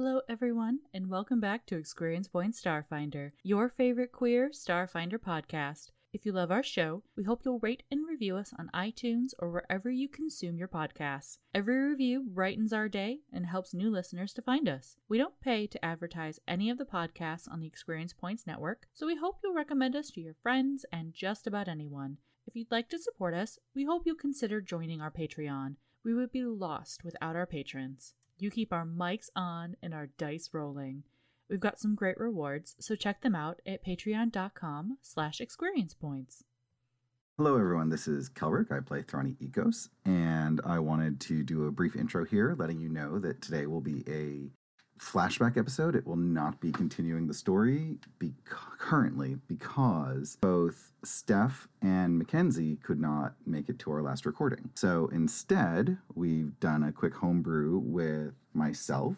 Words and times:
Hello, 0.00 0.20
everyone, 0.28 0.78
and 0.94 1.10
welcome 1.10 1.40
back 1.40 1.66
to 1.66 1.76
Experience 1.76 2.28
Point 2.28 2.54
Starfinder, 2.54 3.32
your 3.42 3.68
favorite 3.68 4.12
queer 4.12 4.50
Starfinder 4.50 5.18
podcast. 5.18 5.90
If 6.12 6.24
you 6.24 6.30
love 6.30 6.52
our 6.52 6.62
show, 6.62 7.02
we 7.16 7.24
hope 7.24 7.40
you'll 7.44 7.58
rate 7.58 7.82
and 7.90 8.06
review 8.06 8.36
us 8.36 8.54
on 8.56 8.70
iTunes 8.72 9.30
or 9.40 9.50
wherever 9.50 9.90
you 9.90 10.08
consume 10.08 10.56
your 10.56 10.68
podcasts. 10.68 11.38
Every 11.52 11.76
review 11.76 12.22
brightens 12.32 12.72
our 12.72 12.88
day 12.88 13.22
and 13.32 13.44
helps 13.44 13.74
new 13.74 13.90
listeners 13.90 14.32
to 14.34 14.42
find 14.42 14.68
us. 14.68 14.98
We 15.08 15.18
don't 15.18 15.40
pay 15.40 15.66
to 15.66 15.84
advertise 15.84 16.38
any 16.46 16.70
of 16.70 16.78
the 16.78 16.84
podcasts 16.84 17.50
on 17.50 17.58
the 17.58 17.66
Experience 17.66 18.12
Points 18.12 18.46
network, 18.46 18.86
so 18.94 19.04
we 19.04 19.16
hope 19.16 19.40
you'll 19.42 19.52
recommend 19.52 19.96
us 19.96 20.12
to 20.12 20.20
your 20.20 20.36
friends 20.44 20.86
and 20.92 21.12
just 21.12 21.44
about 21.48 21.66
anyone. 21.66 22.18
If 22.46 22.54
you'd 22.54 22.70
like 22.70 22.88
to 22.90 23.00
support 23.00 23.34
us, 23.34 23.58
we 23.74 23.84
hope 23.84 24.04
you'll 24.06 24.14
consider 24.14 24.60
joining 24.60 25.00
our 25.00 25.10
Patreon. 25.10 25.74
We 26.04 26.14
would 26.14 26.30
be 26.30 26.44
lost 26.44 27.02
without 27.02 27.34
our 27.34 27.46
patrons. 27.46 28.14
You 28.40 28.50
keep 28.50 28.72
our 28.72 28.86
mics 28.86 29.30
on 29.34 29.76
and 29.82 29.92
our 29.92 30.06
dice 30.16 30.50
rolling. 30.52 31.02
We've 31.50 31.58
got 31.58 31.80
some 31.80 31.94
great 31.94 32.18
rewards, 32.18 32.76
so 32.78 32.94
check 32.94 33.22
them 33.22 33.34
out 33.34 33.60
at 33.66 33.84
patreon.com 33.84 34.98
slash 35.02 35.40
experience 35.40 35.94
points. 35.94 36.44
Hello, 37.36 37.56
everyone. 37.56 37.88
This 37.88 38.06
is 38.06 38.28
Kelrick. 38.28 38.70
I 38.70 38.80
play 38.80 39.02
Thrani 39.02 39.36
Ecos, 39.38 39.88
and 40.04 40.60
I 40.64 40.78
wanted 40.78 41.20
to 41.22 41.42
do 41.42 41.66
a 41.66 41.72
brief 41.72 41.96
intro 41.96 42.24
here, 42.24 42.54
letting 42.58 42.80
you 42.80 42.88
know 42.88 43.18
that 43.18 43.40
today 43.40 43.66
will 43.66 43.80
be 43.80 44.04
a 44.08 44.50
flashback 44.98 45.56
episode. 45.56 45.94
It 45.94 46.06
will 46.06 46.16
not 46.16 46.60
be 46.60 46.72
continuing 46.72 47.26
the 47.26 47.34
story 47.34 47.98
be- 48.18 48.34
currently 48.44 49.36
because 49.46 50.36
both 50.40 50.92
Steph 51.04 51.68
and 51.80 52.18
Mackenzie 52.18 52.76
could 52.82 53.00
not 53.00 53.34
make 53.46 53.68
it 53.68 53.78
to 53.80 53.92
our 53.92 54.02
last 54.02 54.26
recording. 54.26 54.70
So 54.74 55.08
instead, 55.12 55.98
we've 56.14 56.58
done 56.60 56.82
a 56.82 56.92
quick 56.92 57.14
homebrew 57.14 57.78
with 57.78 58.34
myself, 58.54 59.16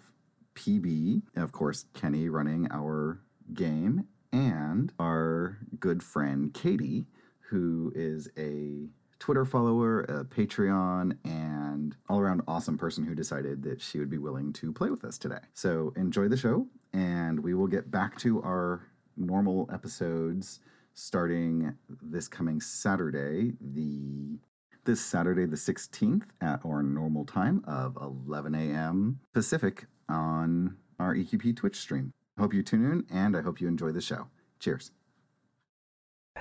PB, 0.55 1.23
and 1.35 1.45
of 1.45 1.53
course, 1.53 1.87
Kenny 1.95 2.29
running 2.29 2.69
our 2.71 3.21
game, 3.55 4.07
and 4.33 4.93
our 4.99 5.59
good 5.79 6.03
friend 6.03 6.55
Katie, 6.55 7.07
who 7.49 7.93
is 7.97 8.29
a 8.39 8.89
Twitter 9.21 9.45
follower, 9.45 10.01
a 10.01 10.25
Patreon, 10.25 11.17
and 11.25 11.95
all 12.09 12.19
around 12.19 12.43
awesome 12.49 12.77
person 12.77 13.05
who 13.05 13.15
decided 13.15 13.63
that 13.63 13.81
she 13.81 14.01
would 14.01 14.11
be 14.11 14.19
willing 14.19 14.53
to 14.55 14.73
play 14.73 14.91
with 14.91 15.05
us 15.05 15.19
today. 15.19 15.39
So 15.55 15.93
enjoy 15.95 16.27
the 16.27 16.37
show, 16.37 16.67
and 16.93 17.39
we 17.39 17.55
will 17.55 17.69
get 17.69 17.91
back 17.91 18.19
to 18.21 18.43
our 18.43 18.81
normal 19.17 19.69
episodes 19.73 20.61
starting 20.95 21.75
this 22.03 22.27
coming 22.27 22.61
Saturday, 22.61 23.53
the 23.61 24.39
this 24.87 25.01
Saturday 25.01 25.45
the 25.45 25.57
16th 25.57 26.23
at 26.41 26.61
our 26.65 26.83
normal 26.83 27.25
time 27.27 27.63
of 27.67 27.99
11 28.01 28.55
a.m. 28.55 29.21
Pacific 29.35 29.85
on 30.09 30.75
our 30.99 31.15
EQP 31.15 31.55
Twitch 31.55 31.77
stream. 31.77 32.13
Hope 32.39 32.55
you 32.55 32.63
tune 32.63 32.91
in 32.91 33.05
and 33.15 33.37
I 33.37 33.43
hope 33.43 33.61
you 33.61 33.69
enjoy 33.69 33.93
the 33.93 34.01
show. 34.01 34.29
Cheers. 34.59 34.91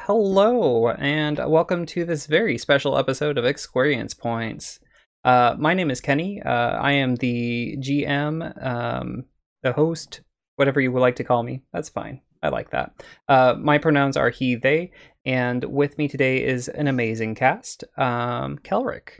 Hello, 0.09 0.89
and 0.89 1.37
welcome 1.37 1.85
to 1.85 2.03
this 2.03 2.25
very 2.25 2.57
special 2.57 2.97
episode 2.97 3.37
of 3.37 3.45
Experience 3.45 4.15
Points. 4.15 4.79
Uh, 5.23 5.55
my 5.59 5.75
name 5.75 5.91
is 5.91 6.01
Kenny. 6.01 6.41
Uh, 6.41 6.49
I 6.49 6.93
am 6.93 7.17
the 7.17 7.77
GM, 7.77 8.65
um, 8.65 9.25
the 9.61 9.71
host, 9.71 10.21
whatever 10.55 10.81
you 10.81 10.91
would 10.91 10.99
like 11.01 11.17
to 11.17 11.23
call 11.23 11.43
me. 11.43 11.61
That's 11.71 11.89
fine. 11.89 12.21
I 12.41 12.49
like 12.49 12.71
that. 12.71 13.03
Uh, 13.27 13.53
my 13.59 13.77
pronouns 13.77 14.17
are 14.17 14.31
he, 14.31 14.55
they, 14.55 14.89
and 15.25 15.63
with 15.65 15.99
me 15.99 16.07
today 16.07 16.43
is 16.43 16.69
an 16.69 16.87
amazing 16.87 17.35
cast. 17.35 17.83
Um, 17.95 18.57
Kelrick. 18.63 19.19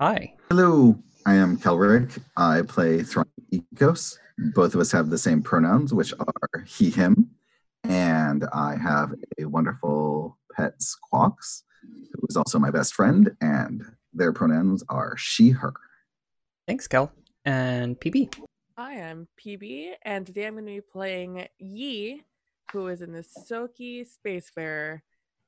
Hi. 0.00 0.34
Hello, 0.48 0.98
I 1.24 1.34
am 1.34 1.56
Kelrick. 1.56 2.18
I 2.36 2.62
play 2.62 2.98
Thrani 2.98 3.26
Ecos. 3.52 4.18
Both 4.56 4.74
of 4.74 4.80
us 4.80 4.90
have 4.90 5.10
the 5.10 5.18
same 5.18 5.40
pronouns, 5.40 5.94
which 5.94 6.12
are 6.18 6.64
he, 6.66 6.90
him. 6.90 7.30
And 7.88 8.44
I 8.52 8.76
have 8.76 9.14
a 9.40 9.44
wonderful 9.44 10.38
pet 10.56 10.74
Squawks, 10.82 11.62
who 11.82 12.26
is 12.28 12.36
also 12.36 12.58
my 12.58 12.70
best 12.70 12.94
friend, 12.94 13.30
and 13.40 13.82
their 14.12 14.32
pronouns 14.32 14.82
are 14.88 15.16
she, 15.16 15.50
her. 15.50 15.72
Thanks, 16.66 16.88
Kel. 16.88 17.12
And 17.44 17.98
PB. 18.00 18.34
Hi, 18.76 19.00
I'm 19.00 19.28
PB, 19.40 19.92
and 20.02 20.26
today 20.26 20.46
I'm 20.46 20.54
going 20.54 20.66
to 20.66 20.72
be 20.72 20.80
playing 20.80 21.46
Yi, 21.58 22.22
who 22.72 22.88
is 22.88 23.02
in 23.02 23.12
the 23.12 23.22
Ysoki 23.22 24.04
Spacefarer. 24.04 25.00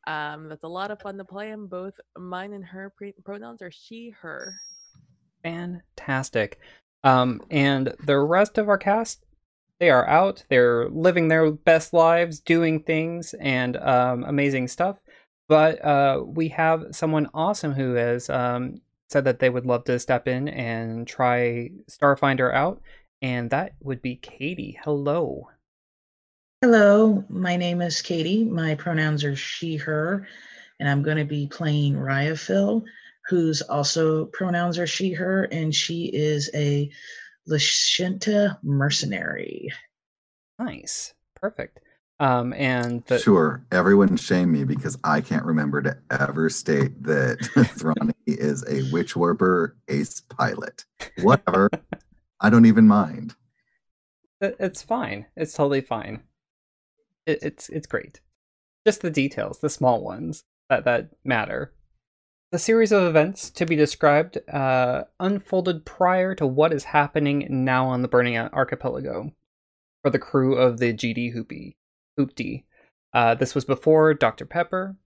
Um, 0.06 0.48
that's 0.48 0.64
a 0.64 0.68
lot 0.68 0.90
of 0.90 1.00
fun 1.00 1.18
to 1.18 1.24
play, 1.24 1.50
and 1.50 1.68
both 1.68 1.94
mine 2.16 2.52
and 2.52 2.64
her 2.64 2.92
pre- 2.96 3.14
pronouns 3.24 3.62
are 3.62 3.72
she, 3.72 4.14
her. 4.20 4.54
Fantastic. 5.42 6.60
Um, 7.04 7.42
and 7.50 7.94
the 8.06 8.18
rest 8.18 8.58
of 8.58 8.68
our 8.68 8.78
cast, 8.78 9.24
they 9.80 9.90
are 9.90 10.06
out. 10.08 10.44
They're 10.48 10.88
living 10.88 11.28
their 11.28 11.50
best 11.50 11.92
lives, 11.92 12.40
doing 12.40 12.82
things, 12.82 13.34
and 13.34 13.76
um, 13.76 14.24
amazing 14.24 14.68
stuff. 14.68 14.96
But 15.48 15.82
uh, 15.84 16.22
we 16.26 16.48
have 16.48 16.86
someone 16.90 17.30
awesome 17.32 17.72
who 17.72 17.94
has 17.94 18.28
um, 18.28 18.80
said 19.08 19.24
that 19.24 19.38
they 19.38 19.48
would 19.48 19.66
love 19.66 19.84
to 19.84 19.98
step 19.98 20.28
in 20.28 20.48
and 20.48 21.06
try 21.06 21.70
Starfinder 21.90 22.52
out, 22.52 22.82
and 23.22 23.50
that 23.50 23.72
would 23.80 24.02
be 24.02 24.16
Katie. 24.16 24.78
Hello. 24.82 25.48
Hello, 26.60 27.24
my 27.28 27.56
name 27.56 27.80
is 27.80 28.02
Katie. 28.02 28.44
My 28.44 28.74
pronouns 28.74 29.22
are 29.24 29.36
she, 29.36 29.76
her, 29.76 30.26
and 30.80 30.88
I'm 30.88 31.02
going 31.02 31.16
to 31.16 31.24
be 31.24 31.46
playing 31.46 31.94
Ryaphil, 31.94 32.82
whose 33.28 33.62
also 33.62 34.26
pronouns 34.26 34.76
are 34.76 34.86
she, 34.86 35.12
her, 35.12 35.44
and 35.44 35.72
she 35.72 36.06
is 36.06 36.50
a 36.54 36.90
Lashunta 37.48 38.58
mercenary. 38.62 39.70
Nice. 40.58 41.14
Perfect. 41.40 41.80
Um, 42.20 42.52
and 42.54 43.04
the, 43.06 43.18
Sure, 43.18 43.64
everyone 43.70 44.16
shame 44.16 44.50
me 44.50 44.64
because 44.64 44.98
I 45.04 45.20
can't 45.20 45.44
remember 45.44 45.80
to 45.82 45.96
ever 46.10 46.50
state 46.50 47.00
that 47.04 47.38
Thrani 47.54 48.12
is 48.26 48.64
a 48.68 48.90
witch 48.92 49.14
warper 49.14 49.76
ace 49.88 50.20
pilot. 50.20 50.84
Whatever. 51.22 51.70
I 52.40 52.50
don't 52.50 52.66
even 52.66 52.86
mind. 52.88 53.34
it's 54.40 54.82
fine. 54.82 55.26
It's 55.36 55.54
totally 55.54 55.80
fine. 55.80 56.22
It, 57.26 57.38
it's 57.42 57.68
it's 57.68 57.86
great. 57.86 58.20
Just 58.86 59.02
the 59.02 59.10
details, 59.10 59.58
the 59.60 59.70
small 59.70 60.02
ones 60.02 60.44
that 60.68 60.84
that 60.84 61.10
matter. 61.24 61.72
The 62.50 62.58
series 62.58 62.92
of 62.92 63.02
events 63.02 63.50
to 63.50 63.66
be 63.66 63.76
described 63.76 64.38
uh, 64.48 65.04
unfolded 65.20 65.84
prior 65.84 66.34
to 66.36 66.46
what 66.46 66.72
is 66.72 66.84
happening 66.84 67.46
now 67.50 67.88
on 67.88 68.00
the 68.00 68.08
Burning 68.08 68.38
Archipelago 68.38 69.32
for 70.02 70.08
the 70.08 70.18
crew 70.18 70.56
of 70.56 70.78
the 70.78 70.94
GD 70.94 71.34
Hoopy. 71.34 71.76
Hoopty. 72.18 72.64
Uh, 73.12 73.34
this 73.34 73.54
was 73.54 73.66
before 73.66 74.14
Dr. 74.14 74.46
Pepper. 74.46 74.96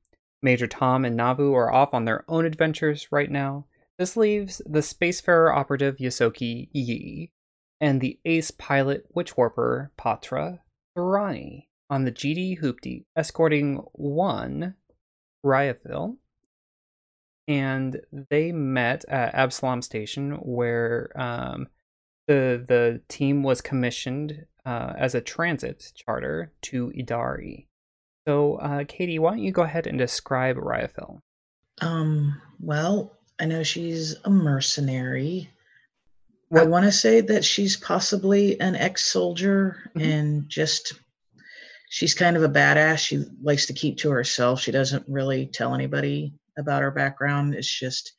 Major 0.41 0.69
Tom 0.69 1.05
and 1.05 1.19
Navu 1.19 1.53
are 1.53 1.73
off 1.73 1.93
on 1.93 2.05
their 2.05 2.25
own 2.29 2.45
adventures 2.45 3.09
right 3.11 3.31
now. 3.31 3.67
This 3.99 4.17
leaves 4.17 4.63
the 4.65 4.79
Spacefarer 4.79 5.53
operative 5.53 5.97
Ysoki 5.97 6.69
Yi 6.71 7.33
and 7.81 8.01
the 8.01 8.21
ace 8.25 8.53
pilot 8.53 9.07
Witch 9.15 9.37
Warper 9.37 9.91
Patra 9.97 10.61
Thrani 10.97 11.67
on 11.91 12.05
the 12.05 12.13
GD 12.13 12.61
Hoopty, 12.61 13.07
escorting 13.17 13.79
one 13.95 14.77
Ryaphil 15.45 16.19
and 17.49 18.01
they 18.31 18.53
met 18.53 19.05
at 19.09 19.35
Absalom 19.35 19.83
Station, 19.83 20.33
where 20.43 21.11
um, 21.17 21.69
the 22.29 22.65
the 22.67 23.01
team 23.09 23.43
was 23.43 23.61
commissioned 23.61 24.47
uh, 24.65 24.93
as 24.97 25.15
a 25.15 25.21
transit 25.21 25.93
charter 25.95 26.53
to 26.63 26.93
Idari. 26.97 27.67
So, 28.27 28.57
uh, 28.57 28.85
Katie, 28.87 29.19
why 29.19 29.31
don't 29.31 29.43
you 29.43 29.51
go 29.53 29.63
ahead 29.63 29.87
and 29.89 29.99
describe 29.99 30.57
Ryaphil? 30.57 31.19
Um, 31.81 32.41
well, 32.61 33.19
I 33.41 33.47
know 33.47 33.65
she's 33.65 34.15
a 34.25 34.31
mercenary. 34.31 35.51
I 36.55 36.65
want 36.65 36.85
to 36.85 36.93
say 36.93 37.23
that 37.23 37.45
she's 37.45 37.77
possibly 37.79 38.61
an 38.61 38.77
ex-soldier 38.77 39.91
Mhm. 39.97 40.05
and 40.05 40.49
just 40.49 40.93
she's 41.89 42.13
kind 42.15 42.37
of 42.37 42.43
a 42.43 42.49
badass. 42.49 42.99
She 42.99 43.25
likes 43.43 43.67
to 43.67 43.73
keep 43.73 43.97
to 43.99 44.11
herself. 44.11 44.61
She 44.61 44.71
doesn't 44.71 45.05
really 45.09 45.47
tell 45.47 45.75
anybody 45.75 46.35
about 46.59 46.83
her 46.83 46.91
background. 46.91 47.55
It's 47.55 47.79
just 47.79 48.13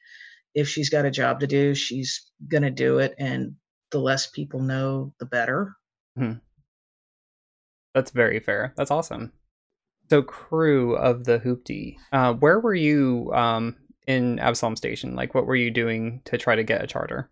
if 0.56 0.68
she's 0.68 0.90
got 0.90 1.06
a 1.06 1.12
job 1.12 1.40
to 1.40 1.48
do, 1.48 1.74
she's 1.76 2.32
gonna 2.48 2.72
do 2.72 3.00
it, 3.00 3.16
and 3.18 3.56
the 3.92 4.00
less 4.00 4.28
people 4.28 4.60
know, 4.60 5.14
the 5.20 5.26
better. 5.26 5.76
That's 7.94 8.12
very 8.12 8.40
fair. 8.40 8.74
That's 8.76 8.92
awesome. 8.92 9.32
So, 10.10 10.22
crew 10.22 10.96
of 10.96 11.24
the 11.24 11.40
Hoopty, 11.40 11.96
uh, 12.12 12.34
where 12.34 12.60
were 12.60 12.76
you 12.76 13.32
um, 13.34 13.76
in 14.08 14.40
Absalom 14.40 14.76
Station? 14.76 15.16
Like, 15.16 15.34
what 15.34 15.46
were 15.46 15.56
you 15.56 15.72
doing 15.72 16.22
to 16.26 16.38
try 16.38 16.56
to 16.56 16.64
get 16.64 16.84
a 16.84 16.88
charter? 16.88 17.30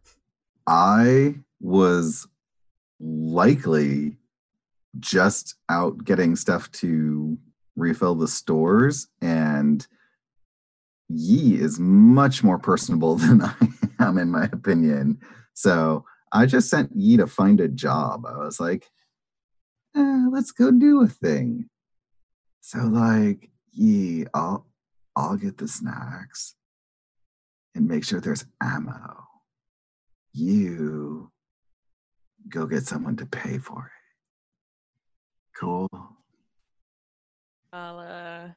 I 0.67 1.35
was 1.59 2.27
likely 2.99 4.17
just 4.99 5.55
out 5.69 6.03
getting 6.03 6.35
stuff 6.35 6.71
to 6.73 7.37
refill 7.75 8.15
the 8.15 8.27
stores, 8.27 9.07
and 9.21 9.85
Yi 11.13 11.59
is 11.61 11.79
much 11.79 12.43
more 12.43 12.59
personable 12.59 13.15
than 13.17 13.41
I 13.41 13.53
am, 13.99 14.17
in 14.17 14.29
my 14.29 14.45
opinion. 14.45 15.19
So 15.53 16.05
I 16.31 16.45
just 16.45 16.69
sent 16.69 16.91
Yi 16.95 17.17
to 17.17 17.27
find 17.27 17.59
a 17.59 17.67
job. 17.67 18.25
I 18.25 18.37
was 18.37 18.59
like, 18.59 18.89
eh, 19.95 20.25
let's 20.31 20.51
go 20.51 20.71
do 20.71 21.01
a 21.01 21.07
thing. 21.07 21.69
So 22.61 22.79
like, 22.79 23.49
Yi, 23.73 24.25
I'll 24.33 24.67
I'll 25.15 25.37
get 25.37 25.57
the 25.57 25.67
snacks 25.67 26.55
and 27.75 27.87
make 27.87 28.03
sure 28.03 28.21
there's 28.21 28.45
ammo. 28.61 29.25
You 30.33 31.31
go 32.49 32.65
get 32.65 32.83
someone 32.83 33.17
to 33.17 33.25
pay 33.25 33.57
for 33.57 33.85
it. 33.87 35.59
Cool. 35.59 35.89
I'll, 37.73 37.99
uh, 37.99 38.47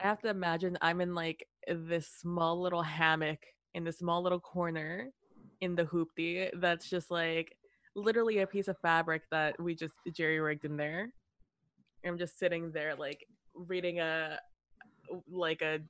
I 0.00 0.02
have 0.02 0.20
to 0.22 0.28
imagine 0.28 0.78
I'm 0.80 1.00
in 1.00 1.14
like 1.14 1.46
this 1.68 2.08
small 2.08 2.60
little 2.60 2.82
hammock 2.82 3.38
in 3.74 3.84
this 3.84 3.98
small 3.98 4.22
little 4.22 4.40
corner 4.40 5.10
in 5.60 5.74
the 5.74 5.84
hoopty 5.84 6.50
that's 6.60 6.88
just 6.88 7.10
like 7.10 7.56
literally 7.96 8.38
a 8.38 8.46
piece 8.46 8.68
of 8.68 8.78
fabric 8.80 9.22
that 9.30 9.58
we 9.60 9.74
just 9.74 9.94
jerry 10.12 10.40
rigged 10.40 10.64
in 10.64 10.76
there. 10.76 11.12
I'm 12.04 12.18
just 12.18 12.38
sitting 12.38 12.70
there 12.72 12.94
like 12.94 13.26
reading 13.54 14.00
a 14.00 14.38
like 15.30 15.62
a 15.62 15.80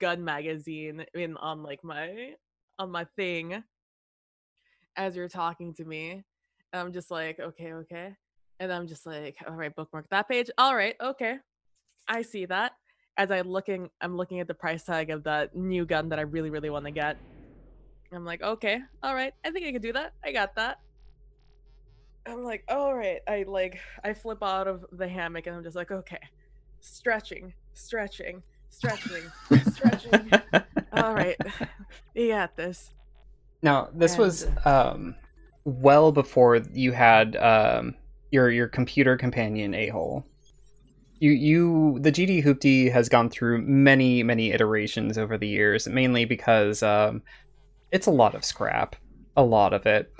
gun 0.00 0.24
magazine 0.24 1.04
in 1.14 1.36
on 1.38 1.62
like 1.62 1.82
my 1.82 2.34
on 2.78 2.90
my 2.90 3.04
thing 3.16 3.62
as 4.96 5.16
you're 5.16 5.28
talking 5.28 5.74
to 5.74 5.84
me. 5.84 6.22
And 6.72 6.80
I'm 6.80 6.92
just 6.92 7.10
like, 7.10 7.38
okay, 7.40 7.72
okay. 7.72 8.14
And 8.58 8.72
I'm 8.72 8.86
just 8.86 9.06
like, 9.06 9.36
all 9.46 9.54
right, 9.54 9.74
bookmark 9.74 10.08
that 10.10 10.28
page. 10.28 10.50
All 10.58 10.74
right, 10.74 10.96
okay. 11.00 11.38
I 12.08 12.22
see 12.22 12.46
that. 12.46 12.72
As 13.18 13.30
I 13.30 13.40
looking 13.40 13.90
I'm 14.00 14.16
looking 14.16 14.40
at 14.40 14.48
the 14.48 14.54
price 14.54 14.84
tag 14.84 15.10
of 15.10 15.24
that 15.24 15.56
new 15.56 15.86
gun 15.86 16.08
that 16.10 16.18
I 16.18 16.22
really, 16.22 16.50
really 16.50 16.70
want 16.70 16.84
to 16.84 16.90
get. 16.90 17.16
I'm 18.12 18.24
like, 18.24 18.42
okay, 18.42 18.80
all 19.02 19.14
right, 19.14 19.32
I 19.44 19.50
think 19.50 19.66
I 19.66 19.72
can 19.72 19.82
do 19.82 19.92
that. 19.92 20.12
I 20.24 20.32
got 20.32 20.54
that. 20.56 20.78
I'm 22.26 22.42
like, 22.42 22.64
all 22.68 22.94
right. 22.94 23.20
I 23.28 23.44
like 23.46 23.78
I 24.04 24.12
flip 24.12 24.42
out 24.42 24.66
of 24.68 24.84
the 24.92 25.08
hammock 25.08 25.46
and 25.46 25.56
I'm 25.56 25.62
just 25.62 25.76
like, 25.76 25.90
okay, 25.90 26.18
stretching, 26.80 27.52
stretching, 27.74 28.42
stretching, 28.68 29.22
stretching. 29.70 30.30
all 30.92 31.14
right, 31.14 31.36
you 32.14 32.28
got 32.28 32.56
this. 32.56 32.90
Now, 33.62 33.88
this 33.94 34.18
was 34.18 34.46
um, 34.64 35.14
well 35.64 36.12
before 36.12 36.56
you 36.72 36.92
had 36.92 37.36
um, 37.36 37.94
your 38.30 38.50
your 38.50 38.68
computer 38.68 39.16
companion 39.16 39.74
a 39.74 39.88
hole. 39.88 40.24
You 41.18 41.30
you 41.30 41.98
the 42.00 42.12
GD 42.12 42.44
Hoopty 42.44 42.92
has 42.92 43.08
gone 43.08 43.30
through 43.30 43.62
many 43.62 44.22
many 44.22 44.52
iterations 44.52 45.16
over 45.16 45.38
the 45.38 45.48
years, 45.48 45.88
mainly 45.88 46.24
because 46.24 46.82
um, 46.82 47.22
it's 47.90 48.06
a 48.06 48.10
lot 48.10 48.34
of 48.34 48.44
scrap, 48.44 48.96
a 49.36 49.42
lot 49.42 49.72
of 49.72 49.86
it. 49.86 50.12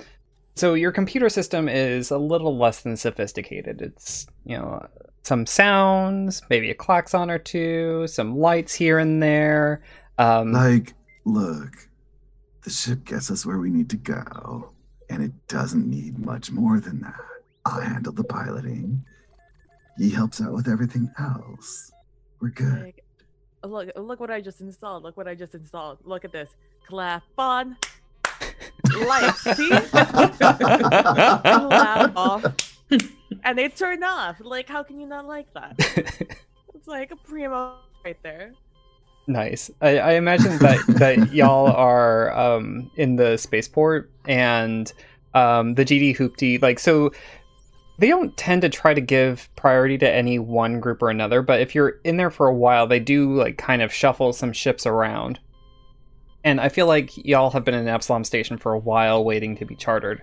So 0.55 0.73
your 0.73 0.91
computer 0.91 1.29
system 1.29 1.69
is 1.69 2.09
a 2.09 2.17
little 2.17 2.57
less 2.57 2.81
than 2.81 2.97
sophisticated. 2.97 3.81
It's 3.81 4.25
you 4.45 4.57
know 4.57 4.87
some 5.23 5.45
sounds, 5.45 6.41
maybe 6.49 6.71
a 6.71 6.73
klaxon 6.73 7.29
or 7.29 7.37
two, 7.37 8.07
some 8.07 8.37
lights 8.37 8.73
here 8.73 8.97
and 8.97 9.21
there. 9.21 9.83
Um, 10.17 10.53
Like, 10.53 10.93
look, 11.25 11.89
the 12.63 12.69
ship 12.69 13.03
gets 13.03 13.29
us 13.29 13.45
where 13.45 13.59
we 13.59 13.69
need 13.69 13.89
to 13.89 13.97
go, 13.97 14.71
and 15.09 15.21
it 15.21 15.33
doesn't 15.47 15.87
need 15.87 16.17
much 16.17 16.51
more 16.51 16.79
than 16.79 17.01
that. 17.01 17.19
I'll 17.65 17.81
handle 17.81 18.13
the 18.13 18.23
piloting. 18.23 19.03
He 19.97 20.09
helps 20.09 20.41
out 20.41 20.53
with 20.53 20.67
everything 20.67 21.11
else. 21.19 21.91
We're 22.39 22.49
good. 22.49 22.81
Like, 22.83 23.03
look, 23.63 23.89
look 23.95 24.19
what 24.19 24.29
I 24.29 24.41
just 24.41 24.61
installed. 24.61 25.03
Look 25.03 25.17
what 25.17 25.27
I 25.27 25.35
just 25.35 25.55
installed. 25.55 25.99
Look 26.03 26.23
at 26.23 26.31
this. 26.31 26.51
Clap 26.87 27.23
on. 27.37 27.77
Lights. 29.07 29.41
See? 29.57 29.69
Clap 29.69 30.55
off. 32.15 32.45
And 33.43 33.57
they 33.57 33.69
turn 33.69 34.03
off. 34.03 34.37
Like, 34.39 34.69
how 34.69 34.83
can 34.83 34.99
you 34.99 35.07
not 35.07 35.25
like 35.25 35.51
that? 35.53 35.75
It's 36.75 36.87
like 36.87 37.11
a 37.11 37.15
primo 37.15 37.77
right 38.05 38.17
there. 38.23 38.53
Nice. 39.27 39.69
I, 39.81 39.97
I 39.97 40.11
imagine 40.13 40.57
that 40.59 40.79
that 40.87 41.33
y'all 41.33 41.71
are 41.71 42.31
um, 42.37 42.89
in 42.95 43.17
the 43.17 43.35
spaceport 43.37 44.09
and 44.25 44.91
um, 45.33 45.73
the 45.73 45.83
GD 45.83 46.15
Hoopty. 46.15 46.61
Like, 46.61 46.79
so 46.79 47.11
they 47.99 48.07
don't 48.07 48.35
tend 48.37 48.61
to 48.61 48.69
try 48.69 48.93
to 48.93 49.01
give 49.01 49.49
priority 49.55 49.97
to 49.97 50.09
any 50.09 50.39
one 50.39 50.79
group 50.79 51.01
or 51.01 51.09
another. 51.09 51.41
But 51.41 51.61
if 51.61 51.73
you're 51.73 51.99
in 52.03 52.17
there 52.17 52.29
for 52.29 52.47
a 52.47 52.53
while, 52.53 52.87
they 52.87 52.99
do 52.99 53.33
like 53.33 53.57
kind 53.57 53.81
of 53.81 53.93
shuffle 53.93 54.33
some 54.33 54.53
ships 54.53 54.85
around. 54.85 55.39
And 56.43 56.61
I 56.61 56.69
feel 56.69 56.87
like 56.87 57.17
y'all 57.25 57.49
have 57.49 57.65
been 57.65 57.73
in 57.73 57.87
Absalom 57.87 58.23
Station 58.23 58.57
for 58.57 58.73
a 58.73 58.79
while, 58.79 59.25
waiting 59.25 59.57
to 59.57 59.65
be 59.65 59.75
chartered. 59.75 60.21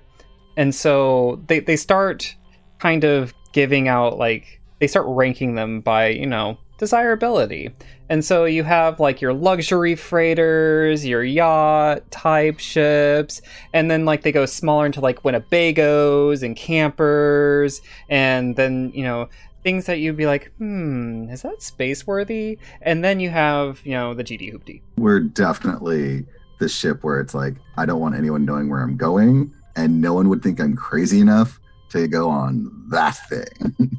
And 0.56 0.74
so 0.74 1.42
they 1.48 1.60
they 1.60 1.76
start 1.76 2.34
kind 2.78 3.04
of 3.04 3.34
giving 3.52 3.88
out 3.88 4.18
like 4.18 4.60
they 4.78 4.86
start 4.86 5.06
ranking 5.08 5.54
them 5.54 5.80
by 5.80 6.08
you 6.08 6.26
know 6.26 6.58
desirability. 6.78 7.70
And 8.08 8.24
so 8.24 8.44
you 8.44 8.64
have 8.64 9.00
like 9.00 9.20
your 9.20 9.32
luxury 9.32 9.94
freighters, 9.94 11.06
your 11.06 11.24
yacht 11.24 12.10
type 12.10 12.58
ships, 12.58 13.40
and 13.72 13.90
then 13.90 14.04
like 14.04 14.22
they 14.22 14.32
go 14.32 14.46
smaller 14.46 14.86
into 14.86 15.00
like 15.00 15.22
Winnebagos 15.22 16.42
and 16.42 16.56
campers, 16.56 17.80
and 18.08 18.56
then 18.56 18.92
you 18.94 19.04
know 19.04 19.28
things 19.62 19.86
that 19.86 19.98
you'd 19.98 20.16
be 20.16 20.26
like, 20.26 20.52
hmm, 20.58 21.28
is 21.30 21.42
that 21.42 21.62
space 21.62 22.06
worthy? 22.06 22.58
And 22.82 23.02
then 23.02 23.20
you 23.20 23.30
have 23.30 23.80
you 23.84 23.92
know 23.92 24.14
the 24.14 24.24
GD 24.24 24.52
Hoopty. 24.52 24.82
We're 24.96 25.20
definitely 25.20 26.26
the 26.58 26.68
ship 26.68 27.02
where 27.02 27.20
it's 27.20 27.34
like, 27.34 27.54
I 27.76 27.86
don't 27.86 28.00
want 28.00 28.14
anyone 28.14 28.44
knowing 28.44 28.68
where 28.68 28.80
I'm 28.80 28.96
going, 28.96 29.52
and 29.76 30.00
no 30.00 30.12
one 30.12 30.28
would 30.28 30.42
think 30.42 30.60
I'm 30.60 30.76
crazy 30.76 31.20
enough 31.20 31.58
to 31.90 32.06
go 32.06 32.28
on 32.28 32.70
that 32.90 33.16
thing. 33.28 33.98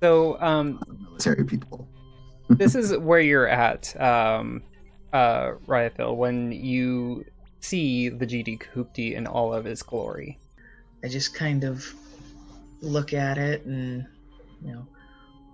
So 0.00 0.40
um, 0.40 0.80
Military 1.22 1.44
people. 1.44 1.88
This 2.48 2.74
is 2.74 2.96
where 2.96 3.20
you're 3.20 3.48
at, 3.48 3.98
um, 4.00 4.62
uh, 5.12 5.52
Ryaphil, 5.66 6.16
when 6.16 6.52
you 6.52 7.24
see 7.60 8.08
the 8.08 8.26
GD 8.26 8.62
Hoopty 8.74 9.14
in 9.14 9.26
all 9.26 9.54
of 9.54 9.64
his 9.64 9.82
glory. 9.82 10.38
I 11.04 11.08
just 11.08 11.34
kind 11.34 11.64
of 11.64 11.84
look 12.80 13.12
at 13.12 13.38
it 13.38 13.64
and, 13.64 14.06
you 14.64 14.72
know, 14.72 14.86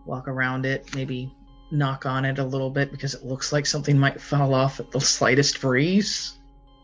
walk 0.07 0.28
around 0.28 0.66
it, 0.66 0.95
maybe 0.95 1.30
knock 1.71 2.07
on 2.07 2.25
it 2.25 2.38
a 2.38 2.45
little 2.45 2.71
bit 2.71 2.90
because 2.90 3.14
it 3.14 3.25
looks 3.25 3.52
like 3.52 3.66
something 3.66 3.99
might 3.99 4.21
fall 4.21 4.54
off 4.54 4.80
at 4.80 4.90
the 4.90 5.00
slightest 5.00 5.61
breeze. 5.61 6.38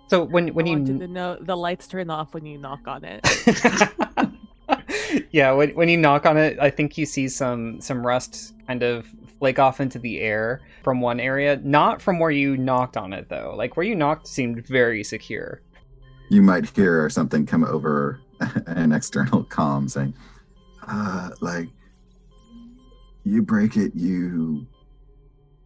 So 0.08 0.22
when 0.24 0.48
when 0.48 0.66
I 0.66 0.70
you 0.70 0.76
want 0.76 0.88
you 0.88 0.98
to 0.98 1.08
know 1.08 1.38
the 1.40 1.56
lights 1.56 1.88
turn 1.88 2.10
off 2.10 2.34
when 2.34 2.44
you 2.44 2.58
knock 2.58 2.86
on 2.86 3.04
it. 3.04 3.26
yeah, 5.32 5.52
when 5.52 5.70
when 5.70 5.88
you 5.88 5.96
knock 5.96 6.26
on 6.26 6.36
it, 6.36 6.58
I 6.60 6.68
think 6.70 6.98
you 6.98 7.06
see 7.06 7.28
some 7.28 7.80
some 7.80 8.06
rust 8.06 8.52
kind 8.66 8.82
of 8.82 9.06
flake 9.44 9.58
off 9.58 9.78
into 9.78 9.98
the 9.98 10.22
air 10.22 10.62
from 10.82 11.02
one 11.02 11.20
area, 11.20 11.60
not 11.62 12.00
from 12.00 12.18
where 12.18 12.30
you 12.30 12.56
knocked 12.56 12.96
on 12.96 13.12
it 13.12 13.28
though. 13.28 13.52
Like 13.54 13.76
where 13.76 13.84
you 13.84 13.94
knocked 13.94 14.26
seemed 14.26 14.66
very 14.66 15.04
secure. 15.04 15.60
You 16.30 16.40
might 16.40 16.70
hear 16.70 17.10
something 17.10 17.44
come 17.44 17.62
over 17.62 18.22
an 18.66 18.92
external 18.92 19.44
comm 19.44 19.90
saying, 19.90 20.14
uh, 20.88 21.28
like, 21.42 21.68
you 23.24 23.42
break 23.42 23.76
it, 23.76 23.94
you 23.94 24.66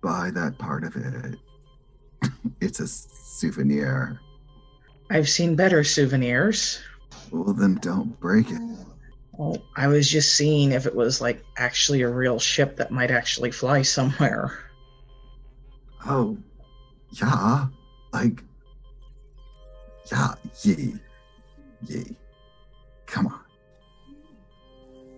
buy 0.02 0.32
that 0.32 0.58
part 0.58 0.82
of 0.82 0.97
it. 0.97 1.38
it's 2.61 2.80
a 2.80 2.88
souvenir. 2.88 4.20
I've 5.08 5.28
seen 5.28 5.54
better 5.54 5.85
souvenirs. 5.85 6.80
Well, 7.30 7.54
then 7.54 7.76
don't 7.76 8.18
break 8.18 8.50
it. 8.50 8.61
Well, 9.38 9.57
I 9.76 9.87
was 9.87 10.11
just 10.11 10.35
seeing 10.35 10.73
if 10.73 10.85
it 10.85 10.95
was 10.95 11.21
like 11.21 11.45
actually 11.57 12.02
a 12.02 12.09
real 12.09 12.40
ship 12.40 12.76
that 12.76 12.90
might 12.90 13.12
actually 13.12 13.52
fly 13.52 13.83
somewhere. 13.83 14.59
Oh, 16.04 16.37
yeah. 17.12 17.66
Like, 18.12 18.42
yeah, 20.11 20.35
ye. 20.62 20.95
Ye. 21.87 22.16
Come 23.07 23.28
on. 23.28 23.40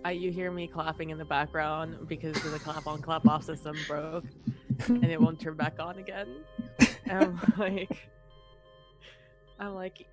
Uh, 0.05 0.09
you 0.09 0.31
hear 0.31 0.51
me 0.51 0.67
clapping 0.67 1.09
in 1.09 1.17
the 1.17 1.25
background 1.25 2.07
because 2.07 2.35
the 2.43 2.59
clap 2.59 2.85
on 2.85 3.01
clap 3.01 3.27
off 3.27 3.43
system 3.43 3.75
broke 3.87 4.25
and 4.87 5.03
it 5.03 5.19
won't 5.19 5.39
turn 5.39 5.55
back 5.55 5.79
on 5.79 5.97
again. 5.97 6.27
And 7.05 7.23
I'm 7.23 7.39
like, 7.57 8.09
I'm 9.59 9.73
like, 9.73 10.05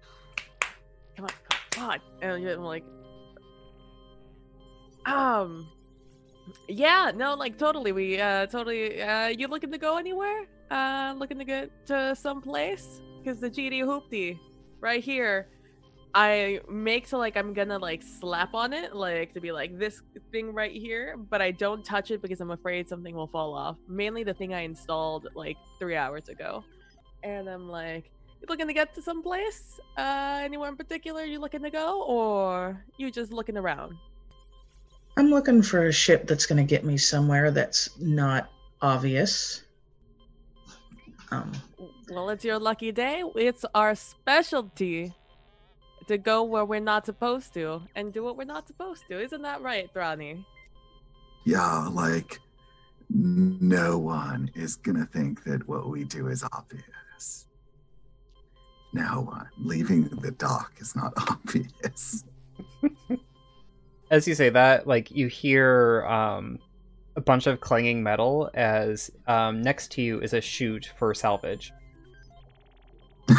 come 1.14 1.26
on, 1.26 1.30
come 1.70 1.90
on. 1.90 1.98
And 2.22 2.48
I'm 2.48 2.64
like, 2.64 2.84
um, 5.08 5.68
yeah, 6.68 7.12
no, 7.14 7.34
like 7.34 7.58
totally. 7.58 7.92
We 7.92 8.20
uh 8.20 8.46
totally. 8.46 9.02
Uh, 9.02 9.28
you 9.28 9.48
looking 9.48 9.72
to 9.72 9.78
go 9.78 9.96
anywhere? 9.96 10.46
Uh, 10.70 11.14
looking 11.16 11.38
to 11.38 11.44
get 11.44 11.86
to 11.86 12.14
some 12.14 12.40
place? 12.42 13.00
Because 13.18 13.40
the 13.40 13.50
GD 13.50 13.82
Hoopty, 13.84 14.38
right 14.80 15.02
here. 15.02 15.48
I 16.14 16.60
make 16.70 17.06
so 17.06 17.18
like 17.18 17.36
I'm 17.36 17.52
gonna 17.52 17.78
like 17.78 18.02
slap 18.02 18.54
on 18.54 18.72
it, 18.72 18.94
like 18.96 19.34
to 19.34 19.40
be 19.40 19.52
like 19.52 19.78
this 19.78 20.02
thing 20.32 20.54
right 20.54 20.72
here, 20.72 21.16
but 21.18 21.42
I 21.42 21.50
don't 21.50 21.84
touch 21.84 22.10
it 22.10 22.22
because 22.22 22.40
I'm 22.40 22.50
afraid 22.50 22.88
something 22.88 23.14
will 23.14 23.26
fall 23.28 23.54
off. 23.54 23.76
Mainly 23.88 24.24
the 24.24 24.34
thing 24.34 24.54
I 24.54 24.62
installed 24.62 25.28
like 25.34 25.58
three 25.78 25.96
hours 25.96 26.28
ago. 26.28 26.64
And 27.22 27.48
I'm 27.48 27.68
like, 27.68 28.10
You 28.40 28.46
looking 28.48 28.66
to 28.68 28.72
get 28.72 28.94
to 28.94 29.02
some 29.02 29.22
place? 29.22 29.78
Uh, 29.96 30.40
anywhere 30.42 30.70
in 30.70 30.76
particular 30.76 31.24
you 31.24 31.40
looking 31.40 31.62
to 31.62 31.70
go, 31.70 32.02
or 32.04 32.84
you 32.96 33.10
just 33.10 33.32
looking 33.32 33.58
around? 33.58 33.96
I'm 35.18 35.30
looking 35.30 35.62
for 35.62 35.87
a 35.87 35.92
ship 35.92 36.28
that's 36.28 36.46
going 36.46 36.64
to 36.64 36.64
get 36.64 36.84
me 36.84 36.96
somewhere 36.96 37.50
that's 37.50 37.98
not 37.98 38.52
obvious. 38.80 39.64
Um, 41.32 41.50
Well, 42.08 42.30
it's 42.30 42.44
your 42.44 42.60
lucky 42.60 42.92
day. 42.92 43.25
It's 43.34 43.64
our 43.75 43.96
specialty 43.96 45.12
to 46.06 46.18
go 46.18 46.44
where 46.44 46.64
we're 46.64 46.78
not 46.78 47.04
supposed 47.04 47.52
to 47.54 47.82
and 47.96 48.12
do 48.12 48.22
what 48.22 48.37
we're 48.37 48.44
not 48.44 48.68
supposed 48.68 49.08
to. 49.08 49.20
Isn't 49.20 49.42
that 49.42 49.60
right, 49.60 49.92
Thrani? 49.92 50.44
Yeah, 51.44 51.88
like 51.88 52.38
no 53.10 53.98
one 53.98 54.52
is 54.54 54.76
gonna 54.76 55.06
think 55.06 55.42
that 55.42 55.66
what 55.66 55.88
we 55.88 56.04
do 56.04 56.28
is 56.28 56.44
obvious. 56.52 57.48
No 58.92 59.22
one. 59.22 59.48
Leaving 59.58 60.04
the 60.04 60.30
dock 60.30 60.75
is 60.78 60.94
not 60.94 61.12
obvious. 61.28 62.25
As 64.10 64.26
you 64.26 64.34
say 64.34 64.48
that, 64.50 64.86
like 64.86 65.10
you 65.10 65.26
hear 65.26 66.06
um, 66.06 66.58
a 67.16 67.20
bunch 67.20 67.46
of 67.46 67.60
clanging 67.60 68.02
metal 68.02 68.50
as 68.54 69.10
um, 69.26 69.60
next 69.62 69.92
to 69.92 70.02
you 70.02 70.20
is 70.20 70.32
a 70.32 70.40
chute 70.40 70.92
for 70.96 71.14
salvage. 71.14 71.72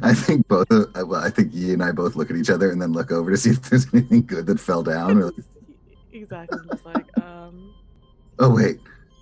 I 0.00 0.14
think 0.14 0.46
both. 0.46 0.70
Of, 0.70 0.94
uh, 0.94 1.04
well, 1.04 1.20
I 1.20 1.30
think 1.30 1.52
Yi 1.52 1.72
and 1.72 1.82
I 1.82 1.90
both 1.90 2.14
look 2.14 2.30
at 2.30 2.36
each 2.36 2.50
other 2.50 2.70
and 2.70 2.80
then 2.80 2.92
look 2.92 3.10
over 3.10 3.30
to 3.30 3.36
see 3.36 3.50
if 3.50 3.62
there's 3.62 3.86
anything 3.92 4.24
good 4.24 4.46
that 4.46 4.60
fell 4.60 4.82
down. 4.82 5.18
We're 5.18 5.32
exactly. 6.12 6.58
Just 6.70 6.86
like, 6.86 7.18
um, 7.18 7.74
oh 8.38 8.54
wait, 8.54 8.78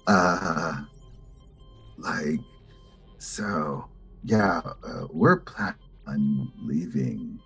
uh, 0.06 0.82
like, 1.96 2.40
so 3.18 3.86
yeah, 4.24 4.60
uh, 4.84 5.06
we're 5.10 5.40
planning 5.40 5.74
on 6.06 6.52
leaving 6.62 7.40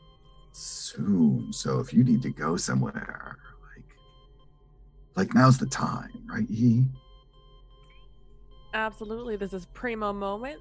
soon. 0.61 1.52
So 1.52 1.81
if 1.81 1.93
you 1.93 2.05
need 2.05 2.23
to 2.23 2.31
go 2.31 2.57
somewhere, 2.57 3.38
like, 3.75 3.85
like 5.17 5.35
now's 5.35 5.59
the 5.59 5.67
time, 5.67 6.23
right, 6.29 6.49
Yi? 6.49 6.87
absolutely. 8.75 9.37
This 9.37 9.52
is 9.52 9.67
primo 9.67 10.12
moment. 10.12 10.61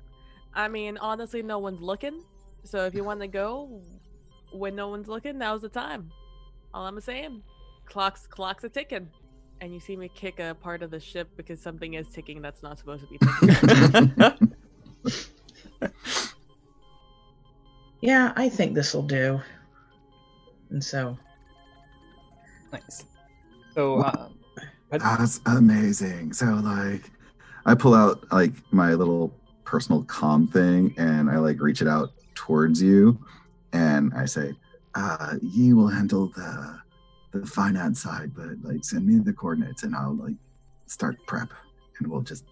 I 0.54 0.68
mean, 0.68 0.98
honestly, 0.98 1.42
no 1.44 1.60
one's 1.60 1.82
looking. 1.82 2.24
So 2.64 2.86
if 2.86 2.94
you 2.94 3.04
want 3.04 3.22
to 3.22 3.28
go 3.28 3.82
when 4.52 4.76
no 4.76 4.88
one's 4.90 5.08
looking, 5.08 5.38
now's 5.38 5.62
the 5.62 5.70
time. 5.70 6.12
All 6.74 6.86
I'm 6.86 7.00
saying, 7.00 7.44
clocks 7.86 8.28
clocks 8.28 8.64
are 8.64 8.70
ticking, 8.70 9.10
and 9.62 9.74
you 9.74 9.80
see 9.80 9.96
me 9.96 10.10
kick 10.10 10.40
a 10.40 10.56
part 10.56 10.84
of 10.84 10.92
the 10.92 11.00
ship 11.00 11.30
because 11.38 11.62
something 11.62 11.94
is 11.96 12.08
ticking 12.10 12.42
that's 12.42 12.62
not 12.64 12.78
supposed 12.80 13.04
to 13.04 13.08
be 13.08 13.18
ticking. 13.18 14.16
yeah, 18.02 18.34
I 18.36 18.50
think 18.50 18.76
this 18.76 18.94
will 18.94 19.04
do. 19.04 19.40
And 20.70 20.84
so, 20.84 21.18
Nice. 22.72 23.06
So, 23.74 24.04
um, 24.04 24.38
but- 24.90 25.02
That's 25.02 25.40
amazing. 25.48 26.34
So 26.34 26.46
like 26.46 27.10
I 27.66 27.74
pull 27.76 27.94
out 27.96 28.32
like 28.32 28.54
my 28.72 28.94
little 28.94 29.34
personal 29.64 30.04
comm 30.04 30.52
thing 30.52 30.94
and 30.98 31.30
I 31.30 31.38
like 31.38 31.60
reach 31.62 31.82
it 31.82 31.88
out 31.88 32.12
towards 32.36 32.82
you 32.82 33.18
and 33.74 34.14
I 34.16 34.26
say, 34.26 34.54
uh, 34.96 35.36
Yi 35.42 35.74
will 35.74 35.88
handle 35.88 36.28
the 36.36 36.80
the 37.32 37.46
finance 37.46 38.02
side, 38.02 38.32
but 38.36 38.50
like 38.64 38.84
send 38.84 39.06
me 39.06 39.20
the 39.20 39.34
coordinates 39.34 39.84
and 39.84 39.96
I'll 39.96 40.16
like 40.16 40.36
start 40.88 41.16
prep 41.28 41.50
and 42.00 42.08
we'll 42.08 42.22
just 42.22 42.44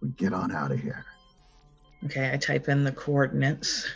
we 0.00 0.08
get 0.16 0.32
on 0.32 0.50
out 0.52 0.72
of 0.72 0.80
here. 0.80 1.04
okay, 2.06 2.30
I 2.32 2.36
type 2.38 2.68
in 2.68 2.84
the 2.84 2.92
coordinates. 2.92 3.86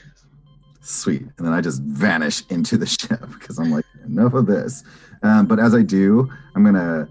Sweet. 0.81 1.23
And 1.37 1.47
then 1.47 1.53
I 1.53 1.61
just 1.61 1.83
vanish 1.83 2.43
into 2.51 2.77
the 2.77 2.87
ship 2.87 3.21
because 3.39 3.59
I'm 3.59 3.71
like, 3.71 3.85
enough 4.07 4.35
of 4.35 4.47
this. 4.47 4.85
Um, 5.23 5.47
but 5.47 5.59
as 5.59 5.75
I 5.75 5.83
do, 5.83 6.31
I'm 6.55 6.63
going 6.63 6.75
to 6.75 7.09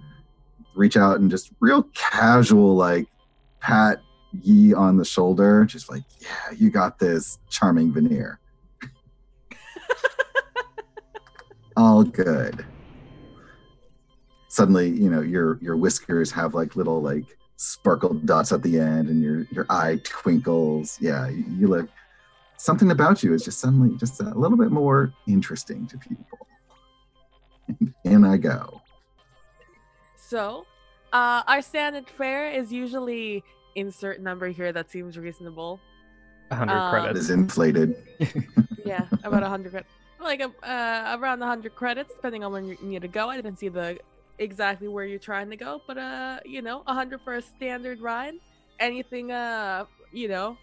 reach 0.76 0.98
out 0.98 1.20
and 1.20 1.30
just 1.30 1.52
real 1.60 1.84
casual, 1.94 2.76
like 2.76 3.08
pat 3.60 4.02
Yi 4.44 4.74
on 4.74 4.98
the 4.98 5.06
shoulder, 5.06 5.66
just 5.66 5.90
like, 5.90 6.04
yeah, 6.20 6.56
you 6.56 6.70
got 6.70 7.00
this 7.00 7.40
charming 7.50 7.94
veneer. 7.94 8.40
All 11.78 12.04
good. 12.04 12.66
Suddenly, 14.48 14.90
you 14.90 15.10
know, 15.10 15.22
your 15.22 15.60
your 15.62 15.78
whiskers 15.78 16.32
have 16.32 16.56
like 16.56 16.76
little 16.76 17.02
like 17.02 17.38
sparkled 17.58 18.26
dots 18.26 18.52
at 18.52 18.64
the 18.64 18.80
end 18.80 19.10
and 19.10 19.22
your 19.22 19.46
your 19.52 19.66
eye 19.70 20.00
twinkles. 20.04 20.98
Yeah, 21.00 21.30
you, 21.30 21.46
you 21.50 21.68
look 21.68 21.90
something 22.58 22.92
about 22.92 23.24
you 23.24 23.34
is 23.34 23.44
just 23.44 23.60
suddenly 23.60 23.96
just 23.98 24.20
a 24.22 24.30
little 24.36 24.58
bit 24.58 24.72
more 24.72 25.14
interesting 25.28 25.88
to 25.88 25.98
people. 25.98 26.48
And 28.06 28.26
I 28.26 28.38
go. 28.38 28.82
So, 30.16 30.66
uh, 31.14 31.44
our 31.48 31.62
standard 31.62 32.10
fare 32.10 32.50
is 32.52 32.72
usually 32.72 33.44
insert 33.76 34.22
number 34.22 34.48
here 34.50 34.72
that 34.72 34.90
seems 34.90 35.18
reasonable. 35.18 35.80
100 36.50 36.72
Um, 36.74 36.92
credits. 36.92 37.20
is 37.20 37.30
inflated. 37.30 37.96
Yeah, 38.86 39.06
about 39.26 39.44
a 39.44 39.50
hundred 39.50 39.72
credits, 39.72 39.92
like 40.22 40.40
uh, 40.42 41.18
around 41.20 41.42
a 41.42 41.46
hundred 41.46 41.76
credits, 41.76 42.14
depending 42.16 42.46
on 42.46 42.54
when 42.54 42.64
you 42.70 42.78
need 42.82 43.02
to 43.02 43.10
go. 43.10 43.28
I 43.30 43.36
didn't 43.36 43.60
see 43.60 43.68
the 43.68 44.00
exactly 44.40 44.88
where 44.88 45.04
you're 45.04 45.20
trying 45.20 45.50
to 45.50 45.58
go, 45.58 45.82
but 45.86 45.98
uh, 45.98 46.40
you 46.46 46.62
know, 46.62 46.84
a 46.88 46.94
hundred 46.94 47.20
for 47.20 47.34
a 47.34 47.42
standard 47.42 48.00
ride. 48.00 48.36
Anything 48.80 49.34
uh, 49.34 49.84
you 50.14 50.30
know, 50.30 50.58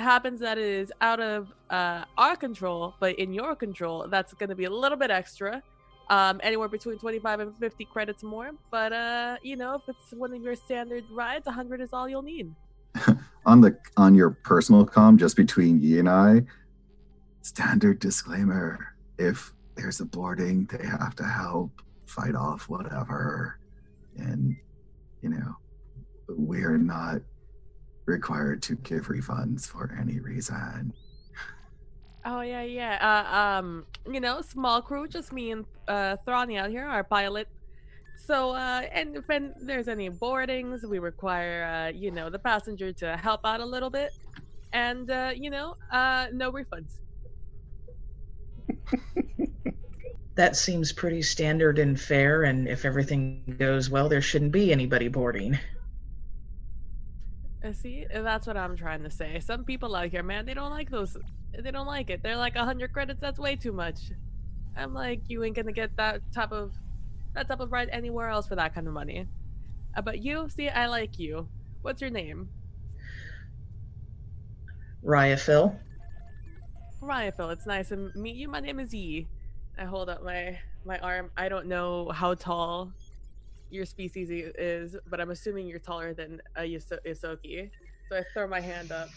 happens 0.00 0.40
that 0.40 0.58
is 0.58 0.92
out 1.00 1.20
of 1.20 1.52
uh 1.70 2.04
our 2.16 2.36
control, 2.36 2.94
but 3.00 3.18
in 3.18 3.32
your 3.32 3.54
control, 3.54 4.06
that's 4.08 4.34
gonna 4.34 4.54
be 4.54 4.64
a 4.64 4.70
little 4.70 4.98
bit 4.98 5.10
extra. 5.10 5.62
Um, 6.08 6.40
anywhere 6.42 6.66
between 6.66 6.98
25 6.98 7.38
and 7.38 7.56
50 7.60 7.84
credits 7.84 8.24
more. 8.24 8.50
But 8.72 8.92
uh, 8.92 9.36
you 9.42 9.54
know, 9.54 9.74
if 9.76 9.82
it's 9.86 10.12
one 10.12 10.34
of 10.34 10.42
your 10.42 10.56
standard 10.56 11.04
rides, 11.08 11.46
100 11.46 11.80
is 11.80 11.90
all 11.92 12.08
you'll 12.08 12.22
need. 12.22 12.52
On 13.46 13.60
the 13.60 13.78
on 13.96 14.14
your 14.14 14.30
personal 14.30 14.84
com, 14.84 15.16
just 15.16 15.36
between 15.36 15.80
Yi 15.80 16.00
and 16.00 16.08
I, 16.08 16.42
standard 17.42 18.00
disclaimer. 18.00 18.94
If 19.18 19.52
there's 19.76 20.00
a 20.00 20.04
boarding, 20.04 20.66
they 20.66 20.84
have 20.86 21.14
to 21.16 21.24
help 21.24 21.80
fight 22.06 22.34
off 22.34 22.68
whatever. 22.68 23.58
And 24.18 24.56
you 25.22 25.30
know, 25.30 25.56
we're 26.28 26.76
not 26.76 27.22
required 28.10 28.62
to 28.62 28.76
give 28.76 29.06
refunds 29.06 29.66
for 29.66 29.96
any 29.98 30.18
reason. 30.20 30.92
Oh 32.24 32.42
yeah, 32.42 32.62
yeah. 32.62 32.98
Uh, 33.00 33.24
um, 33.34 33.86
you 34.06 34.20
know, 34.20 34.42
small 34.42 34.82
crew, 34.82 35.08
just 35.08 35.32
me 35.32 35.52
and 35.52 35.64
uh, 35.88 36.16
Thrani 36.26 36.58
out 36.58 36.70
here, 36.70 36.86
our 36.86 37.04
pilot. 37.04 37.48
So, 38.26 38.50
uh, 38.50 38.82
and 38.92 39.16
if 39.16 39.28
an- 39.30 39.54
there's 39.64 39.88
any 39.88 40.08
boardings, 40.10 40.84
we 40.84 40.98
require, 40.98 41.64
uh, 41.64 41.88
you 41.96 42.10
know, 42.10 42.28
the 42.28 42.38
passenger 42.38 42.92
to 42.94 43.16
help 43.16 43.40
out 43.44 43.60
a 43.60 43.64
little 43.64 43.90
bit, 43.90 44.10
and 44.72 45.10
uh, 45.10 45.32
you 45.34 45.50
know, 45.50 45.74
uh, 45.90 46.26
no 46.32 46.52
refunds. 46.52 46.98
That 50.36 50.56
seems 50.56 50.92
pretty 50.92 51.20
standard 51.20 51.78
and 51.78 52.00
fair, 52.00 52.44
and 52.44 52.66
if 52.68 52.86
everything 52.86 53.56
goes 53.58 53.90
well, 53.90 54.08
there 54.08 54.22
shouldn't 54.22 54.52
be 54.52 54.72
anybody 54.72 55.08
boarding. 55.08 55.58
Uh, 57.62 57.72
see, 57.72 58.06
Uh, 58.14 58.22
that's 58.22 58.46
what 58.46 58.56
I'm 58.56 58.76
trying 58.76 59.02
to 59.02 59.10
say. 59.10 59.38
Some 59.40 59.64
people 59.64 59.94
out 59.94 60.08
here, 60.08 60.22
man, 60.22 60.46
they 60.46 60.54
don't 60.54 60.70
like 60.70 60.90
those. 60.90 61.16
They 61.52 61.70
don't 61.70 61.86
like 61.86 62.10
it. 62.10 62.22
They're 62.22 62.36
like 62.36 62.56
a 62.56 62.64
hundred 62.64 62.92
credits. 62.92 63.20
That's 63.20 63.38
way 63.38 63.56
too 63.56 63.72
much. 63.72 64.12
I'm 64.76 64.94
like, 64.94 65.20
you 65.28 65.44
ain't 65.44 65.56
gonna 65.56 65.72
get 65.72 65.96
that 65.96 66.22
type 66.32 66.52
of 66.52 66.72
that 67.34 67.48
type 67.48 67.60
of 67.60 67.70
ride 67.70 67.88
anywhere 67.92 68.28
else 68.28 68.46
for 68.46 68.56
that 68.56 68.74
kind 68.74 68.86
of 68.86 68.94
money. 68.94 69.26
Uh, 69.96 70.02
but 70.02 70.20
you, 70.20 70.48
see, 70.48 70.68
I 70.68 70.86
like 70.86 71.18
you. 71.18 71.48
What's 71.82 72.00
your 72.00 72.10
name? 72.10 72.48
Raya 75.04 75.38
Phil. 75.38 75.74
Ryan 77.00 77.32
Phil. 77.36 77.50
It's 77.50 77.66
nice 77.66 77.88
to 77.88 78.10
meet 78.14 78.36
you. 78.36 78.48
My 78.48 78.60
name 78.60 78.78
is 78.78 78.92
Yi. 78.92 79.26
I 79.78 79.84
hold 79.84 80.08
up 80.08 80.22
my 80.22 80.58
my 80.84 80.98
arm. 80.98 81.30
I 81.36 81.48
don't 81.48 81.66
know 81.66 82.10
how 82.10 82.34
tall 82.34 82.92
your 83.70 83.84
species 83.84 84.30
is, 84.30 84.96
but 85.08 85.20
I'm 85.20 85.30
assuming 85.30 85.66
you're 85.66 85.78
taller 85.78 86.12
than 86.14 86.40
a 86.56 86.62
Iso- 86.62 86.98
Ysoki. 87.06 87.70
So 88.08 88.16
I 88.18 88.22
throw 88.34 88.46
my 88.48 88.60
hand 88.60 88.90
up 88.92 89.08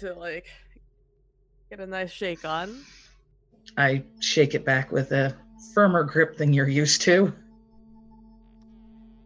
to 0.00 0.14
like 0.14 0.46
get 1.70 1.80
a 1.80 1.86
nice 1.86 2.10
shake 2.10 2.44
on. 2.44 2.82
I 3.76 4.02
shake 4.20 4.54
it 4.54 4.64
back 4.64 4.90
with 4.92 5.12
a 5.12 5.36
firmer 5.74 6.04
grip 6.04 6.36
than 6.36 6.52
you're 6.52 6.68
used 6.68 7.02
to. 7.02 7.32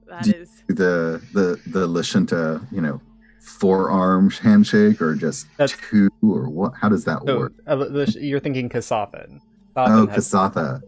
That 0.08 0.26
is 0.26 0.62
The 0.68 1.22
the 1.32 1.61
the 1.68 1.87
Lashunta, 1.87 2.66
you 2.72 2.80
know, 2.80 3.00
forearm 3.40 4.30
handshake 4.30 5.00
or 5.00 5.14
just 5.14 5.46
That's- 5.56 5.78
two 5.88 6.11
or 6.22 6.49
what? 6.50 6.72
How 6.80 6.88
does 6.88 7.04
that 7.04 7.20
So, 7.26 7.38
work? 7.38 7.52
uh, 7.66 7.76
the 7.76 8.16
you're 8.20 8.40
thinking 8.40 8.68
Kasathan. 8.68 9.40
Oh, 9.76 10.06
Kasathan 10.06 10.08
has- 10.11 10.28
Kasatha. 10.28 10.80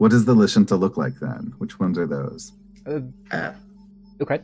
What 0.00 0.10
does 0.10 0.24
the 0.24 0.34
Lashunta 0.34 0.80
look 0.80 0.96
like 0.96 1.20
then? 1.20 1.52
Which 1.58 1.78
ones 1.78 1.98
are 1.98 2.06
those? 2.06 2.52
uh, 2.86 3.00
Uh, 3.30 3.52
okay. 4.22 4.40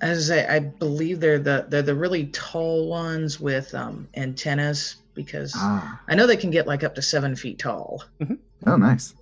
As 0.00 0.30
I, 0.30 0.36
say, 0.36 0.46
I 0.46 0.60
believe 0.60 1.18
they're 1.18 1.40
the 1.40 1.66
they're 1.68 1.82
the 1.82 1.96
really 1.96 2.26
tall 2.26 2.88
ones 2.88 3.40
with 3.40 3.74
um, 3.74 4.06
antennas 4.14 4.94
because 5.14 5.52
Ah, 5.56 6.00
I 6.06 6.14
know 6.14 6.28
they 6.28 6.36
can 6.36 6.52
get 6.52 6.68
like 6.68 6.84
up 6.84 6.94
to 6.94 7.02
seven 7.02 7.34
feet 7.34 7.58
tall. 7.58 8.04
oh, 8.68 8.76
nice. 8.76 9.14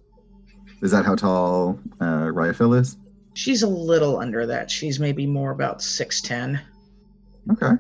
Is 0.83 0.91
that 0.91 1.07
how 1.07 1.15
tall 1.15 1.81
uh, 2.03 2.29
Ryaphil 2.37 2.79
is? 2.79 2.99
She's 3.33 3.63
a 3.63 3.67
little 3.69 4.19
under 4.19 4.45
that. 4.45 4.71
She's 4.71 5.01
maybe 5.01 5.27
more 5.27 5.53
about 5.53 5.81
six 5.81 6.21
ten. 6.21 6.61
Okay. 7.53 7.73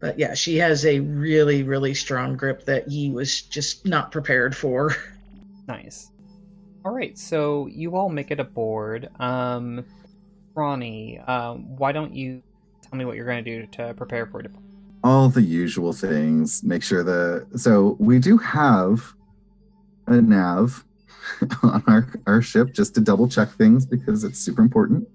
But 0.00 0.18
yeah, 0.18 0.34
she 0.34 0.56
has 0.56 0.84
a 0.84 0.98
really 0.98 1.62
really 1.62 1.94
strong 1.94 2.36
grip 2.36 2.64
that 2.64 2.88
Yi 2.90 3.10
was 3.12 3.42
just 3.42 3.86
not 3.86 4.10
prepared 4.10 4.56
for. 4.56 4.96
Nice. 5.68 6.10
All 6.84 6.92
right, 6.92 7.18
so 7.18 7.66
you 7.66 7.96
all 7.96 8.08
make 8.08 8.30
it 8.30 8.40
aboard. 8.40 9.08
Um, 9.20 9.84
Ronnie, 10.54 11.18
um, 11.20 11.76
why 11.76 11.92
don't 11.92 12.14
you 12.14 12.42
tell 12.82 12.98
me 12.98 13.04
what 13.04 13.16
you're 13.16 13.26
going 13.26 13.44
to 13.44 13.60
do 13.60 13.66
to 13.72 13.94
prepare 13.94 14.26
for 14.26 14.42
departure? 14.42 14.68
all 15.04 15.28
the 15.28 15.42
usual 15.42 15.92
things. 15.92 16.62
Make 16.62 16.82
sure 16.82 17.02
the 17.02 17.46
so 17.56 17.96
we 17.98 18.18
do 18.18 18.38
have 18.38 19.14
a 20.06 20.20
nav 20.20 20.84
on 21.62 21.82
our 21.86 22.08
our 22.26 22.42
ship 22.42 22.72
just 22.72 22.94
to 22.94 23.00
double 23.00 23.28
check 23.28 23.50
things 23.52 23.86
because 23.86 24.24
it's 24.24 24.38
super 24.38 24.62
important. 24.62 25.08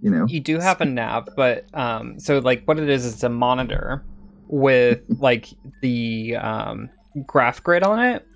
You 0.00 0.10
know. 0.10 0.26
You 0.28 0.40
do 0.40 0.58
have 0.58 0.80
a 0.80 0.84
nav, 0.84 1.28
but 1.36 1.66
um, 1.74 2.20
so 2.20 2.38
like 2.38 2.64
what 2.66 2.78
it 2.78 2.88
is 2.88 3.04
is 3.04 3.24
a 3.24 3.28
monitor 3.28 4.04
with 4.46 5.02
like 5.18 5.48
the 5.82 6.36
um, 6.36 6.88
graph 7.26 7.62
grid 7.62 7.82
on 7.82 7.98
it, 7.98 8.26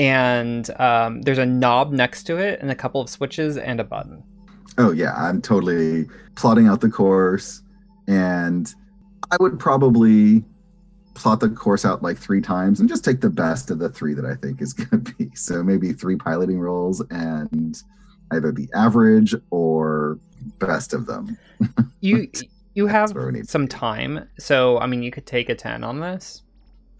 and 0.00 0.70
um, 0.80 1.20
there's 1.20 1.36
a 1.36 1.44
knob 1.44 1.92
next 1.92 2.22
to 2.24 2.38
it, 2.38 2.58
and 2.62 2.70
a 2.70 2.74
couple 2.74 3.02
of 3.02 3.10
switches 3.10 3.58
and 3.58 3.78
a 3.80 3.84
button. 3.84 4.24
Oh 4.78 4.92
yeah, 4.92 5.12
I'm 5.14 5.42
totally 5.42 6.06
plotting 6.36 6.66
out 6.66 6.80
the 6.80 6.88
course, 6.88 7.60
and 8.08 8.74
I 9.30 9.36
would 9.40 9.58
probably 9.58 10.42
plot 11.12 11.40
the 11.40 11.50
course 11.50 11.84
out 11.84 12.02
like 12.02 12.16
three 12.16 12.40
times 12.40 12.80
and 12.80 12.88
just 12.88 13.04
take 13.04 13.20
the 13.20 13.28
best 13.28 13.70
of 13.70 13.78
the 13.78 13.90
three 13.90 14.14
that 14.14 14.24
I 14.24 14.36
think 14.36 14.62
is 14.62 14.72
going 14.72 15.04
to 15.04 15.14
be. 15.14 15.30
So 15.34 15.62
maybe 15.62 15.92
three 15.92 16.16
piloting 16.16 16.58
rolls 16.58 17.02
and 17.10 17.76
either 18.32 18.52
the 18.52 18.68
average 18.74 19.34
or 19.50 20.18
best 20.58 20.94
of 20.94 21.06
them. 21.06 21.36
You 22.02 22.30
you 22.72 22.86
have 22.86 23.14
where 23.14 23.26
we 23.26 23.32
need 23.32 23.44
to 23.44 23.50
some 23.50 23.68
time, 23.68 24.26
so 24.38 24.78
I 24.78 24.86
mean 24.86 25.02
you 25.02 25.10
could 25.10 25.26
take 25.26 25.50
a 25.50 25.54
ten 25.54 25.84
on 25.84 26.00
this. 26.00 26.42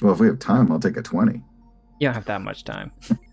Well, 0.02 0.12
if 0.12 0.20
we 0.20 0.26
have 0.26 0.38
time, 0.38 0.70
I'll 0.70 0.78
take 0.78 0.98
a 0.98 1.02
20. 1.02 1.42
You 2.00 2.08
don't 2.08 2.14
have 2.14 2.24
that 2.24 2.40
much 2.40 2.64
time. 2.64 2.90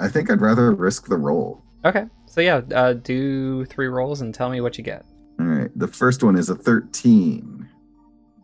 I 0.00 0.08
think 0.08 0.30
I'd 0.30 0.40
rather 0.40 0.72
risk 0.74 1.06
the 1.06 1.16
roll. 1.16 1.62
Okay, 1.84 2.06
so 2.26 2.40
yeah, 2.40 2.62
uh, 2.74 2.94
do 2.94 3.64
three 3.66 3.86
rolls 3.86 4.20
and 4.20 4.34
tell 4.34 4.50
me 4.50 4.60
what 4.60 4.76
you 4.76 4.84
get. 4.84 5.06
All 5.38 5.46
right. 5.46 5.70
The 5.76 5.86
first 5.86 6.22
one 6.22 6.36
is 6.36 6.50
a 6.50 6.54
13. 6.54 7.68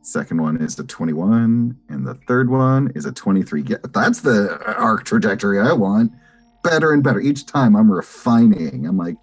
Second 0.01 0.41
one 0.41 0.57
is 0.63 0.79
a 0.79 0.85
21. 0.85 1.77
And 1.89 2.07
the 2.07 2.15
third 2.27 2.49
one 2.49 2.93
is 2.95 3.05
a 3.05 3.13
23. 3.13 3.65
That's 3.93 4.21
the 4.21 4.59
arc 4.79 5.05
trajectory 5.05 5.61
I 5.61 5.73
want. 5.73 6.13
Better 6.63 6.93
and 6.93 7.03
better. 7.03 7.21
Each 7.21 7.45
time 7.45 7.77
I'm 7.77 7.91
refining. 7.91 8.87
I'm 8.87 8.97
like, 8.97 9.17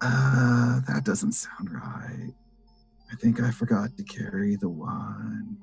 uh, 0.00 0.80
that 0.88 1.04
doesn't 1.04 1.32
sound 1.32 1.72
right. 1.72 2.34
I 3.10 3.16
think 3.16 3.40
I 3.40 3.50
forgot 3.50 3.96
to 3.96 4.02
carry 4.02 4.56
the 4.56 4.68
one. 4.68 5.56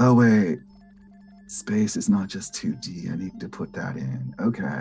Oh, 0.00 0.14
wait. 0.14 0.58
Space 1.46 1.96
is 1.96 2.08
not 2.08 2.28
just 2.28 2.54
2D. 2.54 3.12
I 3.12 3.16
need 3.16 3.38
to 3.40 3.48
put 3.48 3.72
that 3.74 3.96
in. 3.96 4.34
Okay. 4.40 4.80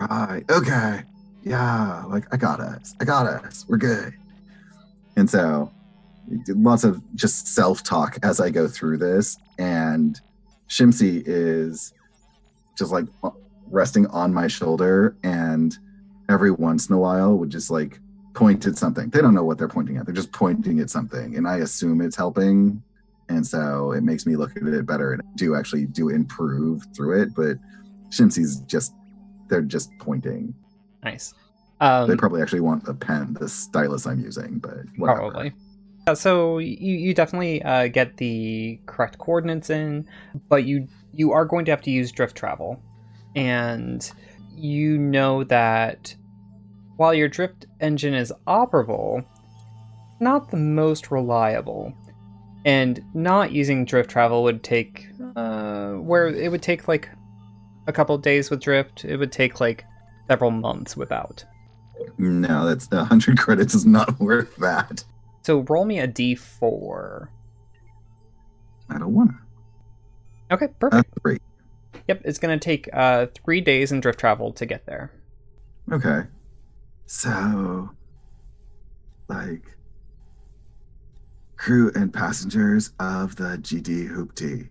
right. 0.00 0.44
Okay 0.50 1.04
yeah, 1.42 2.04
like 2.04 2.26
I 2.32 2.36
got 2.36 2.60
us. 2.60 2.94
I 3.00 3.04
got 3.04 3.26
us. 3.26 3.64
We're 3.68 3.78
good. 3.78 4.14
And 5.16 5.28
so 5.28 5.72
lots 6.48 6.84
of 6.84 7.02
just 7.14 7.48
self-talk 7.48 8.18
as 8.22 8.40
I 8.40 8.50
go 8.50 8.68
through 8.68 8.98
this. 8.98 9.38
And 9.58 10.20
Shimsy 10.68 11.22
is 11.26 11.92
just 12.76 12.92
like 12.92 13.06
resting 13.66 14.06
on 14.08 14.32
my 14.32 14.48
shoulder 14.48 15.16
and 15.22 15.76
every 16.28 16.50
once 16.50 16.88
in 16.88 16.94
a 16.94 16.98
while 16.98 17.36
would 17.36 17.50
just 17.50 17.70
like 17.70 18.00
point 18.34 18.66
at 18.66 18.76
something. 18.76 19.10
They 19.10 19.20
don't 19.20 19.34
know 19.34 19.44
what 19.44 19.58
they're 19.58 19.68
pointing 19.68 19.96
at. 19.96 20.06
They're 20.06 20.14
just 20.14 20.32
pointing 20.32 20.80
at 20.80 20.90
something. 20.90 21.36
And 21.36 21.48
I 21.48 21.58
assume 21.58 22.00
it's 22.00 22.16
helping. 22.16 22.82
And 23.30 23.46
so 23.46 23.92
it 23.92 24.02
makes 24.02 24.26
me 24.26 24.34
look 24.34 24.56
at 24.56 24.62
it 24.64 24.86
better 24.86 25.12
and 25.12 25.22
do 25.36 25.54
actually 25.54 25.86
do 25.86 26.08
improve 26.08 26.82
through 26.94 27.22
it. 27.22 27.34
But 27.34 27.58
Shimsy's 28.10 28.60
just 28.62 28.92
they're 29.48 29.62
just 29.62 29.90
pointing. 30.00 30.52
Nice. 31.04 31.32
Um, 31.80 32.08
They 32.08 32.16
probably 32.16 32.42
actually 32.42 32.60
want 32.60 32.84
the 32.84 32.94
pen, 32.94 33.34
the 33.40 33.48
stylus 33.48 34.06
I'm 34.06 34.20
using, 34.20 34.58
but 34.58 34.80
whatever. 34.96 35.30
Probably. 35.30 35.52
Uh, 36.06 36.14
so 36.14 36.58
you, 36.58 36.96
you 36.96 37.14
definitely 37.14 37.62
uh, 37.62 37.88
get 37.88 38.16
the 38.16 38.80
correct 38.86 39.18
coordinates 39.18 39.70
in, 39.70 40.06
but 40.48 40.64
you 40.64 40.88
you 41.12 41.32
are 41.32 41.44
going 41.44 41.64
to 41.66 41.70
have 41.70 41.82
to 41.82 41.90
use 41.90 42.10
drift 42.10 42.36
travel, 42.36 42.82
and 43.36 44.10
you 44.56 44.98
know 44.98 45.44
that 45.44 46.14
while 46.96 47.14
your 47.14 47.28
drift 47.28 47.66
engine 47.80 48.14
is 48.14 48.32
operable, 48.46 49.24
not 50.20 50.50
the 50.50 50.56
most 50.56 51.10
reliable, 51.10 51.94
and 52.64 53.02
not 53.14 53.52
using 53.52 53.84
drift 53.84 54.10
travel 54.10 54.42
would 54.42 54.62
take 54.62 55.08
uh, 55.36 55.92
where 55.92 56.28
it 56.28 56.50
would 56.50 56.62
take 56.62 56.88
like 56.88 57.08
a 57.86 57.92
couple 57.92 58.16
days 58.18 58.50
with 58.50 58.60
drift. 58.60 59.04
It 59.04 59.16
would 59.16 59.32
take 59.32 59.60
like 59.60 59.84
several 60.28 60.50
months 60.50 60.96
without. 60.96 61.44
No, 62.18 62.66
that's 62.66 62.90
a 62.92 63.04
hundred 63.04 63.38
credits 63.44 63.74
is 63.74 63.86
not 63.86 64.18
worth 64.20 64.54
that. 64.56 65.04
So 65.42 65.60
roll 65.60 65.84
me 65.84 65.98
a 65.98 66.08
d4. 66.08 67.28
I 68.90 68.98
don't 68.98 69.14
wanna. 69.14 69.38
Okay, 70.50 70.68
perfect. 70.78 71.06
That's 71.08 71.18
great. 71.22 71.42
Yep, 72.08 72.22
it's 72.24 72.38
gonna 72.38 72.58
take 72.58 72.88
uh 72.92 73.26
three 73.44 73.60
days 73.60 73.92
in 73.92 74.00
drift 74.00 74.18
travel 74.20 74.52
to 74.52 74.66
get 74.66 74.86
there. 74.86 75.12
Okay. 75.90 76.22
So 77.06 77.90
like 79.28 79.76
crew 81.60 81.92
and 81.94 82.10
passengers 82.10 82.94
of 83.00 83.36
the 83.36 83.58
GD 83.58 84.08
Hoopty. 84.08 84.70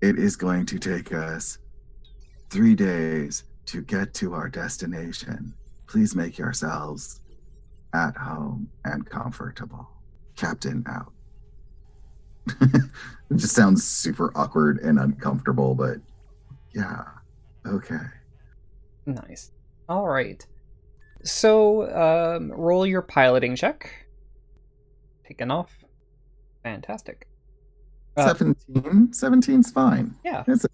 It 0.00 0.18
is 0.18 0.34
going 0.34 0.66
to 0.66 0.76
take 0.76 1.12
us 1.12 1.58
three 2.50 2.74
days 2.74 3.44
to 3.66 3.80
get 3.82 4.12
to 4.14 4.34
our 4.34 4.48
destination. 4.48 5.54
Please 5.86 6.16
make 6.16 6.36
yourselves 6.36 7.20
at 7.94 8.16
home 8.16 8.68
and 8.84 9.08
comfortable. 9.08 9.88
Captain 10.34 10.84
out. 10.88 11.12
it 12.60 12.90
just 13.36 13.54
sounds 13.54 13.84
super 13.84 14.32
awkward 14.34 14.80
and 14.80 14.98
uncomfortable, 14.98 15.76
but 15.76 15.98
yeah. 16.74 17.04
Okay. 17.64 18.02
Nice. 19.06 19.52
All 19.88 20.08
right. 20.08 20.44
So, 21.22 21.88
um, 21.94 22.50
roll 22.50 22.84
your 22.84 23.02
piloting 23.02 23.54
check. 23.54 24.01
Taken 25.32 25.50
off. 25.50 25.70
Fantastic. 26.62 27.26
Uh, 28.18 28.26
17 28.34 29.08
17's 29.12 29.70
fine 29.70 30.14
Yeah. 30.22 30.44
it's 30.46 30.66
a, 30.66 30.68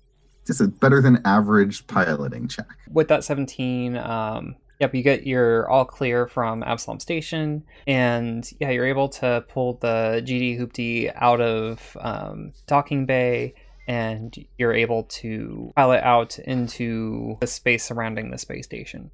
just 0.45 0.61
a 0.61 0.67
better 0.67 1.01
than 1.01 1.23
average 1.25 1.87
piloting 1.87 2.49
check 2.49 2.67
With 2.91 3.07
that 3.07 3.23
17, 3.23 3.97
um, 3.97 4.57
yep, 4.81 4.93
you 4.97 5.05
get 5.05 5.25
your 5.25 5.71
all 5.71 5.85
clear 5.85 6.27
from 6.27 6.65
Absalom 6.65 6.99
Station, 6.99 7.63
and 7.87 8.51
yeah, 8.59 8.71
you're 8.71 8.87
able 8.87 9.09
to 9.11 9.45
pull 9.49 9.75
the 9.75 10.21
GD 10.27 10.59
Hoopty 10.59 11.13
out 11.15 11.41
of 11.41 11.97
um, 12.01 12.53
docking 12.67 13.07
bay, 13.07 13.55
and 13.87 14.35
you're 14.59 14.75
able 14.75 15.05
to 15.05 15.73
pilot 15.77 16.03
out 16.03 16.41
into 16.41 17.37
the 17.41 17.47
space 17.47 17.85
surrounding 17.85 18.33
the 18.33 18.39
space 18.39 18.65
station. 18.65 19.13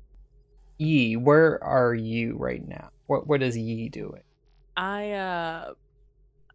Yi, 0.79 1.17
where 1.19 1.63
are 1.63 1.95
you 1.95 2.37
right 2.39 2.67
now? 2.67 2.89
What 3.07 3.27
what 3.27 3.43
is 3.43 3.55
Yi 3.59 3.91
doing? 3.91 4.23
I 4.77 5.13
uh 5.13 5.75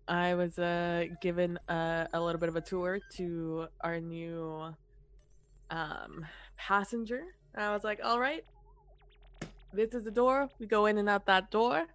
I 0.07 0.35
was 0.35 0.59
uh 0.59 1.05
given 1.21 1.59
a, 1.69 2.07
a 2.13 2.19
little 2.19 2.39
bit 2.39 2.49
of 2.49 2.55
a 2.55 2.61
tour 2.61 2.99
to 3.17 3.67
our 3.81 3.99
new 3.99 4.73
um 5.69 6.25
passenger. 6.57 7.23
I 7.55 7.71
was 7.73 7.83
like, 7.83 7.99
all 8.03 8.19
right, 8.19 8.43
this 9.73 9.93
is 9.93 10.03
the 10.03 10.11
door. 10.11 10.49
We 10.59 10.67
go 10.67 10.85
in 10.87 10.97
and 10.97 11.09
out 11.09 11.25
that 11.27 11.51
door. 11.51 11.85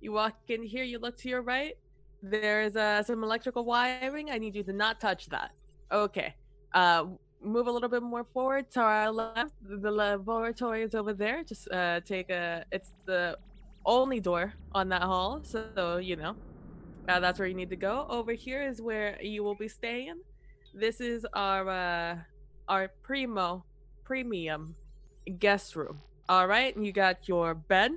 You 0.00 0.12
walk 0.12 0.34
in 0.48 0.62
here, 0.62 0.84
you 0.84 0.98
look 0.98 1.16
to 1.18 1.28
your 1.28 1.42
right. 1.42 1.76
There 2.22 2.62
is 2.62 2.76
uh, 2.76 3.02
some 3.02 3.22
electrical 3.22 3.64
wiring. 3.64 4.30
I 4.30 4.38
need 4.38 4.54
you 4.54 4.62
to 4.64 4.72
not 4.72 5.00
touch 5.00 5.28
that. 5.28 5.52
Okay. 5.90 6.34
Uh 6.74 7.06
move 7.44 7.66
a 7.66 7.72
little 7.72 7.88
bit 7.88 8.02
more 8.02 8.24
forward 8.24 8.70
to 8.70 8.80
our 8.80 9.10
left. 9.10 9.54
The 9.62 9.90
laboratory 9.90 10.82
is 10.82 10.94
over 10.94 11.12
there. 11.12 11.42
Just 11.44 11.70
uh 11.70 12.00
take 12.00 12.30
a 12.30 12.64
it's 12.72 12.92
the 13.04 13.36
only 13.84 14.20
door 14.20 14.54
on 14.72 14.88
that 14.90 15.02
hall. 15.02 15.42
So, 15.42 15.98
you 15.98 16.16
know, 16.16 16.36
uh, 17.08 17.20
that's 17.20 17.38
where 17.38 17.48
you 17.48 17.54
need 17.54 17.70
to 17.70 17.76
go. 17.76 18.06
Over 18.08 18.32
here 18.32 18.62
is 18.62 18.80
where 18.80 19.20
you 19.22 19.42
will 19.42 19.54
be 19.54 19.68
staying. 19.68 20.20
This 20.74 21.00
is 21.00 21.26
our 21.34 21.68
uh, 21.68 22.16
our 22.68 22.88
primo 23.02 23.64
premium 24.04 24.74
guest 25.38 25.76
room. 25.76 26.00
All 26.28 26.46
right, 26.46 26.74
and 26.74 26.86
you 26.86 26.92
got 26.92 27.28
your 27.28 27.54
bed 27.54 27.92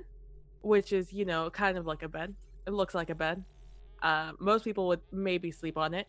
which 0.66 0.92
is 0.92 1.12
you 1.12 1.24
know 1.24 1.48
kind 1.50 1.78
of 1.78 1.86
like 1.86 2.02
a 2.02 2.08
bed. 2.08 2.34
It 2.66 2.72
looks 2.72 2.94
like 2.94 3.10
a 3.10 3.14
bed. 3.14 3.42
Uh, 4.02 4.32
most 4.38 4.64
people 4.64 4.88
would 4.88 5.00
maybe 5.12 5.50
sleep 5.50 5.78
on 5.78 5.94
it, 5.94 6.06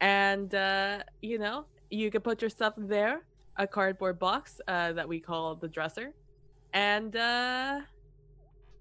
and 0.00 0.52
uh, 0.54 1.02
you 1.22 1.38
know 1.38 1.66
you 1.90 2.10
can 2.10 2.22
put 2.22 2.40
your 2.40 2.50
stuff 2.50 2.74
there. 2.76 3.22
A 3.56 3.66
cardboard 3.66 4.18
box 4.18 4.60
uh, 4.68 4.92
that 4.92 5.06
we 5.06 5.20
call 5.20 5.54
the 5.54 5.68
dresser, 5.68 6.14
and 6.72 7.14
uh, 7.14 7.80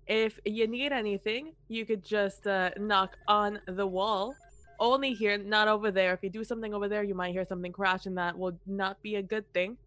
if 0.10 0.40
you 0.44 0.68
need 0.68 0.92
anything, 0.92 1.54
you 1.68 1.86
could 1.86 2.04
just 2.04 2.48
uh, 2.48 2.72
knock 2.78 3.16
on 3.28 3.60
the 3.68 3.86
wall. 3.86 4.36
Only 4.80 5.14
here, 5.14 5.38
not 5.38 5.68
over 5.68 5.92
there. 5.92 6.14
If 6.14 6.24
you 6.24 6.32
do 6.32 6.44
something 6.44 6.74
over 6.74 6.90
there, 6.90 7.04
you 7.04 7.14
might 7.14 7.32
hear 7.32 7.46
something 7.46 7.72
crash, 7.72 8.08
and 8.08 8.18
that 8.18 8.38
will 8.38 8.58
not 8.66 9.00
be 9.04 9.16
a 9.16 9.22
good 9.22 9.46
thing. 9.54 9.78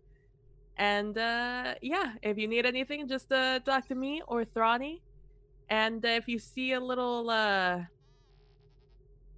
And 0.76 1.18
uh, 1.18 1.74
yeah, 1.82 2.12
if 2.22 2.38
you 2.38 2.46
need 2.46 2.66
anything, 2.66 3.08
just 3.08 3.32
uh, 3.32 3.58
talk 3.60 3.88
to 3.88 3.96
me 3.96 4.22
or 4.28 4.44
Thrani. 4.44 5.00
And 5.68 6.04
uh, 6.04 6.10
if 6.10 6.28
you 6.28 6.38
see 6.38 6.72
a 6.72 6.80
little, 6.80 7.28
uh, 7.28 7.80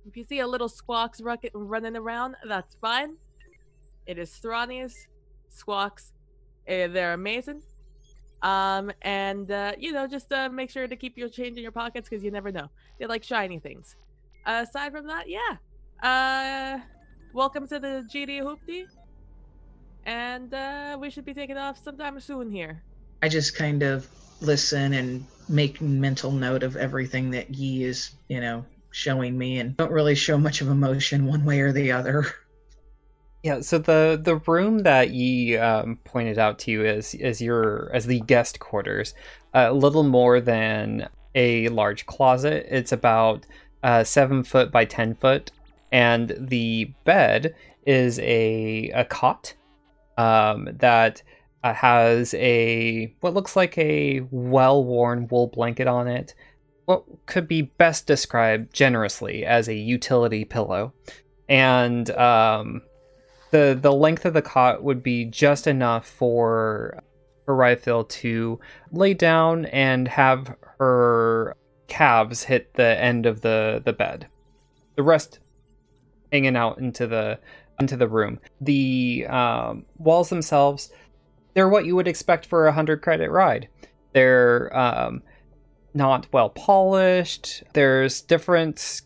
if 0.07 0.17
you 0.17 0.25
see 0.25 0.41
a 0.41 0.47
little 0.47 0.69
squawks 0.69 1.21
ruck- 1.23 1.55
running 1.55 1.97
around, 1.97 2.37
that's 2.47 2.75
fine. 2.75 3.17
It 4.07 4.19
is 4.19 4.39
Thrani's 4.43 4.95
squawks. 5.49 6.13
Uh, 6.69 6.89
they're 6.89 7.15
amazing. 7.15 7.63
Um, 8.45 8.93
and 9.03 9.51
uh, 9.51 9.73
you 9.79 9.93
know, 9.93 10.07
just 10.07 10.33
uh, 10.33 10.49
make 10.49 10.71
sure 10.71 10.87
to 10.87 10.97
keep 10.97 11.19
your 11.19 11.29
change 11.29 11.57
in 11.57 11.63
your 11.63 11.73
pockets 11.73 12.09
because 12.09 12.23
you 12.23 12.31
never 12.31 12.53
know. 12.53 12.69
They 13.01 13.07
like 13.07 13.25
shiny 13.25 13.59
things. 13.59 13.97
aside 14.47 14.93
from 14.93 15.09
that, 15.09 15.25
yeah. 15.29 15.57
Uh, 16.03 16.81
welcome 17.33 17.67
to 17.67 17.81
the 17.81 18.07
GD 18.13 18.43
Hoopty 18.43 18.87
and 20.07 20.53
uh, 20.53 20.97
we 21.01 21.11
should 21.11 21.25
be 21.25 21.35
taking 21.35 21.57
off 21.57 21.83
sometime 21.83 22.19
soon 22.21 22.51
here. 22.51 22.83
I 23.23 23.29
just 23.29 23.57
kind 23.57 23.83
of 23.83 24.07
listen 24.41 24.93
and 24.93 25.25
make 25.49 25.81
mental 25.81 26.31
note 26.31 26.63
of 26.63 26.77
everything 26.77 27.31
that 27.31 27.51
Yi 27.51 27.85
is, 27.85 28.11
you 28.29 28.41
know, 28.41 28.65
showing 28.91 29.37
me, 29.37 29.59
and 29.59 29.77
don't 29.77 29.91
really 29.91 30.15
show 30.15 30.39
much 30.39 30.61
of 30.61 30.69
emotion 30.69 31.27
one 31.27 31.45
way 31.45 31.61
or 31.61 31.73
the 31.73 31.93
other. 31.93 32.27
Yeah, 33.45 33.61
so 33.61 33.77
the 33.77 34.19
the 34.21 34.37
room 34.37 34.79
that 34.85 35.11
Yi 35.11 35.59
um, 35.59 35.99
pointed 36.05 36.39
out 36.39 36.59
to 36.61 36.71
you 36.71 36.87
as 36.87 37.15
as 37.21 37.43
your 37.43 37.91
as 37.93 38.07
the 38.07 38.21
guest 38.21 38.59
quarters, 38.59 39.13
uh, 39.53 39.67
a 39.69 39.75
little 39.75 40.03
more 40.03 40.41
than 40.41 41.11
a 41.35 41.69
large 41.69 42.07
closet. 42.07 42.67
It's 42.71 42.91
about 42.91 43.45
uh, 43.83 44.03
seven 44.03 44.45
foot 44.45 44.73
by 44.73 44.87
ten 44.87 45.15
foot, 45.15 45.51
and 45.93 46.35
the 46.39 46.95
bed 47.05 47.55
is 47.85 48.19
a 48.21 48.91
a 48.95 49.05
cot 49.05 49.53
um, 50.17 50.71
that 50.79 51.23
uh, 51.63 51.75
has 51.75 52.33
a 52.33 53.15
what 53.21 53.35
looks 53.35 53.57
like 53.57 53.77
a 53.77 54.27
well-worn 54.31 55.29
wool 55.31 55.49
blanket 55.49 55.87
on 55.87 56.09
it. 56.09 56.35
What 56.87 57.05
could 57.27 57.47
be 57.47 57.61
best 57.61 58.07
described 58.07 58.73
generously 58.73 59.45
as 59.45 59.69
a 59.69 59.75
utility 59.75 60.47
pillow, 60.47 60.95
and 61.47 62.09
um, 62.13 62.81
the 63.55 63.79
the 63.81 63.93
length 63.93 64.25
of 64.25 64.35
the 64.35 64.43
cot 64.43 64.83
would 64.83 65.01
be 65.01 65.25
just 65.25 65.69
enough 65.69 66.09
for 66.09 67.01
for 67.45 67.55
Ryaphil 67.55 68.09
to 68.09 68.59
lay 68.91 69.15
down 69.15 69.67
and 69.67 70.09
have 70.09 70.57
her 70.79 71.55
calves 71.87 72.43
hit 72.43 72.75
the 72.75 73.01
end 73.01 73.27
of 73.27 73.43
the 73.43 73.81
the 73.85 73.93
bed. 73.93 74.27
The 74.97 75.05
rest 75.05 75.39
hanging 76.33 76.57
out 76.57 76.79
into 76.79 77.07
the 77.07 77.39
into 77.79 77.97
the 77.97 78.09
room. 78.09 78.41
The 78.61 79.25
um, 79.29 79.87
walls 79.99 80.31
themselves, 80.31 80.91
they're 81.55 81.69
what 81.69 81.85
you 81.85 81.95
would 81.95 82.09
expect 82.09 82.47
for 82.47 82.65
a 82.65 82.71
100 82.71 83.03
credit 83.03 83.31
ride. 83.31 83.69
They're 84.15 84.77
um, 84.77 85.23
not 85.93 86.27
well 86.33 86.51
polished. 86.51 87.63
There's 87.73 88.21
different, 88.21 89.03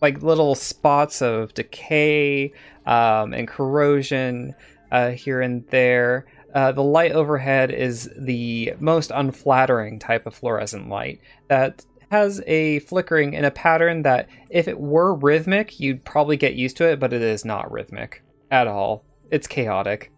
like, 0.00 0.22
little 0.22 0.54
spots 0.54 1.20
of 1.20 1.52
decay 1.52 2.52
um, 2.88 3.34
and 3.34 3.46
corrosion 3.46 4.54
uh, 4.90 5.10
here 5.10 5.40
and 5.40 5.64
there. 5.68 6.26
Uh, 6.54 6.72
the 6.72 6.82
light 6.82 7.12
overhead 7.12 7.70
is 7.70 8.10
the 8.16 8.72
most 8.80 9.12
unflattering 9.14 9.98
type 9.98 10.26
of 10.26 10.34
fluorescent 10.34 10.88
light 10.88 11.20
that 11.48 11.84
has 12.10 12.42
a 12.46 12.78
flickering 12.80 13.34
in 13.34 13.44
a 13.44 13.50
pattern 13.50 14.02
that, 14.02 14.28
if 14.48 14.66
it 14.66 14.80
were 14.80 15.14
rhythmic, 15.14 15.78
you'd 15.78 16.02
probably 16.06 16.38
get 16.38 16.54
used 16.54 16.78
to 16.78 16.88
it, 16.88 16.98
but 16.98 17.12
it 17.12 17.20
is 17.20 17.44
not 17.44 17.70
rhythmic 17.70 18.22
at 18.50 18.66
all. 18.66 19.04
It's 19.30 19.46
chaotic. 19.46 20.10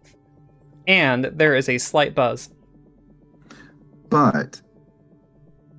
And 0.87 1.25
there 1.25 1.53
is 1.53 1.67
a 1.67 1.77
slight 1.77 2.15
buzz. 2.15 2.49
But 4.09 4.61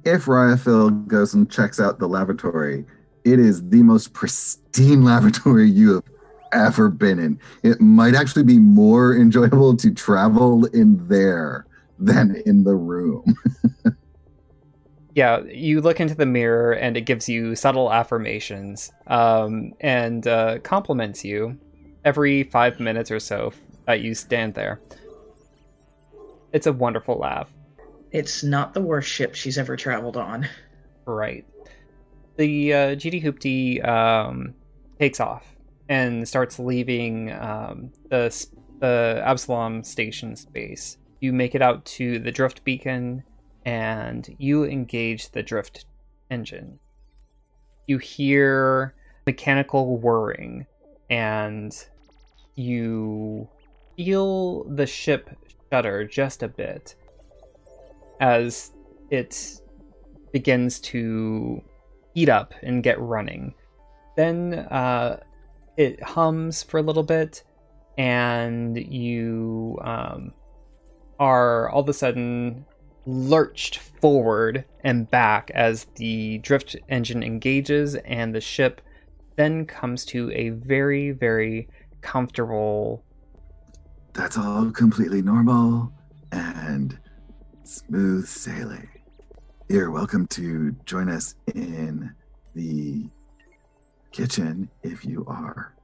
if 0.05 0.27
Ryaphil 0.27 1.07
goes 1.07 1.33
and 1.33 1.51
checks 1.51 1.81
out 1.81 1.99
the 1.99 2.09
lavatory, 2.09 2.85
it 3.25 3.39
is 3.39 3.67
the 3.71 3.83
most 3.83 4.13
pristine 4.13 5.03
lavatory 5.05 5.71
you 5.71 5.95
have 5.95 6.12
ever 6.53 6.89
been 6.89 7.19
in. 7.19 7.41
It 7.63 7.81
might 7.81 8.15
actually 8.15 8.45
be 8.45 8.59
more 8.59 9.17
enjoyable 9.21 9.77
to 9.77 9.93
travel 9.93 10.67
in 10.67 11.07
there 11.09 11.67
than 11.99 12.43
in 12.47 12.65
the 12.65 12.75
room. 12.75 13.37
yeah, 15.15 15.41
you 15.41 15.81
look 15.81 16.01
into 16.01 16.15
the 16.15 16.27
mirror 16.27 16.73
and 16.73 16.97
it 16.97 17.03
gives 17.03 17.29
you 17.29 17.55
subtle 17.55 17.93
affirmations 17.93 18.93
um, 19.07 19.73
and 19.81 20.27
uh, 20.27 20.59
compliments 20.61 21.25
you 21.25 21.59
every 22.05 22.45
five 22.45 22.81
minutes 22.81 23.11
or 23.11 23.21
so 23.21 23.53
that 23.87 24.01
you 24.01 24.15
stand 24.15 24.55
there. 24.55 24.81
It's 26.53 26.67
a 26.67 26.73
wonderful 26.73 27.17
laugh. 27.17 27.51
It's 28.11 28.43
not 28.43 28.75
the 28.75 28.81
worst 28.81 29.09
ship 29.09 29.35
she's 29.35 29.57
ever 29.57 29.77
traveled 29.77 30.17
on. 30.17 30.47
Right. 31.07 31.47
The 32.37 32.73
uh, 32.73 32.77
GD 32.97 33.23
Hoopty 33.23 33.87
um, 33.87 34.55
takes 34.99 35.21
off 35.21 35.45
and 35.89 36.27
starts 36.27 36.59
leaving 36.59 37.33
um, 37.33 37.93
the 38.11 38.47
the 38.81 39.23
Absalom 39.25 39.85
station 39.85 40.35
space. 40.35 40.99
You 41.21 41.33
make 41.33 41.55
it 41.55 41.63
out 41.63 41.85
to 41.85 42.19
the 42.19 42.33
drift 42.33 42.65
beacon 42.65 43.23
and 43.65 44.35
you 44.39 44.65
engage 44.65 45.31
the 45.31 45.43
drift 45.43 45.87
engine. 46.31 46.81
You 47.87 47.99
hear 47.99 48.95
mechanical 49.25 49.99
whirring 49.99 50.67
and 51.11 51.73
you 52.57 53.49
feel 53.97 54.65
the 54.65 54.87
ship 54.87 55.31
shudder 55.71 56.05
just 56.05 56.43
a 56.43 56.49
bit 56.49 56.97
as 58.21 58.73
it 59.11 59.61
begins 60.33 60.81
to 60.81 61.63
heat 62.15 62.29
up 62.29 62.55
and 62.63 62.83
get 62.83 63.01
running. 63.01 63.55
Then 64.17 64.55
uh, 64.71 65.21
it 65.77 66.03
hums 66.03 66.63
for 66.63 66.79
a 66.79 66.83
little 66.83 67.03
bit, 67.03 67.45
and 67.99 68.77
you 68.77 69.79
um, 69.83 70.33
are 71.19 71.69
all 71.71 71.81
of 71.81 71.89
a 71.89 71.93
sudden 71.93 72.65
lurched 73.07 73.79
forward 73.79 74.65
and 74.85 75.11
back 75.11 75.51
as 75.55 75.87
the 75.97 76.39
drift 76.39 76.77
engine 76.89 77.23
engages 77.23 77.97
and 77.97 78.35
the 78.35 78.41
ship 78.41 78.81
then 79.37 79.67
comes 79.67 80.05
to 80.05 80.31
a 80.33 80.51
very, 80.51 81.11
very 81.11 81.69
comfortable. 82.01 83.05
That's 84.13 84.37
all 84.37 84.71
completely 84.71 85.23
normal 85.23 85.93
and 86.33 86.99
smooth 87.65 88.27
sailing. 88.27 88.89
You're 89.69 89.91
welcome 89.91 90.27
to 90.29 90.73
join 90.85 91.09
us 91.09 91.35
in 91.55 92.15
the 92.55 93.09
kitchen 94.13 94.69
if 94.83 95.05
you 95.05 95.25
are 95.27 95.75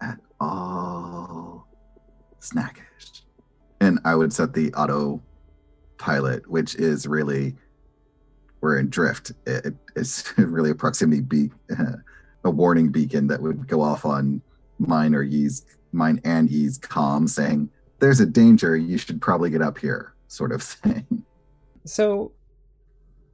at 0.00 0.18
all 0.40 1.68
snackish. 2.40 3.22
And 3.80 3.98
I 4.04 4.14
would 4.14 4.32
set 4.32 4.52
the 4.52 4.72
auto 4.74 5.22
pilot, 5.98 6.48
which 6.50 6.74
is 6.74 7.06
really 7.06 7.56
we're 8.60 8.78
in 8.78 8.90
drift. 8.90 9.32
It, 9.46 9.74
it's 9.96 10.32
really 10.38 10.70
a 10.70 10.74
proximity 10.74 11.22
be 11.22 11.50
a 12.44 12.50
warning 12.50 12.90
beacon 12.90 13.26
that 13.28 13.40
would 13.40 13.66
go 13.66 13.80
off 13.80 14.04
on 14.04 14.42
mine 14.78 15.14
or 15.14 15.22
Yi's 15.22 15.64
mine 15.92 16.20
and 16.24 16.50
Yi's 16.50 16.78
com 16.78 17.26
saying 17.26 17.70
there's 17.98 18.20
a 18.20 18.26
danger. 18.26 18.76
You 18.76 18.98
should 18.98 19.20
probably 19.20 19.50
get 19.50 19.62
up 19.62 19.78
here, 19.78 20.14
sort 20.28 20.52
of 20.52 20.62
thing. 20.62 21.24
So 21.86 22.32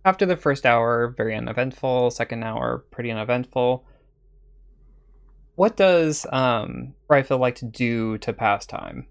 after 0.05 0.27
the 0.27 0.37
first 0.37 0.67
hour, 0.67 1.15
very 1.17 1.35
uneventful. 1.35 2.11
Second 2.11 2.45
hour, 2.45 2.85
pretty 2.91 3.11
uneventful. 3.11 3.85
What 5.57 5.77
does 5.77 6.27
um, 6.31 6.95
Ryaphil 7.11 7.39
like 7.39 7.57
to 7.57 7.65
do 7.65 8.19
to 8.19 8.33
pass 8.33 8.67
time? 8.67 9.07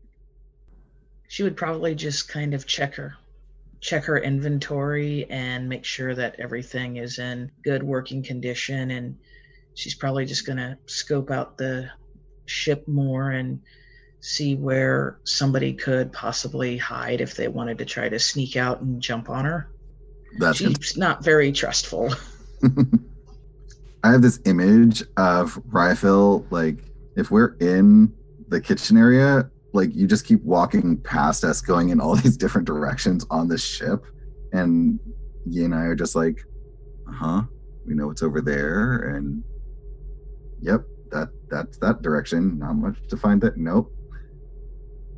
She 1.28 1.44
would 1.44 1.58
probably 1.58 1.96
just 1.96 2.30
kind 2.30 2.54
of 2.54 2.66
check 2.66 2.96
her 2.96 3.16
check 3.86 4.04
her 4.06 4.18
inventory 4.18 5.28
and 5.30 5.70
make 5.70 5.86
sure 5.86 6.16
that 6.16 6.36
everything 6.40 6.98
is 6.98 7.20
in 7.20 7.52
good 7.64 7.84
working 7.84 8.24
condition 8.24 8.90
and 8.90 9.16
she's 9.76 9.94
probably 9.94 10.26
just 10.26 10.44
going 10.46 10.58
to 10.58 10.76
scope 10.88 11.30
out 11.30 11.56
the 11.56 11.88
ship 12.48 12.88
more 12.88 13.30
and 13.30 13.62
see 14.22 14.56
where 14.56 15.20
somebody 15.24 15.72
could 15.72 16.12
possibly 16.12 16.78
hide 16.78 17.22
if 17.22 17.36
they 17.36 17.48
wanted 17.48 17.78
to 17.78 17.86
try 17.86 18.10
to 18.10 18.18
sneak 18.18 18.56
out 18.56 18.82
and 18.82 19.00
jump 19.00 19.30
on 19.30 19.46
her 19.46 19.70
That's 20.40 20.60
good. 20.60 20.84
She's 20.84 20.98
not 20.98 21.24
very 21.24 21.52
trustful. 21.52 22.12
I 24.06 24.12
have 24.12 24.22
this 24.22 24.40
image 24.46 25.02
of 25.18 25.56
Ryaphil, 25.68 26.46
like 26.52 26.78
if 27.16 27.32
we're 27.32 27.56
in 27.56 28.14
the 28.50 28.62
kitchen 28.62 28.98
area, 28.98 29.50
like 29.74 29.96
you 29.96 30.06
just 30.06 30.28
keep 30.28 30.44
walking 30.44 30.98
past 30.98 31.44
us, 31.44 31.60
going 31.60 31.90
in 31.90 32.00
all 32.00 32.16
these 32.24 32.38
different 32.38 32.68
directions 32.68 33.26
on 33.32 33.48
the 33.48 33.58
ship, 33.58 34.06
and 34.54 35.00
you 35.50 35.66
and 35.66 35.74
I 35.74 35.86
are 35.86 35.96
just 35.96 36.16
like, 36.16 36.46
uh 37.10 37.14
huh, 37.14 37.42
we 37.88 37.96
know 37.96 38.06
what's 38.06 38.22
over 38.22 38.42
there, 38.42 39.16
and 39.16 39.44
yep, 40.62 40.82
that 41.10 41.30
that's 41.50 41.80
that 41.80 42.04
direction. 42.04 42.60
Not 42.60 42.74
much 42.74 43.08
to 43.08 43.18
find 43.18 43.42
that. 43.42 43.58
Nope. 43.58 43.92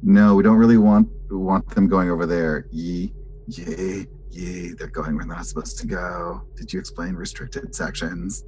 No, 0.01 0.33
we 0.33 0.43
don't 0.43 0.55
really 0.55 0.77
want 0.77 1.09
want 1.29 1.67
them 1.75 1.89
going 1.89 2.09
over 2.09 2.25
there. 2.25 2.67
Ye, 2.71 3.13
yay, 3.47 4.07
yee. 4.31 4.69
They're 4.77 4.87
going 4.87 5.17
where 5.17 5.25
they're 5.25 5.35
not 5.35 5.45
supposed 5.45 5.77
to 5.79 5.87
go. 5.87 6.43
Did 6.55 6.71
you 6.71 6.79
explain 6.79 7.15
restricted 7.15 7.75
sections? 7.75 8.45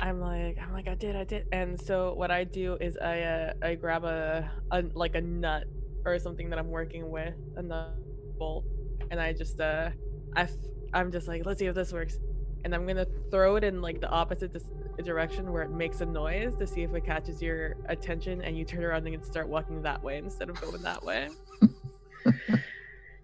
I'm 0.00 0.20
like, 0.20 0.58
I'm 0.62 0.72
like, 0.72 0.88
I 0.88 0.94
did, 0.94 1.16
I 1.16 1.24
did. 1.24 1.46
And 1.52 1.80
so 1.80 2.14
what 2.14 2.30
I 2.30 2.44
do 2.44 2.76
is 2.80 2.96
I 2.98 3.20
uh, 3.20 3.52
I 3.62 3.74
grab 3.74 4.04
a, 4.04 4.50
a 4.70 4.84
like 4.94 5.14
a 5.14 5.20
nut 5.20 5.64
or 6.04 6.18
something 6.18 6.48
that 6.50 6.58
I'm 6.58 6.70
working 6.70 7.10
with, 7.10 7.34
a 7.56 7.62
nut 7.62 7.94
bolt, 8.38 8.64
and 9.10 9.20
I 9.20 9.32
just 9.32 9.60
uh, 9.60 9.90
I 10.36 10.42
f- 10.42 10.52
I'm 10.94 11.10
just 11.10 11.26
like, 11.28 11.44
let's 11.44 11.58
see 11.58 11.66
if 11.66 11.74
this 11.74 11.92
works, 11.92 12.18
and 12.64 12.74
I'm 12.74 12.86
gonna 12.86 13.06
throw 13.30 13.56
it 13.56 13.64
in 13.64 13.82
like 13.82 14.00
the 14.00 14.08
opposite 14.08 14.52
dis- 14.52 14.70
direction 15.04 15.52
where 15.52 15.62
it 15.62 15.70
makes 15.70 16.00
a 16.00 16.06
noise 16.06 16.54
to 16.56 16.66
see 16.66 16.82
if 16.82 16.94
it 16.94 17.04
catches 17.04 17.42
your 17.42 17.76
attention, 17.86 18.40
and 18.42 18.56
you 18.56 18.64
turn 18.64 18.84
around 18.84 19.06
and 19.06 19.24
start 19.24 19.48
walking 19.48 19.82
that 19.82 20.02
way 20.02 20.18
instead 20.18 20.48
of 20.48 20.60
going 20.60 20.82
that 20.82 21.02
way. 21.02 21.28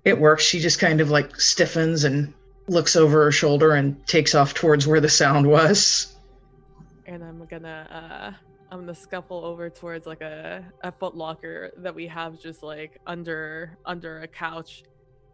It 0.04 0.20
works. 0.20 0.44
She 0.44 0.60
just 0.60 0.78
kind 0.78 1.00
of 1.00 1.10
like 1.10 1.40
stiffens 1.40 2.04
and 2.04 2.32
looks 2.68 2.94
over 2.94 3.24
her 3.24 3.32
shoulder 3.32 3.72
and 3.72 4.06
takes 4.06 4.34
off 4.34 4.54
towards 4.54 4.86
where 4.86 5.00
the 5.00 5.08
sound 5.08 5.46
was. 5.46 6.13
And 7.06 7.22
I'm 7.22 7.44
gonna 7.46 7.88
uh 7.90 8.44
I'm 8.70 8.80
gonna 8.80 8.94
scuffle 8.94 9.44
over 9.44 9.70
towards 9.70 10.06
like 10.06 10.20
a, 10.20 10.64
a 10.82 10.90
foot 10.92 11.16
locker 11.16 11.72
that 11.78 11.94
we 11.94 12.06
have 12.08 12.40
just 12.40 12.62
like 12.62 13.00
under 13.06 13.78
under 13.84 14.20
a 14.20 14.26
couch. 14.26 14.82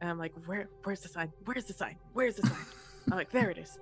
And 0.01 0.11
I'm 0.11 0.19
like, 0.19 0.33
where 0.47 0.69
where's 0.85 1.01
the 1.01 1.09
sign? 1.09 1.33
Where's 1.45 1.65
the 1.65 1.73
sign? 1.73 1.97
Where's 2.13 2.37
the 2.37 2.47
sign? 2.47 2.67
I'm 3.11 3.17
like, 3.17 3.31
there 3.31 3.51
it 3.51 3.59
is. 3.59 3.79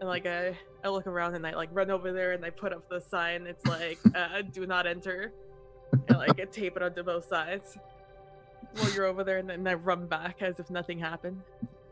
And 0.00 0.08
like 0.08 0.26
I 0.26 0.58
I 0.84 0.88
look 0.88 1.06
around 1.06 1.34
and 1.34 1.46
I 1.46 1.54
like 1.54 1.70
run 1.72 1.90
over 1.90 2.12
there 2.12 2.32
and 2.32 2.44
I 2.44 2.50
put 2.50 2.72
up 2.72 2.88
the 2.88 3.00
sign. 3.00 3.46
It's 3.46 3.64
like 3.66 3.98
uh, 4.14 4.42
do 4.42 4.66
not 4.66 4.86
enter. 4.86 5.32
And 6.08 6.18
like 6.18 6.38
I 6.40 6.44
tape 6.44 6.76
it 6.76 6.82
onto 6.82 7.02
both 7.02 7.26
sides. 7.26 7.78
While 8.74 8.92
you're 8.92 9.06
over 9.06 9.24
there 9.24 9.38
and 9.38 9.48
then 9.48 9.66
I 9.66 9.74
run 9.74 10.06
back 10.06 10.42
as 10.42 10.60
if 10.60 10.68
nothing 10.70 10.98
happened. 10.98 11.40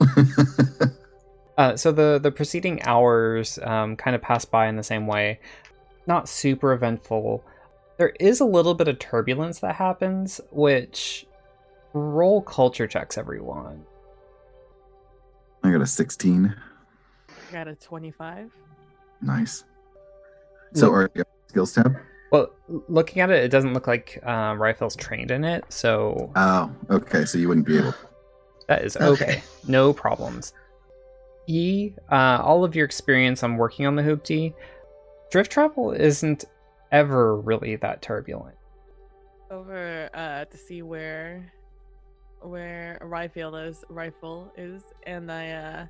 Uh, 1.56 1.76
so 1.76 1.90
the 1.92 2.18
the 2.22 2.30
preceding 2.30 2.82
hours 2.82 3.58
um, 3.62 3.96
kind 3.96 4.14
of 4.14 4.20
pass 4.22 4.44
by 4.44 4.66
in 4.66 4.76
the 4.76 4.82
same 4.82 5.06
way, 5.06 5.40
not 6.06 6.28
super 6.28 6.72
eventful. 6.72 7.42
There 7.98 8.12
is 8.20 8.40
a 8.40 8.44
little 8.44 8.74
bit 8.74 8.88
of 8.88 8.98
turbulence 8.98 9.60
that 9.60 9.76
happens, 9.76 10.40
which 10.50 11.26
roll 11.94 12.42
culture 12.42 12.86
checks 12.86 13.16
everyone. 13.16 13.84
I 15.62 15.72
got 15.72 15.80
a 15.80 15.86
16. 15.86 16.54
I 17.28 17.52
got 17.52 17.68
a 17.68 17.74
25. 17.74 18.50
Nice. 19.22 19.64
So, 20.74 20.92
are 20.92 21.10
you 21.14 21.24
skills 21.48 21.72
tab? 21.72 21.96
Well, 22.30 22.50
looking 22.88 23.22
at 23.22 23.30
it, 23.30 23.42
it 23.44 23.48
doesn't 23.48 23.72
look 23.72 23.86
like 23.86 24.20
um, 24.26 24.60
Ryaphil's 24.60 24.94
trained 24.96 25.30
in 25.30 25.42
it, 25.44 25.64
so 25.70 26.30
Oh, 26.36 26.70
okay. 26.90 27.24
So 27.24 27.38
you 27.38 27.48
wouldn't 27.48 27.66
be 27.66 27.78
able. 27.78 27.94
that 28.68 28.82
is 28.84 28.96
Okay. 28.96 29.06
okay. 29.24 29.42
No 29.66 29.92
problems. 29.94 30.52
E, 31.46 31.92
uh, 32.10 32.40
all 32.42 32.64
of 32.64 32.74
your 32.74 32.84
experience 32.84 33.42
on 33.42 33.56
working 33.56 33.86
on 33.86 33.96
the 33.96 34.02
hoopty, 34.02 34.54
drift 35.30 35.50
travel 35.52 35.92
isn't 35.92 36.44
ever 36.92 37.36
really 37.40 37.76
that 37.76 38.02
turbulent. 38.02 38.56
over 39.50 40.10
uh 40.14 40.44
to 40.46 40.56
see 40.56 40.82
where 40.82 41.52
where 42.42 42.98
rifle 43.02 43.54
is 43.56 43.84
rifle 43.88 44.52
is 44.56 44.82
and 45.04 45.30
i 45.30 45.50
uh 45.50 45.86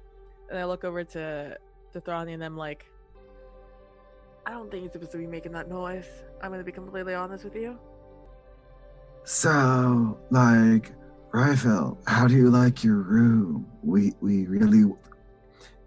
and 0.50 0.58
i 0.58 0.64
look 0.64 0.84
over 0.84 1.02
to 1.04 1.56
to 1.92 2.00
Thrani 2.00 2.34
and 2.34 2.44
i'm 2.44 2.56
like 2.56 2.86
i 4.46 4.50
don't 4.50 4.70
think 4.70 4.82
he's 4.82 4.92
supposed 4.92 5.12
to 5.12 5.18
be 5.18 5.26
making 5.26 5.52
that 5.52 5.68
noise 5.68 6.08
i'm 6.42 6.50
gonna 6.50 6.64
be 6.64 6.72
completely 6.72 7.14
honest 7.14 7.44
with 7.44 7.56
you 7.56 7.78
So, 9.24 10.18
like, 10.30 10.92
Ryaphil, 11.32 11.98
how 12.06 12.26
do 12.28 12.34
you 12.34 12.50
like 12.50 12.84
your 12.84 12.96
room? 12.98 13.66
We 13.82 14.12
we 14.20 14.46
really, 14.46 14.84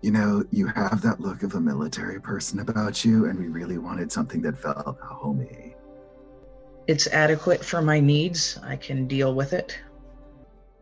you 0.02 0.12
know, 0.12 0.44
you 0.52 0.68
have 0.68 1.02
that 1.02 1.20
look 1.20 1.44
of 1.44 1.56
a 1.56 1.60
military 1.60 2.22
person 2.22 2.60
about 2.60 3.04
you, 3.04 3.26
and 3.26 3.38
we 3.38 3.48
really 3.48 3.78
wanted 3.78 4.12
something 4.12 4.42
that 4.44 4.58
felt 4.58 4.98
homey. 5.02 5.76
It's 6.88 7.08
adequate 7.08 7.64
for 7.64 7.82
my 7.82 8.00
needs. 8.00 8.58
I 8.64 8.76
can 8.76 9.08
deal 9.08 9.36
with 9.36 9.54
it. 9.54 9.78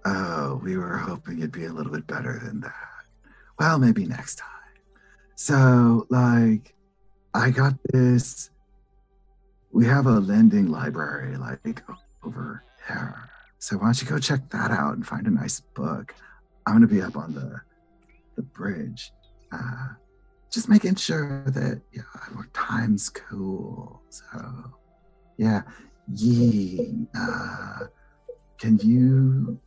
Oh, 0.06 0.62
we 0.64 0.78
were 0.78 0.98
hoping 0.98 1.40
it'd 1.40 1.52
be 1.52 1.66
a 1.66 1.74
little 1.74 1.92
bit 1.92 2.08
better 2.08 2.40
than 2.44 2.62
that. 2.62 2.74
Well, 3.60 3.80
maybe 3.80 4.06
next 4.06 4.36
time. 4.36 4.50
So, 5.36 6.06
like, 6.10 6.74
I 7.34 7.50
got 7.50 7.74
this. 7.92 8.52
We 9.72 9.86
have 9.86 10.06
a 10.06 10.20
lending 10.20 10.68
library, 10.68 11.36
like, 11.38 11.84
over 12.24 12.64
there. 12.88 13.30
So 13.60 13.78
why 13.78 13.86
don't 13.86 14.02
you 14.02 14.08
go 14.08 14.20
check 14.20 14.50
that 14.52 14.72
out 14.72 14.96
and 14.96 15.06
find 15.06 15.28
a 15.28 15.32
nice 15.32 15.60
book? 15.60 16.16
I'm 16.66 16.76
gonna 16.76 16.88
be 16.88 17.02
up 17.02 17.18
on 17.18 17.34
the 17.34 17.62
the 18.38 18.44
bridge, 18.44 19.12
uh, 19.52 19.88
just 20.50 20.70
making 20.70 20.96
sure 20.96 21.44
that 21.48 21.82
yeah, 21.92 22.04
our 22.36 22.48
time's 22.54 23.10
cool. 23.10 24.02
So, 24.10 24.74
yeah, 25.38 25.64
yee. 26.14 27.08
Uh, 27.20 27.88
can 28.58 28.78
you 28.78 29.60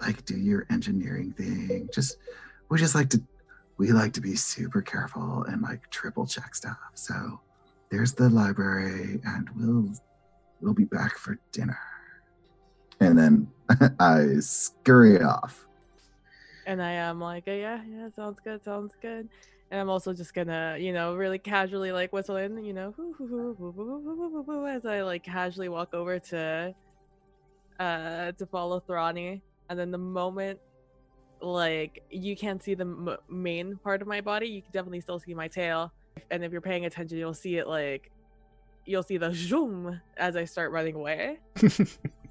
like 0.00 0.24
do 0.24 0.36
your 0.36 0.66
engineering 0.70 1.32
thing? 1.32 1.90
Just 1.92 2.16
we 2.70 2.78
just 2.78 2.94
like 2.94 3.10
to 3.10 3.22
we 3.76 3.92
like 3.92 4.12
to 4.14 4.20
be 4.20 4.36
super 4.36 4.80
careful 4.80 5.44
and 5.44 5.60
like 5.60 5.90
triple 5.90 6.26
check 6.26 6.54
stuff. 6.54 6.78
So 6.94 7.40
there's 7.90 8.14
the 8.14 8.30
library, 8.30 9.20
and 9.24 9.48
we'll 9.54 9.92
we'll 10.60 10.74
be 10.74 10.84
back 10.84 11.18
for 11.18 11.38
dinner. 11.52 11.78
And 13.00 13.18
then 13.18 13.48
I 14.00 14.36
scurry 14.40 15.20
off 15.20 15.66
and 16.66 16.82
I 16.82 16.92
am 16.92 17.20
like, 17.20 17.44
oh, 17.46 17.52
yeah, 17.52 17.80
yeah, 17.88 18.08
sounds 18.14 18.38
good, 18.42 18.62
sounds 18.64 18.94
good. 19.00 19.28
And 19.70 19.80
I'm 19.80 19.88
also 19.88 20.12
just 20.12 20.34
gonna, 20.34 20.76
you 20.78 20.92
know, 20.92 21.14
really 21.14 21.38
casually 21.38 21.92
like 21.92 22.12
whistle 22.12 22.36
in, 22.36 22.62
you 22.62 22.74
know, 22.74 22.94
as 24.68 24.84
I 24.84 25.02
like 25.02 25.22
casually 25.24 25.70
walk 25.70 25.94
over 25.94 26.18
to 26.18 26.74
uh 27.80 28.32
to 28.32 28.46
follow 28.46 28.80
Thrani. 28.80 29.40
And 29.70 29.78
then 29.78 29.90
the 29.90 29.98
moment 29.98 30.58
like 31.40 32.02
you 32.10 32.36
can't 32.36 32.62
see 32.62 32.74
the 32.74 32.84
m- 32.84 33.16
main 33.30 33.76
part 33.82 34.02
of 34.02 34.08
my 34.08 34.20
body, 34.20 34.46
you 34.46 34.62
can 34.62 34.72
definitely 34.72 35.00
still 35.00 35.18
see 35.18 35.32
my 35.32 35.48
tail. 35.48 35.90
And 36.30 36.44
if 36.44 36.52
you're 36.52 36.60
paying 36.60 36.84
attention, 36.84 37.16
you'll 37.16 37.32
see 37.32 37.56
it 37.56 37.66
like 37.66 38.10
you'll 38.84 39.02
see 39.02 39.16
the 39.16 39.32
zoom 39.34 40.00
as 40.18 40.36
I 40.36 40.44
start 40.44 40.70
running 40.70 40.96
away. 40.96 41.38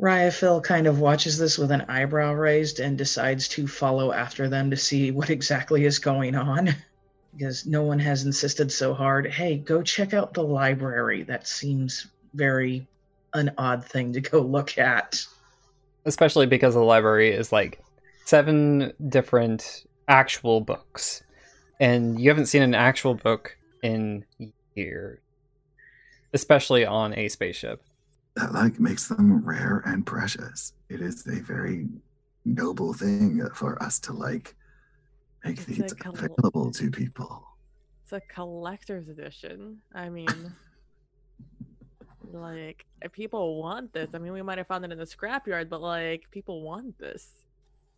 Ryaphil 0.00 0.64
kind 0.64 0.86
of 0.86 0.98
watches 0.98 1.36
this 1.36 1.58
with 1.58 1.70
an 1.70 1.82
eyebrow 1.82 2.32
raised 2.32 2.80
and 2.80 2.96
decides 2.96 3.48
to 3.48 3.66
follow 3.66 4.12
after 4.12 4.48
them 4.48 4.70
to 4.70 4.76
see 4.76 5.10
what 5.10 5.28
exactly 5.28 5.84
is 5.84 5.98
going 5.98 6.34
on. 6.34 6.74
Because 7.32 7.64
no 7.64 7.84
one 7.84 8.00
has 8.00 8.24
insisted 8.24 8.72
so 8.72 8.92
hard, 8.92 9.24
hey, 9.24 9.56
go 9.56 9.82
check 9.82 10.12
out 10.14 10.34
the 10.34 10.42
library. 10.42 11.22
That 11.22 11.46
seems 11.46 12.08
very 12.34 12.88
an 13.34 13.52
odd 13.56 13.84
thing 13.84 14.12
to 14.14 14.20
go 14.20 14.40
look 14.40 14.76
at. 14.78 15.24
Especially 16.04 16.46
because 16.46 16.74
the 16.74 16.80
library 16.80 17.30
is 17.30 17.52
like 17.52 17.80
seven 18.24 18.92
different 19.08 19.86
actual 20.08 20.60
books, 20.60 21.22
and 21.78 22.20
you 22.20 22.30
haven't 22.30 22.46
seen 22.46 22.62
an 22.62 22.74
actual 22.74 23.14
book 23.14 23.56
in 23.80 24.24
years, 24.74 25.20
especially 26.34 26.84
on 26.84 27.16
a 27.16 27.28
spaceship. 27.28 27.80
That 28.40 28.54
like 28.54 28.80
makes 28.80 29.06
them 29.08 29.44
rare 29.44 29.82
and 29.84 30.06
precious. 30.06 30.72
It 30.88 31.02
is 31.02 31.26
a 31.26 31.40
very 31.40 31.86
noble 32.46 32.94
thing 32.94 33.46
for 33.54 33.80
us 33.82 33.98
to 34.00 34.14
like 34.14 34.54
make 35.44 35.58
It's 35.58 35.66
these 35.66 35.94
available 36.06 36.70
to 36.70 36.90
people. 36.90 37.44
it's 38.02 38.12
a 38.12 38.20
collector's 38.32 39.08
edition 39.08 39.78
i 39.94 40.08
mean 40.08 40.52
like 42.32 42.86
if 43.02 43.12
people 43.12 43.60
want 43.60 43.92
this 43.92 44.08
i 44.14 44.18
mean 44.18 44.32
we 44.32 44.42
might 44.42 44.58
have 44.58 44.66
found 44.66 44.84
it 44.84 44.92
in 44.92 44.98
the 44.98 45.04
scrapyard 45.04 45.68
but 45.68 45.80
like 45.82 46.22
people 46.30 46.62
want 46.62 46.98
this 46.98 47.28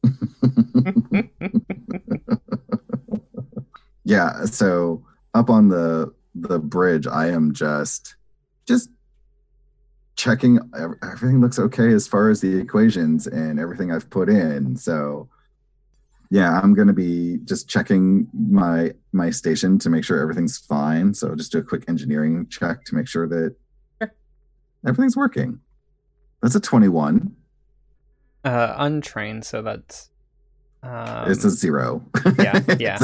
yeah 4.05 4.45
so 4.45 5.05
up 5.35 5.51
on 5.51 5.69
the 5.69 6.13
the 6.35 6.59
bridge 6.59 7.07
i 7.07 7.29
am 7.29 7.53
just 7.55 8.17
just 8.67 8.91
checking 10.17 10.59
everything 11.03 11.41
looks 11.41 11.59
okay 11.59 11.93
as 11.93 12.07
far 12.07 12.29
as 12.31 12.41
the 12.41 12.57
equations 12.59 13.27
and 13.27 13.59
everything 13.59 13.91
i've 13.91 14.09
put 14.11 14.29
in 14.29 14.77
so 14.77 15.29
Yeah, 16.31 16.59
I'm 16.63 16.73
gonna 16.73 16.95
be 16.95 17.41
just 17.45 17.69
checking 17.69 18.27
my 18.33 18.93
my 19.13 19.29
station 19.31 19.79
to 19.81 19.91
make 19.91 20.03
sure 20.03 20.19
everything's 20.19 20.57
fine. 20.57 21.13
So 21.13 21.35
just 21.35 21.53
do 21.53 21.59
a 21.59 21.63
quick 21.63 21.85
engineering 21.89 22.47
check 22.49 22.85
to 22.87 22.95
make 22.95 23.07
sure 23.07 23.29
that 23.29 23.55
everything's 24.87 25.15
working. 25.15 25.61
That's 26.41 26.55
a 26.55 26.61
21. 26.61 27.37
Uh, 28.45 28.75
untrained, 28.79 29.45
so 29.45 29.61
that's. 29.61 30.09
Um, 30.83 31.31
it's 31.31 31.45
a 31.45 31.51
zero. 31.51 32.03
yeah, 32.39 32.61
yeah. 32.81 32.99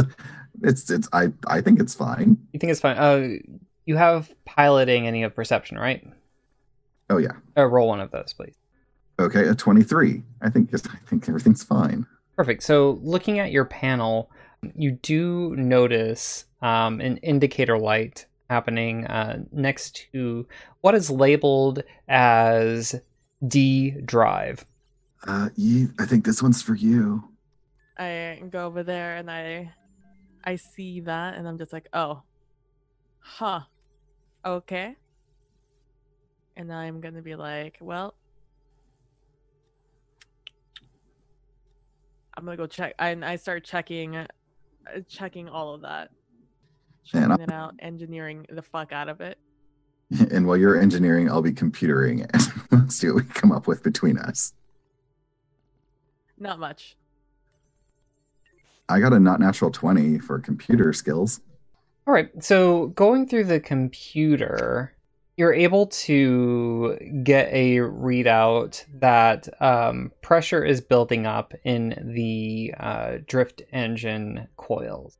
it's, 0.62 0.80
it's 0.88 0.90
it's 0.90 1.08
I 1.12 1.28
I 1.46 1.60
think 1.60 1.80
it's 1.80 1.94
fine. 1.94 2.38
You 2.54 2.58
think 2.58 2.70
it's 2.72 2.80
fine? 2.80 2.96
Uh, 2.96 3.36
you 3.84 3.96
have 3.98 4.32
piloting 4.46 5.06
and 5.06 5.14
you 5.14 5.24
have 5.24 5.34
perception, 5.36 5.78
right? 5.78 6.02
Oh 7.10 7.18
yeah. 7.18 7.32
Uh, 7.56 7.64
roll 7.66 7.88
one 7.88 8.00
of 8.00 8.10
those, 8.10 8.32
please. 8.32 8.54
Okay, 9.20 9.48
a 9.48 9.54
23. 9.54 10.22
I 10.42 10.50
think 10.50 10.70
I 10.72 10.78
think 11.08 11.28
everything's 11.28 11.64
fine. 11.64 12.06
Perfect. 12.36 12.62
So 12.62 13.00
looking 13.02 13.40
at 13.40 13.50
your 13.50 13.64
panel, 13.64 14.30
you 14.76 14.92
do 14.92 15.56
notice 15.56 16.44
um, 16.62 17.00
an 17.00 17.16
indicator 17.18 17.78
light 17.78 18.26
happening 18.48 19.06
uh, 19.06 19.42
next 19.52 20.06
to 20.12 20.46
what 20.80 20.94
is 20.94 21.10
labeled 21.10 21.82
as 22.08 22.94
D 23.46 23.90
drive. 24.04 24.64
Uh, 25.26 25.48
Yi, 25.56 25.88
I 25.98 26.06
think 26.06 26.24
this 26.24 26.42
one's 26.42 26.62
for 26.62 26.74
you. 26.74 27.24
I 27.98 28.40
go 28.50 28.66
over 28.66 28.84
there 28.84 29.16
and 29.16 29.28
I 29.28 29.72
I 30.44 30.56
see 30.56 31.00
that 31.00 31.34
and 31.34 31.48
I'm 31.48 31.58
just 31.58 31.72
like, 31.72 31.88
oh. 31.92 32.22
Huh. 33.20 33.62
Okay. 34.44 34.96
And 36.58 36.72
I'm 36.72 37.00
gonna 37.00 37.22
be 37.22 37.36
like, 37.36 37.78
well, 37.80 38.14
I'm 42.36 42.44
gonna 42.44 42.56
go 42.56 42.66
check. 42.66 42.94
I 42.98 43.16
I 43.22 43.36
start 43.36 43.64
checking, 43.64 44.16
uh, 44.16 44.26
checking 45.08 45.48
all 45.48 45.72
of 45.72 45.82
that, 45.82 46.10
And 47.14 47.40
it 47.40 47.52
out, 47.52 47.76
engineering 47.78 48.44
the 48.50 48.60
fuck 48.60 48.92
out 48.92 49.08
of 49.08 49.20
it. 49.20 49.38
And 50.32 50.46
while 50.46 50.56
you're 50.56 50.80
engineering, 50.80 51.30
I'll 51.30 51.42
be 51.42 51.52
computering 51.52 52.24
it. 52.24 52.52
Let's 52.72 52.96
see 52.96 53.06
what 53.08 53.16
we 53.16 53.22
come 53.24 53.52
up 53.52 53.66
with 53.66 53.82
between 53.82 54.18
us. 54.18 54.54
Not 56.38 56.58
much. 56.58 56.96
I 58.88 59.00
got 59.00 59.12
a 59.12 59.20
not 59.20 59.38
natural 59.38 59.70
20 59.70 60.18
for 60.18 60.38
computer 60.38 60.92
skills. 60.94 61.40
All 62.06 62.14
right. 62.14 62.30
So 62.42 62.86
going 62.88 63.28
through 63.28 63.44
the 63.44 63.60
computer, 63.60 64.96
you're 65.38 65.54
able 65.54 65.86
to 65.86 66.98
get 67.22 67.48
a 67.52 67.76
readout 67.76 68.84
that 68.92 69.48
um, 69.62 70.10
pressure 70.20 70.64
is 70.64 70.80
building 70.80 71.26
up 71.26 71.54
in 71.62 71.94
the 72.12 72.74
uh, 72.80 73.18
drift 73.24 73.62
engine 73.72 74.48
coils. 74.56 75.16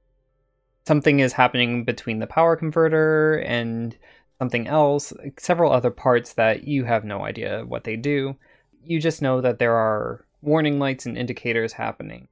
Something 0.89 1.21
is 1.21 1.33
happening 1.33 1.85
between 1.85 2.19
the 2.19 2.27
power 2.27 2.57
converter 2.57 3.37
and 3.47 3.97
something 4.41 4.67
else, 4.67 5.13
several 5.39 5.71
other 5.71 5.93
parts 5.93 6.33
that 6.33 6.67
you 6.67 6.83
have 6.83 7.05
no 7.05 7.25
idea 7.25 7.65
what 7.65 7.85
they 7.85 7.95
do. 7.95 8.35
You 8.83 9.01
just 9.01 9.23
know 9.23 9.41
that 9.41 9.61
there 9.61 9.77
are 9.77 10.27
warning 10.43 10.81
lights 10.81 11.07
and 11.07 11.17
indicators 11.17 11.73
happening. 11.73 12.27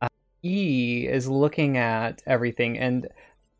Uh, 0.00 0.06
e 0.44 1.08
is 1.08 1.26
looking 1.26 1.76
at 1.76 2.22
everything, 2.24 2.78
and 2.78 3.08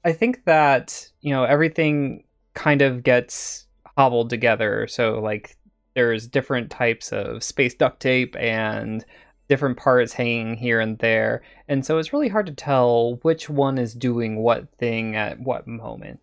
I 0.04 0.12
think 0.12 0.44
that, 0.44 1.08
you 1.20 1.34
know, 1.34 1.42
everything 1.42 2.22
kind 2.54 2.82
of 2.82 3.02
gets 3.02 3.61
hobbled 3.96 4.30
together. 4.30 4.86
So, 4.88 5.20
like, 5.20 5.56
there's 5.94 6.26
different 6.26 6.70
types 6.70 7.12
of 7.12 7.42
space 7.42 7.74
duct 7.74 8.00
tape 8.00 8.34
and 8.36 9.04
different 9.48 9.76
parts 9.76 10.14
hanging 10.14 10.56
here 10.56 10.80
and 10.80 10.98
there. 10.98 11.42
And 11.68 11.84
so 11.84 11.98
it's 11.98 12.12
really 12.12 12.28
hard 12.28 12.46
to 12.46 12.54
tell 12.54 13.16
which 13.22 13.50
one 13.50 13.76
is 13.76 13.94
doing 13.94 14.38
what 14.38 14.68
thing 14.78 15.14
at 15.14 15.40
what 15.40 15.66
moment 15.66 16.20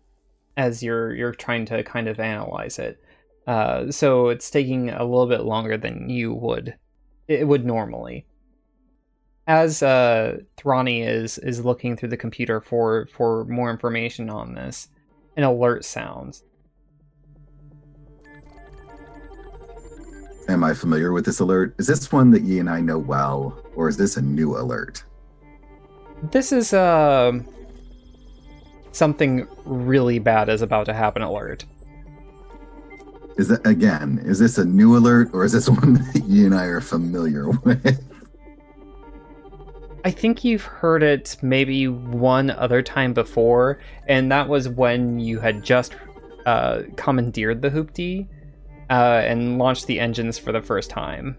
as 0.56 0.82
you're 0.82 1.14
you're 1.14 1.32
trying 1.32 1.64
to 1.66 1.84
kind 1.84 2.08
of 2.08 2.18
analyze 2.18 2.78
it. 2.78 3.00
Uh, 3.46 3.90
so 3.90 4.28
it's 4.28 4.50
taking 4.50 4.90
a 4.90 5.04
little 5.04 5.26
bit 5.26 5.42
longer 5.42 5.76
than 5.76 6.10
you 6.10 6.34
would 6.34 6.74
it 7.28 7.46
would 7.46 7.64
normally. 7.64 8.26
As 9.46 9.82
uh, 9.82 10.38
Thrani 10.56 11.06
is 11.06 11.38
is 11.38 11.64
looking 11.64 11.96
through 11.96 12.10
the 12.10 12.16
computer 12.16 12.60
for 12.60 13.08
for 13.12 13.44
more 13.44 13.70
information 13.70 14.28
on 14.28 14.54
this, 14.54 14.88
an 15.36 15.44
alert 15.44 15.84
sounds. 15.84 16.42
Am 20.48 20.64
I 20.64 20.74
familiar 20.74 21.12
with 21.12 21.24
this 21.24 21.40
alert? 21.40 21.74
Is 21.78 21.86
this 21.86 22.10
one 22.10 22.30
that 22.32 22.42
Yi 22.42 22.58
and 22.58 22.68
I 22.68 22.80
know 22.80 22.98
well, 22.98 23.62
or 23.76 23.88
is 23.88 23.96
this 23.96 24.16
a 24.16 24.22
new 24.22 24.56
alert? 24.56 25.04
This 26.32 26.52
is 26.52 26.72
uh, 26.72 27.32
something 28.92 29.46
really 29.64 30.18
bad 30.18 30.48
is 30.48 30.62
about 30.62 30.86
to 30.86 30.94
happen 30.94 31.22
alert. 31.22 31.64
Is 33.36 33.48
that 33.48 33.66
again? 33.66 34.20
Is 34.24 34.38
this 34.38 34.58
a 34.58 34.64
new 34.64 34.96
alert, 34.96 35.30
or 35.32 35.44
is 35.44 35.52
this 35.52 35.68
one 35.68 35.94
that 35.94 36.24
Yi 36.26 36.46
and 36.46 36.54
I 36.54 36.64
are 36.64 36.80
familiar 36.80 37.50
with? 37.50 38.06
I 40.04 40.10
think 40.10 40.44
you've 40.44 40.64
heard 40.64 41.02
it 41.02 41.36
maybe 41.42 41.86
one 41.86 42.50
other 42.50 42.82
time 42.82 43.12
before, 43.12 43.78
and 44.08 44.32
that 44.32 44.48
was 44.48 44.68
when 44.68 45.20
you 45.20 45.40
had 45.40 45.62
just 45.62 45.94
uh, 46.46 46.82
commandeered 46.96 47.62
the 47.62 47.70
Hoopty 47.70 48.26
uh, 48.90 49.22
and 49.24 49.56
launch 49.58 49.86
the 49.86 50.00
engines 50.00 50.38
for 50.38 50.52
the 50.52 50.60
first 50.60 50.90
time. 50.90 51.36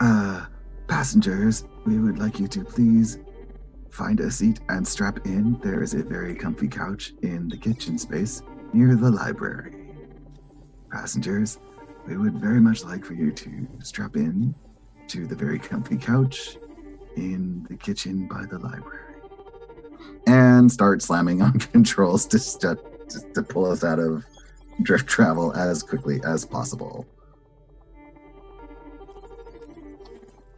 Uh, 0.00 0.46
passengers, 0.86 1.64
we 1.84 1.98
would 1.98 2.18
like 2.18 2.38
you 2.38 2.46
to 2.48 2.64
please 2.64 3.18
find 3.90 4.20
a 4.20 4.30
seat 4.30 4.60
and 4.68 4.86
strap 4.86 5.26
in. 5.26 5.58
There 5.62 5.82
is 5.82 5.94
a 5.94 6.02
very 6.02 6.34
comfy 6.34 6.68
couch 6.68 7.12
in 7.22 7.48
the 7.48 7.56
kitchen 7.56 7.98
space 7.98 8.42
near 8.72 8.94
the 8.94 9.10
library. 9.10 9.74
Passengers, 10.90 11.58
we 12.06 12.16
would 12.16 12.34
very 12.34 12.60
much 12.60 12.84
like 12.84 13.04
for 13.04 13.14
you 13.14 13.32
to 13.32 13.68
strap 13.80 14.16
in 14.16 14.54
to 15.08 15.26
the 15.26 15.34
very 15.34 15.58
comfy 15.58 15.96
couch 15.96 16.56
in 17.16 17.66
the 17.68 17.76
kitchen 17.76 18.28
by 18.28 18.44
the 18.46 18.58
library. 18.58 19.14
And 20.26 20.70
start 20.70 21.02
slamming 21.02 21.42
on 21.42 21.58
controls 21.58 22.26
to, 22.26 22.38
st- 22.38 22.78
to 23.34 23.42
pull 23.42 23.70
us 23.70 23.84
out 23.84 23.98
of 23.98 24.24
drift 24.80 25.06
travel 25.06 25.52
as 25.54 25.82
quickly 25.82 26.20
as 26.24 26.44
possible. 26.44 27.06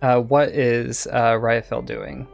Uh, 0.03 0.21
what 0.21 0.51
is 0.51 1.07
uh, 1.09 1.33
Ryaphil 1.33 1.85
doing? 1.85 2.29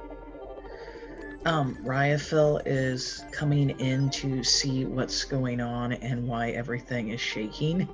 Um, 1.46 1.76
Ryaphil 1.82 2.60
is 2.66 3.24
coming 3.32 3.70
in 3.78 4.10
to 4.10 4.44
see 4.44 4.84
what's 4.84 5.24
going 5.24 5.60
on 5.60 5.92
and 5.94 6.26
why 6.26 6.50
everything 6.50 7.10
is 7.10 7.20
shaking. 7.20 7.88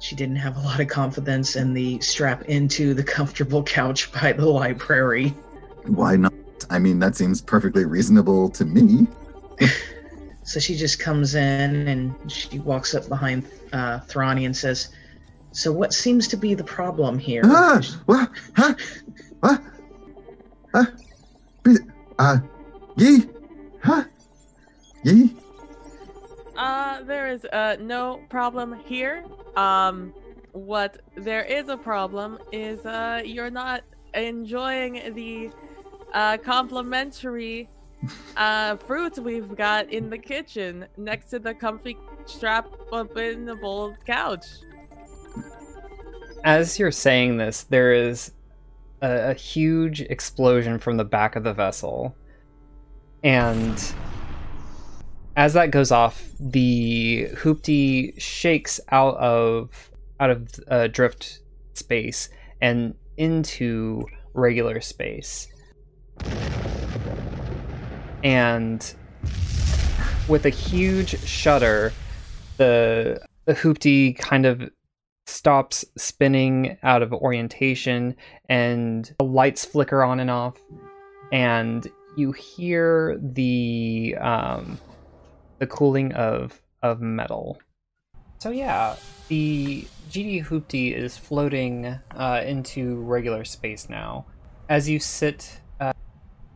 She 0.00 0.14
didn't 0.14 0.36
have 0.36 0.56
a 0.56 0.60
lot 0.60 0.80
of 0.80 0.88
confidence 0.88 1.56
in 1.56 1.72
the 1.72 2.00
strap 2.00 2.42
into 2.44 2.94
the 2.94 3.02
comfortable 3.02 3.62
couch 3.62 4.12
by 4.12 4.32
the 4.32 4.46
library. 4.46 5.30
Why 5.86 6.16
not? 6.16 6.32
I 6.70 6.78
mean, 6.78 6.98
that 6.98 7.16
seems 7.16 7.40
perfectly 7.40 7.84
reasonable 7.84 8.50
to 8.50 8.64
me. 8.64 9.06
So 10.48 10.58
she 10.58 10.74
just 10.76 10.98
comes 10.98 11.34
in 11.34 11.86
and 11.88 12.14
she 12.32 12.58
walks 12.60 12.94
up 12.94 13.06
behind 13.06 13.44
uh, 13.74 14.00
Thrani 14.08 14.46
and 14.46 14.56
says, 14.56 14.88
"So 15.52 15.70
what 15.70 15.92
seems 15.92 16.26
to 16.28 16.38
be 16.38 16.54
the 16.54 16.64
problem 16.64 17.18
here?" 17.18 17.42
Ah, 17.44 17.82
what? 18.06 18.30
Huh? 18.56 18.74
What? 19.40 19.62
Huh? 20.72 20.86
Be- 21.64 21.84
Uh, 22.18 22.38
Yi? 22.96 23.28
Huh? 23.82 24.04
Yi? 25.04 25.36
Uh, 26.56 27.02
there 27.02 27.28
is 27.28 27.44
uh 27.52 27.76
no 27.78 28.18
problem 28.30 28.72
here. 28.86 29.24
Um, 29.54 30.14
what 30.52 31.00
there 31.14 31.44
is 31.44 31.68
a 31.68 31.76
problem 31.76 32.38
is 32.52 32.86
uh 32.86 33.20
you're 33.22 33.50
not 33.50 33.82
enjoying 34.14 35.12
the 35.14 35.50
uh 36.14 36.38
complimentary 36.38 37.68
uh 38.36 38.76
fruits 38.76 39.18
we've 39.18 39.56
got 39.56 39.90
in 39.92 40.08
the 40.08 40.18
kitchen 40.18 40.86
next 40.96 41.30
to 41.30 41.38
the 41.38 41.52
comfy 41.52 41.96
strap 42.26 42.68
up 42.92 43.16
in 43.16 43.44
the 43.44 43.56
bowl 43.56 43.94
couch. 44.06 44.44
As 46.44 46.78
you're 46.78 46.92
saying 46.92 47.38
this, 47.38 47.64
there 47.64 47.92
is 47.92 48.32
a, 49.02 49.30
a 49.30 49.34
huge 49.34 50.00
explosion 50.02 50.78
from 50.78 50.96
the 50.96 51.04
back 51.04 51.36
of 51.36 51.44
the 51.44 51.52
vessel. 51.52 52.14
And 53.24 53.82
as 55.36 55.54
that 55.54 55.70
goes 55.70 55.90
off, 55.90 56.28
the 56.38 57.28
hoopty 57.34 58.20
shakes 58.20 58.80
out 58.90 59.16
of 59.16 59.90
out 60.20 60.30
of 60.30 60.48
uh, 60.68 60.88
drift 60.88 61.40
space 61.74 62.28
and 62.60 62.94
into 63.16 64.04
regular 64.34 64.80
space. 64.80 65.48
And 68.24 68.94
with 70.28 70.46
a 70.46 70.50
huge 70.50 71.18
shudder, 71.20 71.92
the 72.56 73.20
the 73.44 73.54
hoopty 73.54 74.18
kind 74.18 74.44
of 74.44 74.70
stops 75.26 75.84
spinning 75.96 76.76
out 76.82 77.02
of 77.02 77.12
orientation 77.12 78.16
and 78.48 79.14
the 79.18 79.24
lights 79.24 79.64
flicker 79.64 80.02
on 80.02 80.20
and 80.20 80.30
off. 80.30 80.56
And 81.32 81.86
you 82.16 82.32
hear 82.32 83.18
the 83.20 84.16
um, 84.20 84.78
the 85.58 85.66
cooling 85.66 86.12
of 86.14 86.60
of 86.82 87.00
metal. 87.00 87.58
So 88.38 88.50
yeah 88.50 88.96
the 89.28 89.86
gd 90.10 90.44
hoopty 90.44 90.94
is 90.94 91.16
floating 91.16 91.98
uh, 92.16 92.42
into 92.44 92.96
regular 92.96 93.44
space 93.44 93.88
now. 93.88 94.26
As 94.68 94.88
you 94.88 94.98
sit 94.98 95.60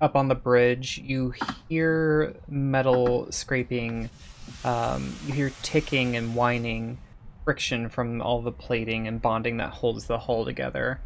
up 0.03 0.17
on 0.17 0.29
the 0.29 0.35
bridge 0.35 0.99
you 0.99 1.33
hear 1.69 2.35
metal 2.49 3.31
scraping 3.31 4.11
um, 4.65 5.15
you 5.27 5.33
hear 5.33 5.53
ticking 5.63 6.17
and 6.17 6.35
whining 6.35 6.99
friction 7.45 7.89
from 7.89 8.23
all 8.23 8.41
the 8.43 8.53
plating 8.53 9.07
and 9.09 9.21
bonding 9.21 9.57
that 9.57 9.71
holds 9.71 10.07
the 10.07 10.19
hull 10.19 10.45
together. 10.45 11.01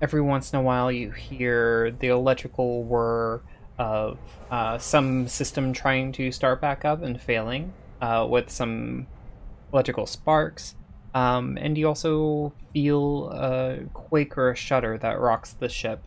Every 0.00 0.20
once 0.20 0.52
in 0.52 0.58
a 0.58 0.62
while, 0.62 0.90
you 0.90 1.10
hear 1.10 1.90
the 1.90 2.08
electrical 2.08 2.84
whir 2.84 3.40
of 3.78 4.18
uh, 4.50 4.78
some 4.78 5.28
system 5.28 5.72
trying 5.72 6.12
to 6.12 6.32
start 6.32 6.60
back 6.60 6.84
up 6.84 7.02
and 7.02 7.20
failing 7.20 7.72
uh, 8.00 8.26
with 8.28 8.50
some 8.50 9.06
electrical 9.72 10.06
sparks. 10.06 10.74
Um, 11.14 11.58
and 11.60 11.76
you 11.76 11.88
also 11.88 12.52
feel 12.72 13.30
a 13.30 13.78
quake 13.92 14.38
or 14.38 14.50
a 14.50 14.56
shudder 14.56 14.98
that 14.98 15.18
rocks 15.18 15.52
the 15.52 15.68
ship. 15.68 16.04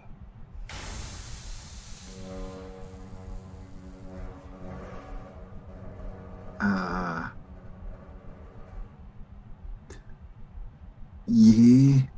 Yi, 11.32 12.09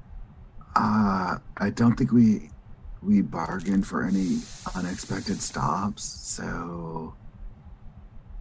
uh, 0.75 1.37
I 1.57 1.69
don't 1.69 1.95
think 1.95 2.11
we 2.11 2.49
we 3.03 3.21
bargained 3.21 3.85
for 3.85 4.03
any 4.05 4.39
unexpected 4.75 5.39
stops. 5.41 6.03
So, 6.03 7.13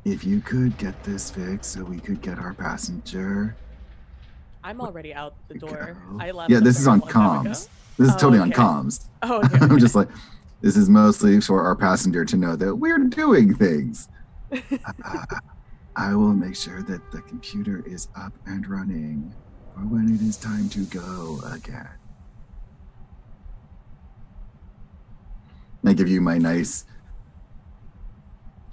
if 0.06 0.24
you 0.24 0.40
could 0.40 0.78
get 0.78 1.02
this 1.04 1.30
fixed, 1.30 1.72
so 1.72 1.84
we 1.84 2.00
could 2.00 2.22
get 2.22 2.38
our 2.38 2.54
passenger. 2.54 3.54
I'm 4.64 4.80
already 4.80 5.12
out 5.12 5.34
the 5.48 5.58
door. 5.58 5.96
go. 6.10 6.18
I 6.20 6.30
left. 6.30 6.50
Yeah, 6.50 6.60
this 6.60 6.78
is 6.80 6.86
on 6.86 7.00
long 7.00 7.08
time 7.10 7.40
ago. 7.40 7.50
comms. 7.50 7.68
This 7.98 8.08
is 8.08 8.14
Oh, 8.14 8.18
totally 8.18 8.38
on 8.38 8.50
comms. 8.52 9.08
Oh, 9.22 9.38
okay. 9.44 9.58
I'm 9.60 9.78
just 9.78 9.94
like, 9.94 10.08
this 10.62 10.76
is 10.76 10.88
mostly 10.88 11.38
for 11.40 11.62
our 11.64 11.76
passenger 11.76 12.24
to 12.24 12.36
know 12.36 12.56
that 12.56 12.74
we're 12.74 12.98
doing 12.98 13.54
things. 13.54 14.08
Uh, 15.04 15.24
I 15.96 16.14
will 16.14 16.32
make 16.32 16.56
sure 16.56 16.82
that 16.82 17.10
the 17.10 17.20
computer 17.22 17.82
is 17.86 18.08
up 18.16 18.32
and 18.46 18.66
running 18.66 19.34
for 19.74 19.80
when 19.80 20.14
it 20.14 20.20
is 20.20 20.36
time 20.36 20.68
to 20.70 20.84
go 20.86 21.40
again. 21.52 21.88
I 25.84 25.94
give 25.94 26.08
you 26.08 26.20
my 26.20 26.38
nice 26.38 26.84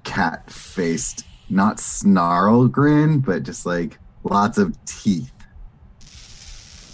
cat 0.04 0.50
faced, 0.52 1.24
not 1.50 1.80
snarl 1.80 2.68
grin, 2.68 3.20
but 3.20 3.44
just 3.44 3.66
like 3.66 4.00
lots 4.24 4.58
of 4.58 4.78
teeth. 4.86 5.34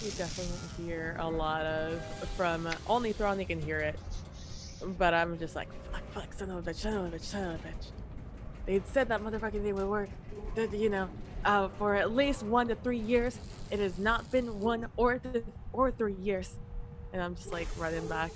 You 0.03 0.11
definitely 0.11 0.85
hear 0.85 1.17
a 1.19 1.29
lot 1.29 1.65
of 1.65 2.01
from 2.37 2.69
only 2.87 3.13
Thrani 3.13 3.47
can 3.47 3.61
hear 3.61 3.79
it, 3.79 3.99
but 4.97 5.13
I'm 5.13 5.37
just 5.37 5.55
like 5.55 5.67
fuck, 5.91 6.03
fuck, 6.11 6.33
son 6.33 6.51
of 6.51 6.65
a 6.65 6.71
bitch, 6.71 6.75
son 6.75 6.93
of 6.93 7.13
a 7.13 7.17
bitch, 7.17 7.21
son 7.21 7.43
of 7.43 7.65
a 7.65 7.67
bitch. 7.67 7.91
They 8.65 8.81
said 8.91 9.09
that 9.09 9.21
motherfucking 9.21 9.63
thing 9.63 9.75
would 9.75 9.87
work. 9.87 10.09
That 10.55 10.73
you 10.73 10.89
know, 10.89 11.09
uh, 11.43 11.67
for 11.77 11.95
at 11.95 12.11
least 12.11 12.43
one 12.43 12.69
to 12.69 12.75
three 12.75 12.97
years. 12.97 13.37
It 13.71 13.79
has 13.79 13.97
not 13.97 14.31
been 14.31 14.59
one 14.61 14.87
or 14.95 15.17
th- 15.19 15.43
or 15.73 15.91
three 15.91 16.13
years, 16.13 16.55
and 17.11 17.21
I'm 17.21 17.35
just 17.35 17.51
like 17.51 17.67
running 17.77 18.07
back. 18.07 18.31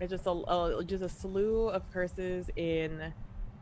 It's 0.00 0.10
just 0.10 0.26
a, 0.26 0.30
a 0.30 0.82
just 0.84 1.04
a 1.04 1.08
slew 1.08 1.68
of 1.68 1.88
curses 1.92 2.50
in 2.56 3.12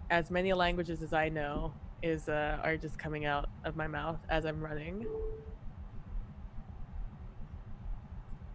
as 0.08 0.30
many 0.30 0.52
languages 0.54 1.02
as 1.02 1.12
I 1.12 1.28
know 1.28 1.74
is 2.02 2.28
uh, 2.28 2.58
are 2.62 2.78
just 2.78 2.98
coming 2.98 3.26
out 3.26 3.50
of 3.64 3.76
my 3.76 3.86
mouth 3.86 4.18
as 4.30 4.46
I'm 4.46 4.62
running. 4.62 5.06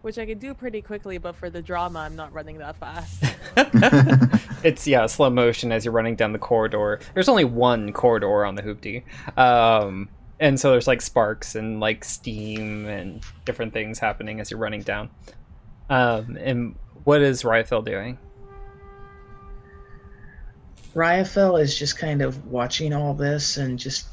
Which 0.02 0.18
I 0.18 0.26
can 0.26 0.38
do 0.38 0.54
pretty 0.54 0.82
quickly, 0.82 1.18
but 1.18 1.36
for 1.36 1.50
the 1.50 1.62
drama, 1.62 2.00
I'm 2.00 2.16
not 2.16 2.32
running 2.32 2.58
that 2.58 2.76
fast. 2.76 3.22
it's 4.66 4.84
yeah, 4.86 5.06
slow 5.06 5.30
motion 5.30 5.70
as 5.70 5.84
you're 5.84 5.92
running 5.94 6.16
down 6.16 6.32
the 6.32 6.40
corridor. 6.40 6.98
There's 7.14 7.28
only 7.28 7.44
one 7.44 7.92
corridor 7.92 8.44
on 8.44 8.56
the 8.56 8.62
hoopty, 8.62 9.04
um, 9.38 10.08
and 10.40 10.58
so 10.58 10.72
there's 10.72 10.88
like 10.88 11.00
sparks 11.00 11.54
and 11.54 11.78
like 11.78 12.04
steam 12.04 12.86
and 12.86 13.22
different 13.44 13.72
things 13.72 14.00
happening 14.00 14.40
as 14.40 14.50
you're 14.50 14.58
running 14.58 14.82
down. 14.82 15.08
Um, 15.88 16.36
and 16.40 16.74
what 17.04 17.22
is 17.22 17.44
Ryaphil 17.44 17.84
doing? 17.84 18.18
Ryaphil 20.94 21.60
is 21.60 21.78
just 21.78 21.96
kind 21.96 22.20
of 22.20 22.46
watching 22.46 22.92
all 22.92 23.14
this 23.14 23.58
and 23.58 23.78
just 23.78 24.08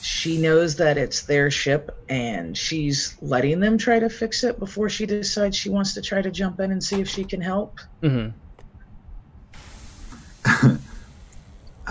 she 0.00 0.38
knows 0.38 0.76
that 0.76 0.96
it's 0.96 1.22
their 1.22 1.50
ship 1.50 1.94
and 2.08 2.56
she's 2.56 3.16
letting 3.20 3.60
them 3.60 3.76
try 3.76 3.98
to 3.98 4.08
fix 4.08 4.44
it 4.44 4.58
before 4.58 4.88
she 4.88 5.04
decides 5.04 5.56
she 5.56 5.68
wants 5.68 5.92
to 5.92 6.00
try 6.00 6.22
to 6.22 6.30
jump 6.30 6.60
in 6.60 6.72
and 6.72 6.82
see 6.82 7.00
if 7.00 7.08
she 7.08 7.24
can 7.24 7.42
help. 7.42 7.78
hmm 8.00 8.28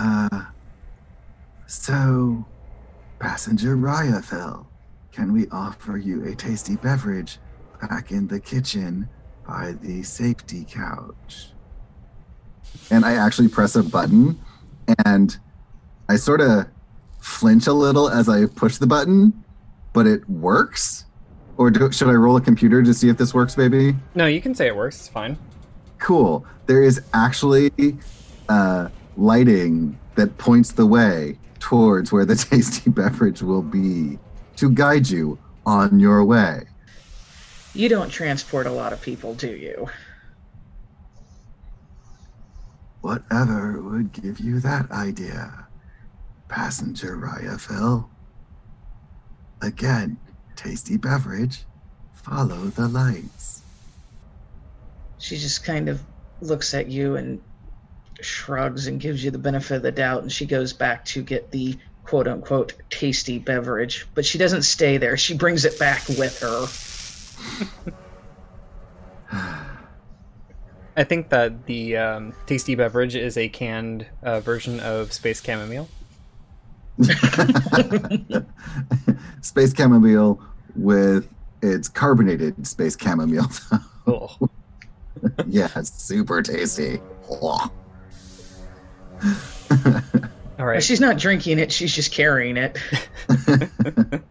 Uh, 0.00 0.44
so, 1.66 2.46
passenger 3.18 3.76
Ryaphil, 3.76 4.64
can 5.10 5.32
we 5.32 5.48
offer 5.48 5.96
you 5.96 6.24
a 6.26 6.36
tasty 6.36 6.76
beverage 6.76 7.38
back 7.80 8.12
in 8.12 8.28
the 8.28 8.38
kitchen 8.38 9.08
by 9.44 9.72
the 9.82 10.04
safety 10.04 10.64
couch? 10.70 11.48
And 12.92 13.04
I 13.04 13.14
actually 13.14 13.48
press 13.48 13.74
a 13.74 13.82
button, 13.82 14.38
and 15.04 15.36
I 16.08 16.14
sort 16.14 16.40
of 16.40 16.66
flinch 17.20 17.66
a 17.66 17.72
little 17.72 18.08
as 18.08 18.28
I 18.28 18.46
push 18.46 18.76
the 18.76 18.86
button, 18.86 19.44
but 19.92 20.06
it 20.06 20.28
works. 20.30 21.06
Or 21.56 21.72
do, 21.72 21.90
should 21.90 22.08
I 22.08 22.12
roll 22.12 22.36
a 22.36 22.40
computer 22.40 22.84
to 22.84 22.94
see 22.94 23.08
if 23.08 23.16
this 23.16 23.34
works, 23.34 23.56
baby? 23.56 23.96
No, 24.14 24.26
you 24.26 24.40
can 24.40 24.54
say 24.54 24.68
it 24.68 24.76
works. 24.76 25.00
It's 25.00 25.08
fine. 25.08 25.36
cool. 25.98 26.46
There 26.66 26.84
is 26.84 27.02
actually 27.14 27.72
uh, 28.48 28.88
lighting 29.16 29.98
that 30.14 30.36
points 30.38 30.72
the 30.72 30.86
way 30.86 31.38
towards 31.58 32.12
where 32.12 32.24
the 32.24 32.36
tasty 32.50 32.90
beverage 32.90 33.42
will 33.42 33.62
be 33.62 34.18
to 34.56 34.70
guide 34.70 35.08
you 35.08 35.38
on 35.66 36.00
your 36.00 36.24
way. 36.24 36.62
You 37.74 37.88
don't 37.88 38.10
transport 38.10 38.66
a 38.66 38.70
lot 38.70 38.92
of 38.92 39.00
people, 39.02 39.34
do 39.34 39.48
you? 39.48 39.88
Whatever 43.02 43.80
would 43.80 44.12
give 44.12 44.40
you 44.40 44.58
that 44.60 44.90
idea, 44.90 45.66
passenger 46.48 47.16
Ryaphil. 47.16 48.08
Again, 49.62 50.18
tasty 50.56 50.96
beverage. 50.96 51.64
Follow 52.14 52.66
the 52.66 52.88
lights. 52.88 53.62
She 55.18 55.36
just 55.36 55.64
kind 55.64 55.88
of 55.88 56.02
looks 56.40 56.74
at 56.74 56.88
you 56.88 57.16
and 57.16 57.40
shrugs 58.20 58.86
and 58.86 59.00
gives 59.00 59.24
you 59.24 59.30
the 59.30 59.38
benefit 59.38 59.76
of 59.76 59.82
the 59.82 59.92
doubt 59.92 60.22
and 60.22 60.32
she 60.32 60.46
goes 60.46 60.72
back 60.72 61.04
to 61.04 61.22
get 61.22 61.50
the 61.50 61.76
quote 62.04 62.26
unquote 62.26 62.74
tasty 62.90 63.38
beverage 63.38 64.06
but 64.14 64.24
she 64.24 64.38
doesn't 64.38 64.62
stay 64.62 64.96
there 64.96 65.16
she 65.16 65.34
brings 65.34 65.64
it 65.64 65.78
back 65.78 66.06
with 66.08 66.40
her 66.40 66.66
I 70.96 71.04
think 71.04 71.28
that 71.28 71.66
the 71.66 71.96
um, 71.96 72.32
tasty 72.46 72.74
beverage 72.74 73.14
is 73.14 73.36
a 73.36 73.48
canned 73.48 74.04
uh, 74.24 74.40
version 74.40 74.80
of 74.80 75.12
space 75.12 75.40
chamomile. 75.40 75.88
space 79.40 79.72
chamomile 79.76 80.42
with 80.74 81.28
its 81.62 81.88
carbonated 81.88 82.66
space 82.66 82.96
chamomile. 83.00 83.46
Cool. 84.04 84.50
yeah, 85.46 85.68
super 85.82 86.42
tasty. 86.42 87.00
All 89.22 90.00
But 90.56 90.64
right. 90.64 90.82
she's 90.82 91.00
not 91.00 91.18
drinking 91.18 91.58
it 91.58 91.70
she's 91.72 91.94
just 91.94 92.12
carrying 92.12 92.56
it 92.56 92.76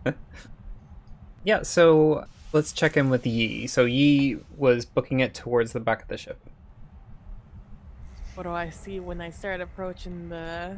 Yeah, 1.43 1.61
so 1.63 2.25
let's 2.51 2.73
check 2.73 2.97
in 2.97 3.09
with 3.09 3.25
Yi. 3.25 3.67
So 3.67 3.85
Yi 3.85 4.37
was 4.57 4.83
booking 4.85 5.21
it 5.21 5.33
towards 5.33 5.71
the 5.71 5.79
back 5.79 6.01
of 6.01 6.09
the 6.09 6.17
ship. 6.17 6.39
what 8.35 8.43
do 8.43 8.49
I 8.49 8.69
see 8.69 8.99
when 8.99 9.21
I 9.21 9.29
start 9.29 9.61
approaching 9.61 10.27
the 10.29 10.77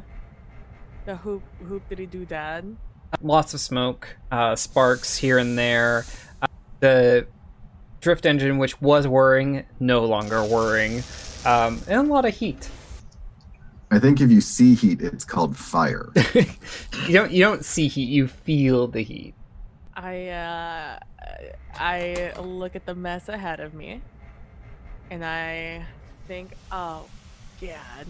the 1.05 1.16
hoop 1.16 1.41
hoop 1.68 1.89
did 1.89 1.97
he 1.99 2.05
do 2.05 2.24
dad? 2.26 2.76
Lots 3.22 3.55
of 3.55 3.60
smoke, 3.62 4.16
uh, 4.32 4.55
sparks 4.55 5.18
here 5.18 5.39
and 5.39 5.57
there. 5.57 6.05
Uh, 6.41 6.47
the 6.82 7.26
drift 7.99 8.28
engine, 8.28 8.60
which 8.60 8.80
was 8.80 9.07
whirring, 9.07 9.66
no 9.80 10.05
longer 10.05 10.43
whirring, 10.43 11.01
um, 11.45 11.82
and 11.88 11.99
a 11.99 12.03
lot 12.03 12.26
of 12.26 12.36
heat. 12.36 12.70
I 13.91 13.99
think 13.99 14.21
if 14.21 14.29
you 14.29 14.41
see 14.41 14.75
heat, 14.75 15.01
it's 15.01 15.25
called 15.25 15.57
fire. 15.57 16.09
you 16.35 17.13
don't 17.13 17.31
you 17.31 17.43
don't 17.43 17.65
see 17.65 17.87
heat, 17.87 18.09
you 18.09 18.27
feel 18.27 18.87
the 18.87 19.01
heat. 19.01 19.33
I 19.95 20.27
uh, 20.27 20.99
I 21.73 22.33
look 22.39 22.75
at 22.75 22.85
the 22.85 22.95
mess 22.95 23.29
ahead 23.29 23.59
of 23.59 23.73
me, 23.73 24.01
and 25.09 25.25
I 25.25 25.85
think, 26.27 26.53
oh, 26.71 27.05
God, 27.59 28.05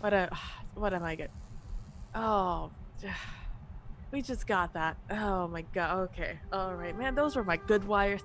what 0.00 0.12
a 0.12 0.30
what 0.74 0.92
am 0.94 1.02
I 1.02 1.16
get? 1.16 1.30
Oh, 2.14 2.70
we 4.12 4.22
just 4.22 4.46
got 4.46 4.74
that. 4.74 4.96
Oh 5.10 5.48
my 5.48 5.62
God. 5.74 5.98
Okay. 6.10 6.38
All 6.52 6.74
right, 6.74 6.96
man. 6.96 7.14
Those 7.14 7.36
were 7.36 7.44
my 7.44 7.56
good 7.56 7.84
wires. 7.84 8.22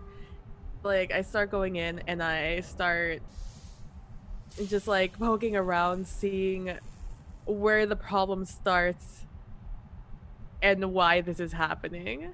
Like 0.83 1.11
I 1.11 1.21
start 1.21 1.51
going 1.51 1.75
in 1.75 1.99
and 2.07 2.21
I 2.21 2.61
start 2.61 3.21
just 4.67 4.87
like 4.87 5.17
poking 5.17 5.55
around, 5.55 6.07
seeing 6.07 6.77
where 7.45 7.85
the 7.85 7.95
problem 7.95 8.45
starts 8.45 9.25
and 10.61 10.93
why 10.93 11.21
this 11.21 11.39
is 11.39 11.53
happening. 11.53 12.33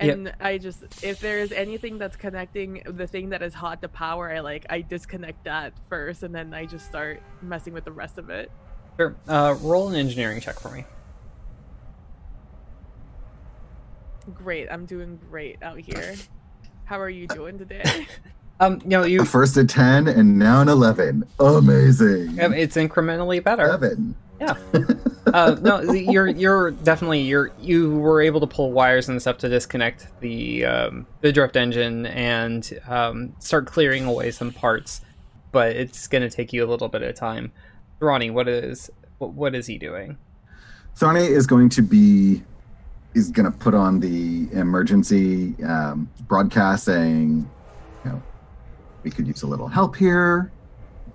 Yep. 0.00 0.14
And 0.14 0.34
I 0.40 0.58
just 0.58 0.84
if 1.02 1.18
there's 1.18 1.50
anything 1.50 1.98
that's 1.98 2.16
connecting 2.16 2.82
the 2.86 3.06
thing 3.06 3.30
that 3.30 3.42
is 3.42 3.52
hot 3.52 3.82
to 3.82 3.88
power, 3.88 4.32
I 4.32 4.40
like 4.40 4.66
I 4.70 4.80
disconnect 4.80 5.44
that 5.44 5.72
first 5.88 6.22
and 6.22 6.32
then 6.32 6.54
I 6.54 6.66
just 6.66 6.86
start 6.86 7.20
messing 7.42 7.72
with 7.72 7.84
the 7.84 7.92
rest 7.92 8.16
of 8.16 8.30
it. 8.30 8.50
Sure. 8.96 9.16
Uh, 9.26 9.56
roll 9.60 9.88
an 9.88 9.96
engineering 9.96 10.40
check 10.40 10.60
for 10.60 10.70
me. 10.70 10.84
Great, 14.34 14.68
I'm 14.70 14.86
doing 14.86 15.18
great 15.30 15.62
out 15.62 15.78
here. 15.78 16.14
How 16.84 17.00
are 17.00 17.10
you 17.10 17.26
doing 17.26 17.58
today? 17.58 18.06
Um, 18.60 18.80
you 18.82 18.90
know, 18.90 19.04
you 19.04 19.24
First 19.24 19.56
a 19.56 19.64
10 19.64 20.08
and 20.08 20.38
now 20.38 20.60
an 20.60 20.68
11. 20.68 21.24
Amazing. 21.38 22.38
it's 22.38 22.76
incrementally 22.76 23.42
better. 23.42 23.66
11. 23.66 24.14
Yeah. 24.40 24.54
uh, 25.32 25.56
no, 25.60 25.80
you're 25.92 26.28
you're 26.28 26.70
definitely 26.70 27.22
you're 27.22 27.50
you 27.60 27.96
were 27.98 28.20
able 28.20 28.40
to 28.40 28.46
pull 28.46 28.72
wires 28.72 29.08
and 29.08 29.20
stuff 29.20 29.38
to 29.38 29.48
disconnect 29.48 30.08
the 30.20 30.64
um, 30.64 31.06
the 31.20 31.32
drift 31.32 31.56
engine 31.56 32.06
and 32.06 32.78
um, 32.86 33.34
start 33.40 33.66
clearing 33.66 34.04
away 34.04 34.30
some 34.30 34.52
parts, 34.52 35.00
but 35.50 35.74
it's 35.74 36.06
going 36.06 36.22
to 36.22 36.30
take 36.30 36.52
you 36.52 36.64
a 36.64 36.68
little 36.68 36.88
bit 36.88 37.02
of 37.02 37.14
time. 37.16 37.52
Thrani, 38.00 38.32
what 38.32 38.48
is 38.48 38.90
what, 39.18 39.32
what 39.32 39.54
is 39.54 39.66
he 39.66 39.78
doing? 39.78 40.16
Thrani 40.96 41.28
is 41.28 41.46
going 41.46 41.68
to 41.70 41.82
be 41.82 42.42
is 43.14 43.30
going 43.30 43.50
to 43.50 43.56
put 43.58 43.74
on 43.74 44.00
the 44.00 44.48
emergency 44.52 45.54
um, 45.64 46.08
broadcast 46.28 46.84
saying, 46.84 47.50
you 48.04 48.10
know, 48.10 48.22
we 49.08 49.12
could 49.12 49.26
use 49.26 49.42
a 49.42 49.46
little 49.46 49.68
help 49.68 49.96
here, 49.96 50.52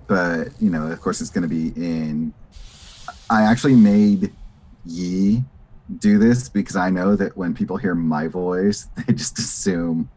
but 0.08 0.48
you 0.60 0.68
know, 0.68 0.88
of 0.88 1.00
course, 1.00 1.20
it's 1.20 1.30
going 1.30 1.42
to 1.42 1.48
be 1.48 1.68
in. 1.76 2.34
I 3.30 3.42
actually 3.42 3.76
made 3.76 4.32
Yi 4.84 5.44
do 6.00 6.18
this 6.18 6.48
because 6.48 6.74
I 6.74 6.90
know 6.90 7.14
that 7.14 7.36
when 7.36 7.54
people 7.54 7.76
hear 7.76 7.94
my 7.94 8.26
voice, 8.26 8.88
they 8.96 9.12
just 9.12 9.38
assume 9.38 10.10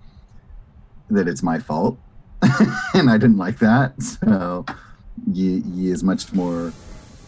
that 1.11 1.28
it's 1.28 1.43
my 1.43 1.59
fault, 1.59 1.99
and 2.95 3.11
I 3.11 3.17
didn't 3.19 3.38
like 3.38 3.59
that. 3.59 4.01
So 4.01 4.65
Yi, 5.32 5.91
is 5.91 6.03
much 6.03 6.34
more 6.34 6.73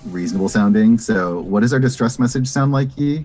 reasonable 0.07 0.49
sounding. 0.49 0.97
So, 0.97 1.41
what 1.41 1.59
does 1.59 1.73
our 1.73 1.79
distress 1.79 2.17
message 2.17 2.47
sound 2.47 2.71
like, 2.71 2.97
Yi? 2.97 3.23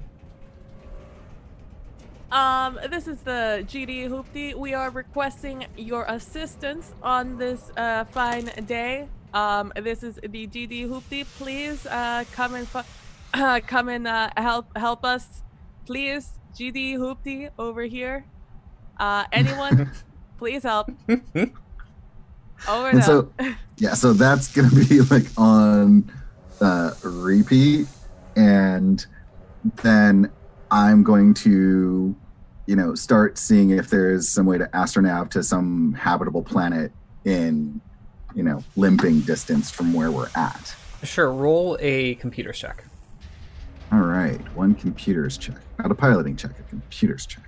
Um, 2.34 2.80
this 2.90 3.06
is 3.06 3.20
the 3.20 3.64
GD 3.68 4.08
Hoopty. 4.08 4.54
We 4.56 4.74
are 4.74 4.90
requesting 4.90 5.66
your 5.76 6.04
assistance 6.08 6.92
on 7.00 7.38
this 7.38 7.70
uh, 7.76 8.04
fine 8.06 8.46
day. 8.66 9.06
Um, 9.32 9.72
this 9.76 10.02
is 10.02 10.16
the 10.16 10.46
GD 10.48 10.88
Hoopty. 10.88 11.24
Please 11.38 11.86
uh, 11.86 12.24
come 12.32 12.56
and 12.56 12.66
uh, 13.34 13.60
come 13.68 13.88
and 13.88 14.08
uh, 14.08 14.30
help 14.36 14.66
help 14.76 15.04
us, 15.04 15.42
please. 15.86 16.32
GD 16.58 16.96
Hoopty 16.98 17.50
over 17.58 17.82
here. 17.82 18.24
Uh, 18.98 19.24
anyone, 19.32 19.90
please 20.38 20.62
help. 20.64 20.88
Over 22.68 22.88
And 22.90 22.98
now. 22.98 23.04
so- 23.04 23.32
Yeah, 23.76 23.94
so 23.94 24.12
that's 24.12 24.54
gonna 24.54 24.70
be 24.70 25.00
like 25.02 25.26
on 25.36 26.10
uh, 26.60 26.92
repeat, 27.02 27.88
and 28.36 29.04
then 29.82 30.30
I'm 30.70 31.02
going 31.02 31.34
to, 31.42 32.14
you 32.66 32.76
know, 32.76 32.94
start 32.94 33.38
seeing 33.38 33.70
if 33.70 33.90
there's 33.90 34.28
some 34.28 34.46
way 34.46 34.58
to 34.58 34.66
astronav 34.68 35.30
to 35.30 35.42
some 35.42 35.92
habitable 35.94 36.42
planet 36.42 36.92
in, 37.24 37.80
you 38.34 38.42
know, 38.42 38.62
limping 38.76 39.20
distance 39.20 39.70
from 39.70 39.92
where 39.92 40.10
we're 40.10 40.30
at. 40.34 40.74
Sure, 41.02 41.30
roll 41.30 41.76
a 41.80 42.14
computer 42.16 42.52
check. 42.52 42.84
All 43.92 44.00
right, 44.00 44.40
one 44.56 44.74
computers 44.74 45.36
check, 45.36 45.56
not 45.78 45.90
a 45.90 45.94
piloting 45.94 46.36
check, 46.36 46.58
a 46.58 46.62
computers 46.64 47.26
check. 47.26 47.44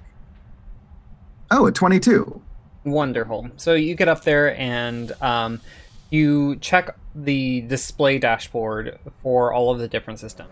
Oh, 1.50 1.66
a 1.66 1.72
22. 1.72 2.42
Wonderful. 2.84 3.50
So 3.56 3.74
you 3.74 3.94
get 3.94 4.08
up 4.08 4.22
there 4.24 4.58
and 4.58 5.12
um, 5.22 5.60
you 6.10 6.56
check 6.56 6.96
the 7.14 7.62
display 7.62 8.18
dashboard 8.18 8.98
for 9.22 9.52
all 9.52 9.70
of 9.72 9.78
the 9.78 9.88
different 9.88 10.20
systems. 10.20 10.50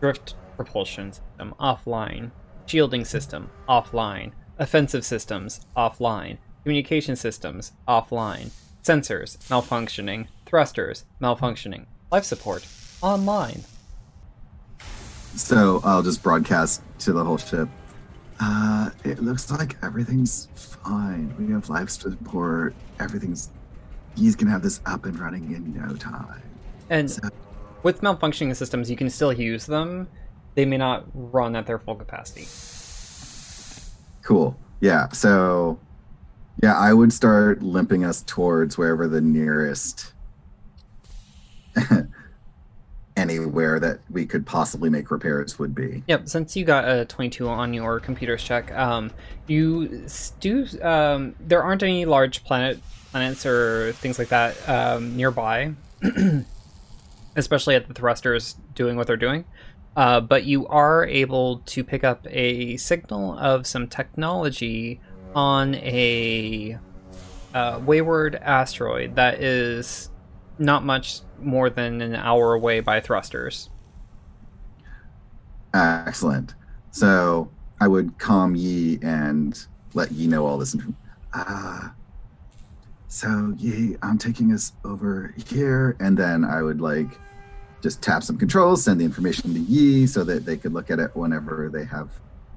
Drift 0.00 0.34
propulsion 0.56 1.12
system 1.12 1.54
offline, 1.58 2.30
shielding 2.66 3.04
system 3.04 3.50
offline, 3.68 4.32
offensive 4.58 5.04
systems 5.04 5.60
offline, 5.76 6.38
communication 6.62 7.16
systems 7.16 7.72
offline, 7.86 8.50
sensors 8.82 9.36
malfunctioning, 9.48 10.26
thrusters 10.46 11.04
malfunctioning, 11.20 11.86
life 12.10 12.24
support 12.24 12.66
online. 13.02 13.62
So 15.36 15.80
I'll 15.84 16.02
just 16.02 16.22
broadcast 16.22 16.82
to 17.00 17.12
the 17.12 17.24
whole 17.24 17.38
ship. 17.38 17.68
Uh, 18.40 18.90
it 19.04 19.22
looks 19.22 19.50
like 19.50 19.76
everything's 19.82 20.48
fine. 20.54 21.34
We 21.38 21.52
have 21.52 21.68
life 21.68 21.90
support. 21.90 22.74
Everything's. 23.00 23.50
He's 24.16 24.36
gonna 24.36 24.52
have 24.52 24.62
this 24.62 24.80
up 24.86 25.06
and 25.06 25.18
running 25.18 25.52
in 25.52 25.74
no 25.74 25.94
time. 25.96 26.42
And 26.88 27.10
So- 27.10 27.28
with 27.82 28.00
malfunctioning 28.00 28.54
systems, 28.56 28.88
you 28.90 28.96
can 28.96 29.10
still 29.10 29.32
use 29.32 29.66
them. 29.66 30.08
They 30.54 30.64
may 30.64 30.76
not 30.76 31.04
run 31.14 31.56
at 31.56 31.66
their 31.66 31.78
full 31.78 31.96
capacity. 31.96 32.46
Cool. 34.22 34.56
Yeah. 34.80 35.08
So, 35.08 35.78
yeah, 36.62 36.78
I 36.78 36.92
would 36.92 37.12
start 37.12 37.62
limping 37.62 38.04
us 38.04 38.22
towards 38.22 38.78
wherever 38.78 39.08
the 39.08 39.20
nearest 39.20 40.12
anywhere 43.16 43.78
that 43.80 44.00
we 44.10 44.26
could 44.26 44.46
possibly 44.46 44.90
make 44.90 45.10
repairs 45.10 45.58
would 45.58 45.74
be. 45.74 46.02
Yep. 46.06 46.28
Since 46.28 46.56
you 46.56 46.64
got 46.64 46.88
a 46.88 47.04
22 47.04 47.48
on 47.48 47.74
your 47.74 48.00
computer's 48.00 48.42
check, 48.42 48.72
um, 48.72 49.10
you 49.46 50.06
do. 50.40 50.66
Um, 50.82 51.34
there 51.40 51.62
aren't 51.62 51.82
any 51.82 52.04
large 52.04 52.44
planet 52.44 52.78
planets 53.10 53.46
or 53.46 53.92
things 53.92 54.18
like 54.18 54.28
that 54.28 54.68
um, 54.68 55.16
nearby, 55.16 55.72
especially 57.36 57.74
at 57.76 57.86
the 57.86 57.94
thrusters 57.94 58.56
doing 58.74 58.96
what 58.96 59.06
they're 59.06 59.16
doing. 59.16 59.44
Uh, 59.96 60.20
but 60.20 60.44
you 60.44 60.66
are 60.66 61.06
able 61.06 61.58
to 61.60 61.84
pick 61.84 62.02
up 62.02 62.26
a 62.28 62.76
signal 62.76 63.38
of 63.38 63.66
some 63.66 63.86
technology 63.86 65.00
on 65.34 65.74
a 65.76 66.78
uh, 67.54 67.80
wayward 67.84 68.34
asteroid 68.36 69.14
that 69.14 69.40
is 69.40 70.10
not 70.58 70.84
much 70.84 71.20
more 71.40 71.70
than 71.70 72.00
an 72.00 72.14
hour 72.14 72.54
away 72.54 72.80
by 72.80 73.00
thrusters. 73.00 73.70
Excellent. 75.72 76.54
So 76.90 77.50
I 77.80 77.88
would 77.88 78.18
calm 78.18 78.54
Yi 78.54 78.98
and 79.02 79.58
let 79.94 80.12
Yi 80.12 80.26
know 80.26 80.46
all 80.46 80.58
this. 80.58 80.74
Inf- 80.74 80.94
uh, 81.32 81.88
so 83.08 83.54
Yi, 83.58 83.96
I'm 84.02 84.18
taking 84.18 84.52
us 84.52 84.72
over 84.84 85.34
here, 85.46 85.96
and 86.00 86.16
then 86.16 86.44
I 86.44 86.62
would 86.62 86.80
like 86.80 87.18
just 87.84 88.02
tap 88.02 88.22
some 88.22 88.38
controls, 88.38 88.82
send 88.82 88.98
the 88.98 89.04
information 89.04 89.52
to 89.52 89.60
Yi 89.60 90.06
so 90.06 90.24
that 90.24 90.46
they 90.46 90.56
could 90.56 90.72
look 90.72 90.90
at 90.90 90.98
it 90.98 91.14
whenever 91.14 91.68
they 91.70 91.84
have 91.84 92.08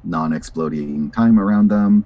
non-exploding 0.06 1.12
time 1.12 1.38
around 1.38 1.68
them, 1.68 2.06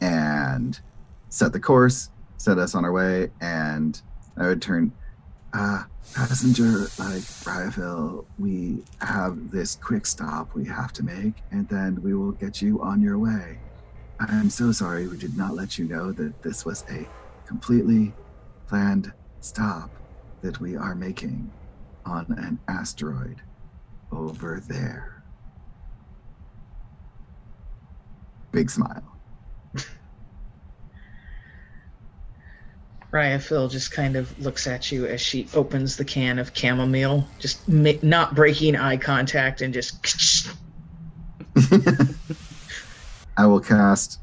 and 0.00 0.80
set 1.28 1.52
the 1.52 1.60
course, 1.60 2.10
set 2.38 2.58
us 2.58 2.74
on 2.74 2.84
our 2.84 2.90
way, 2.90 3.30
and 3.40 4.02
I 4.36 4.48
would 4.48 4.60
turn. 4.60 4.92
Uh, 5.54 5.84
passenger 6.12 6.80
like 6.98 7.22
Ryaphil, 7.46 8.24
we 8.36 8.82
have 9.00 9.52
this 9.52 9.76
quick 9.76 10.04
stop 10.04 10.52
we 10.54 10.64
have 10.64 10.92
to 10.94 11.04
make, 11.04 11.34
and 11.52 11.68
then 11.68 12.02
we 12.02 12.14
will 12.14 12.32
get 12.32 12.60
you 12.60 12.82
on 12.82 13.00
your 13.00 13.16
way. 13.16 13.58
I'm 14.18 14.50
so 14.50 14.72
sorry 14.72 15.06
we 15.06 15.16
did 15.18 15.36
not 15.36 15.54
let 15.54 15.78
you 15.78 15.84
know 15.84 16.10
that 16.10 16.42
this 16.42 16.64
was 16.64 16.84
a 16.90 17.06
completely 17.46 18.12
planned 18.66 19.12
stop 19.40 19.88
that 20.42 20.60
we 20.60 20.76
are 20.76 20.96
making 20.96 21.48
on 22.06 22.26
an 22.38 22.58
asteroid 22.68 23.42
over 24.12 24.62
there. 24.66 25.22
Big 28.52 28.70
smile. 28.70 29.02
Ryaphil 33.12 33.70
just 33.70 33.92
kind 33.92 34.16
of 34.16 34.38
looks 34.38 34.66
at 34.66 34.90
you 34.92 35.06
as 35.06 35.20
she 35.20 35.48
opens 35.54 35.96
the 35.96 36.04
can 36.04 36.38
of 36.38 36.50
chamomile, 36.54 37.26
just 37.38 37.66
ma- 37.68 37.92
not 38.02 38.34
breaking 38.34 38.76
eye 38.76 38.96
contact 38.96 39.62
and 39.62 39.72
just. 39.72 40.50
I 43.38 43.46
will 43.46 43.60
cast 43.60 44.20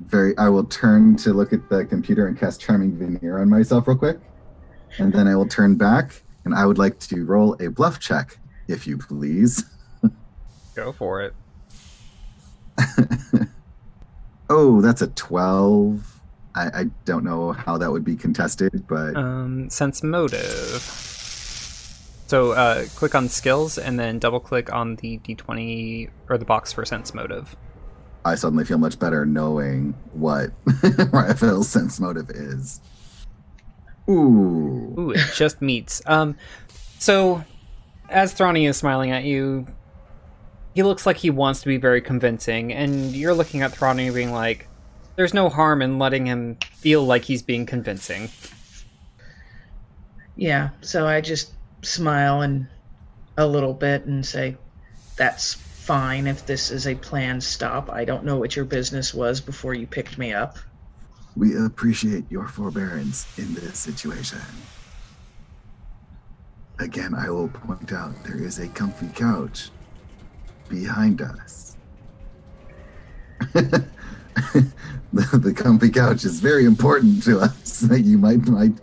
very. 0.00 0.36
I 0.38 0.48
will 0.48 0.64
turn 0.64 1.16
to 1.16 1.32
look 1.32 1.52
at 1.52 1.68
the 1.68 1.84
computer 1.84 2.28
and 2.28 2.38
cast 2.38 2.60
Charming 2.60 2.96
Veneer 2.96 3.40
on 3.40 3.48
myself 3.48 3.88
real 3.88 3.96
quick, 3.96 4.18
and 4.98 5.12
then 5.12 5.26
I 5.26 5.34
will 5.34 5.48
turn 5.48 5.74
back 5.76 6.22
and 6.46 6.54
I 6.54 6.64
would 6.64 6.78
like 6.78 6.98
to 7.00 7.24
roll 7.24 7.56
a 7.60 7.66
bluff 7.68 7.98
check, 7.98 8.38
if 8.68 8.86
you 8.86 8.96
please. 8.96 9.64
Go 10.74 10.92
for 10.92 11.22
it. 11.22 11.34
oh, 14.48 14.80
that's 14.80 15.02
a 15.02 15.08
twelve. 15.08 16.20
I, 16.54 16.80
I 16.80 16.84
don't 17.04 17.24
know 17.24 17.52
how 17.52 17.76
that 17.78 17.90
would 17.90 18.04
be 18.04 18.16
contested, 18.16 18.86
but 18.86 19.16
Um, 19.16 19.68
sense 19.68 20.02
motive. 20.02 20.80
So 22.28 22.52
uh, 22.52 22.84
click 22.94 23.14
on 23.14 23.28
skills 23.28 23.76
and 23.76 23.98
then 23.98 24.18
double 24.18 24.40
click 24.40 24.72
on 24.72 24.96
the 24.96 25.18
d20 25.18 26.10
or 26.28 26.38
the 26.38 26.44
box 26.44 26.72
for 26.72 26.84
sense 26.84 27.14
motive. 27.14 27.54
I 28.24 28.34
suddenly 28.34 28.64
feel 28.64 28.78
much 28.78 28.98
better 28.98 29.24
knowing 29.24 29.94
what 30.12 30.50
Ryaphil's 31.12 31.68
sense 31.68 32.00
motive 32.00 32.30
is. 32.30 32.80
Ooh. 34.08 34.94
Ooh, 34.98 35.10
it 35.10 35.20
just 35.34 35.60
meets. 35.60 36.00
Um, 36.06 36.36
so 36.98 37.44
as 38.08 38.34
Thrani 38.34 38.68
is 38.68 38.76
smiling 38.76 39.10
at 39.10 39.24
you, 39.24 39.66
he 40.74 40.82
looks 40.82 41.06
like 41.06 41.16
he 41.16 41.30
wants 41.30 41.60
to 41.60 41.68
be 41.68 41.76
very 41.76 42.00
convincing, 42.00 42.72
and 42.72 43.14
you're 43.16 43.34
looking 43.34 43.62
at 43.62 43.72
Thrani 43.72 44.12
being 44.14 44.32
like, 44.32 44.68
"There's 45.16 45.34
no 45.34 45.48
harm 45.48 45.82
in 45.82 45.98
letting 45.98 46.26
him 46.26 46.58
feel 46.74 47.04
like 47.04 47.24
he's 47.24 47.42
being 47.42 47.66
convincing." 47.66 48.28
Yeah, 50.36 50.70
so 50.82 51.06
I 51.06 51.20
just 51.22 51.52
smile 51.82 52.42
and 52.42 52.66
a 53.38 53.46
little 53.46 53.72
bit 53.72 54.04
and 54.04 54.24
say, 54.24 54.56
"That's 55.16 55.54
fine 55.54 56.26
if 56.26 56.44
this 56.46 56.70
is 56.70 56.86
a 56.86 56.94
planned 56.94 57.42
stop. 57.42 57.90
I 57.90 58.04
don't 58.04 58.24
know 58.24 58.36
what 58.36 58.54
your 58.54 58.66
business 58.66 59.14
was 59.14 59.40
before 59.40 59.74
you 59.74 59.86
picked 59.86 60.18
me 60.18 60.34
up." 60.34 60.58
We 61.36 61.54
appreciate 61.56 62.24
your 62.30 62.48
forbearance 62.48 63.38
in 63.38 63.52
this 63.54 63.78
situation. 63.78 64.38
Again, 66.78 67.14
I 67.14 67.28
will 67.28 67.48
point 67.48 67.92
out 67.92 68.14
there 68.24 68.38
is 68.38 68.58
a 68.58 68.68
comfy 68.68 69.08
couch 69.08 69.70
behind 70.68 71.20
us. 71.20 71.76
the, 73.52 73.86
the 75.12 75.52
comfy 75.54 75.90
couch 75.90 76.24
is 76.24 76.40
very 76.40 76.64
important 76.64 77.22
to 77.24 77.40
us 77.40 77.80
that 77.80 78.00
you 78.00 78.16
might 78.16 78.46
might 78.46 78.78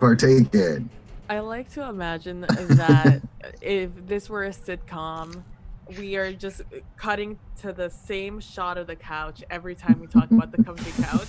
partake 0.00 0.54
in. 0.54 0.88
I 1.28 1.40
like 1.40 1.70
to 1.74 1.86
imagine 1.86 2.40
that 2.40 3.20
if 3.60 3.90
this 4.06 4.30
were 4.30 4.44
a 4.44 4.50
sitcom, 4.50 5.42
we 5.98 6.16
are 6.16 6.32
just 6.32 6.62
cutting 6.96 7.38
to 7.60 7.72
the 7.72 7.90
same 7.90 8.40
shot 8.40 8.78
of 8.78 8.86
the 8.86 8.96
couch 8.96 9.44
every 9.50 9.74
time 9.74 10.00
we 10.00 10.06
talk 10.06 10.30
about 10.30 10.52
the 10.52 10.62
comfy 10.62 11.02
couch. 11.02 11.28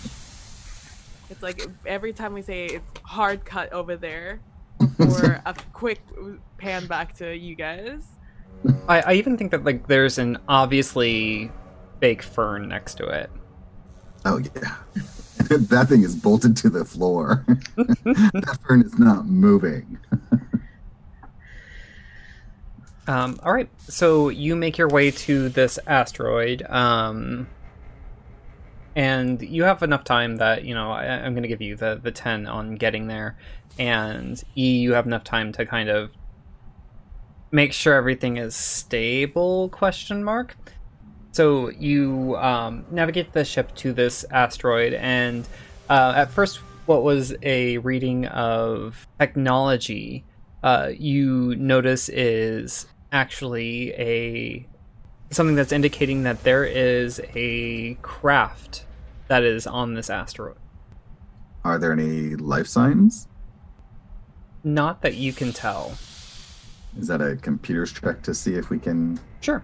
It's 1.30 1.44
like 1.44 1.66
every 1.86 2.14
time 2.14 2.34
we 2.34 2.42
say 2.42 2.66
it's 2.66 3.00
hard 3.04 3.46
cut 3.46 3.72
over 3.72 3.96
there, 3.96 4.40
or 5.00 5.42
a 5.46 5.56
quick 5.74 6.00
pan 6.58 6.88
back 6.88 7.16
to 7.18 7.36
you 7.36 7.56
guys. 7.56 8.04
I, 8.88 9.02
I 9.02 9.14
even 9.14 9.38
think 9.38 9.52
that 9.52 9.64
like 9.64 9.88
there's 9.88 10.18
an 10.18 10.38
obviously 10.48 11.52
fake 12.00 12.22
fern 12.24 12.68
next 12.68 12.96
to 12.96 13.08
it. 13.08 13.30
Oh 14.26 14.38
yeah. 14.56 14.76
that 15.50 15.88
thing 15.88 16.04
is 16.04 16.16
bolted 16.16 16.58
to 16.58 16.70
the 16.70 16.86
floor. 16.86 17.46
that 17.76 18.58
fern 18.66 18.82
is 18.82 18.98
not 19.00 19.26
moving. 19.26 19.98
Um, 23.08 23.40
all 23.42 23.52
right, 23.52 23.70
so 23.80 24.30
you 24.30 24.56
make 24.56 24.78
your 24.78 24.88
way 24.88 25.10
to 25.10 25.50
this 25.50 25.80
asteroid, 25.88 26.62
um, 26.70 27.48
and 29.00 29.42
you 29.42 29.64
have 29.64 29.82
enough 29.82 30.04
time 30.04 30.36
that 30.38 30.66
you 30.66 30.76
know 30.76 30.92
I, 30.92 31.06
I'm 31.06 31.32
going 31.32 31.44
to 31.44 31.48
give 31.48 31.62
you 31.62 31.78
the 31.78 32.02
the 32.04 32.12
ten 32.12 32.46
on 32.46 32.76
getting 32.76 33.08
there, 33.08 33.38
and 33.80 34.44
E, 34.58 34.80
you 34.80 34.92
have 34.92 35.06
enough 35.06 35.24
time 35.24 35.54
to 35.54 35.66
kind 35.66 35.88
of 35.88 36.12
make 37.50 37.72
sure 37.72 37.94
everything 37.94 38.36
is 38.36 38.58
stable? 38.58 39.70
Question 39.70 40.22
mark. 40.22 40.58
So 41.32 41.70
you 41.70 42.36
um, 42.38 42.86
navigate 42.92 43.32
the 43.32 43.46
ship 43.46 43.74
to 43.76 43.94
this 43.94 44.26
asteroid, 44.32 44.94
and 44.94 45.48
uh, 45.90 46.12
at 46.18 46.30
first, 46.30 46.58
what 46.86 47.02
was 47.02 47.34
a 47.42 47.78
reading 47.78 48.26
of 48.26 49.08
technology, 49.18 50.26
uh, 50.62 50.90
you 50.94 51.56
notice 51.56 52.10
is 52.10 52.86
actually 53.14 53.94
a 53.94 54.68
something 55.32 55.56
that's 55.56 55.72
indicating 55.72 56.24
that 56.24 56.44
there 56.44 56.66
is 56.66 57.22
a 57.34 57.94
craft 58.02 58.84
that 59.30 59.44
is 59.44 59.66
on 59.66 59.94
this 59.94 60.10
asteroid. 60.10 60.58
Are 61.64 61.78
there 61.78 61.94
any 61.94 62.36
life 62.36 62.68
signs? 62.68 63.28
Not 64.64 65.02
that 65.04 65.16
you 65.16 65.32
can 65.32 65.54
tell. 65.54 65.98
Is 66.98 67.08
that 67.08 67.22
a 67.22 67.38
computer's 67.38 67.94
check 67.94 68.22
to 68.24 68.34
see 68.34 68.56
if 68.56 68.70
we 68.70 68.80
can? 68.80 69.20
Sure. 69.40 69.64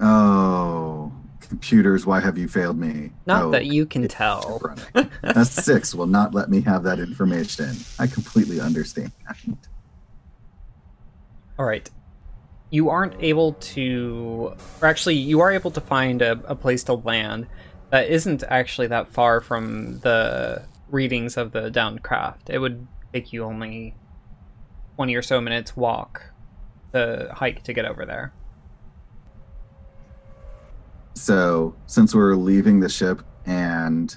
Oh, 0.00 1.12
computers, 1.40 2.06
why 2.06 2.20
have 2.20 2.38
you 2.38 2.48
failed 2.48 2.78
me? 2.78 3.12
Not 3.26 3.42
Oh, 3.44 3.50
that 3.50 3.66
you 3.66 3.84
can 3.84 4.08
tell. 4.08 4.62
A 5.22 5.44
six 5.44 5.94
will 5.94 6.06
not 6.06 6.32
let 6.32 6.48
me 6.48 6.60
have 6.62 6.84
that 6.84 6.98
information. 6.98 7.76
I 7.98 8.06
completely 8.06 8.60
understand. 8.60 9.12
All 11.58 11.66
right. 11.66 11.90
You 12.70 12.88
aren't 12.88 13.20
able 13.20 13.54
to, 13.54 14.54
or 14.80 14.86
actually, 14.86 15.16
you 15.16 15.40
are 15.40 15.50
able 15.50 15.72
to 15.72 15.80
find 15.80 16.22
a, 16.22 16.40
a 16.46 16.54
place 16.54 16.84
to 16.84 16.94
land 16.94 17.48
that 17.90 18.08
isn't 18.08 18.42
actually 18.48 18.86
that 18.88 19.08
far 19.08 19.40
from 19.40 20.00
the 20.00 20.64
readings 20.90 21.36
of 21.36 21.52
the 21.52 21.70
downed 21.70 22.02
craft. 22.02 22.50
It 22.50 22.58
would 22.58 22.86
take 23.12 23.32
you 23.32 23.44
only 23.44 23.94
20 24.96 25.14
or 25.14 25.22
so 25.22 25.40
minutes 25.40 25.76
walk 25.76 26.22
the 26.92 27.30
hike 27.32 27.62
to 27.64 27.72
get 27.72 27.84
over 27.84 28.04
there. 28.04 28.32
So, 31.14 31.74
since 31.86 32.14
we're 32.14 32.34
leaving 32.34 32.80
the 32.80 32.88
ship 32.88 33.22
and 33.44 34.16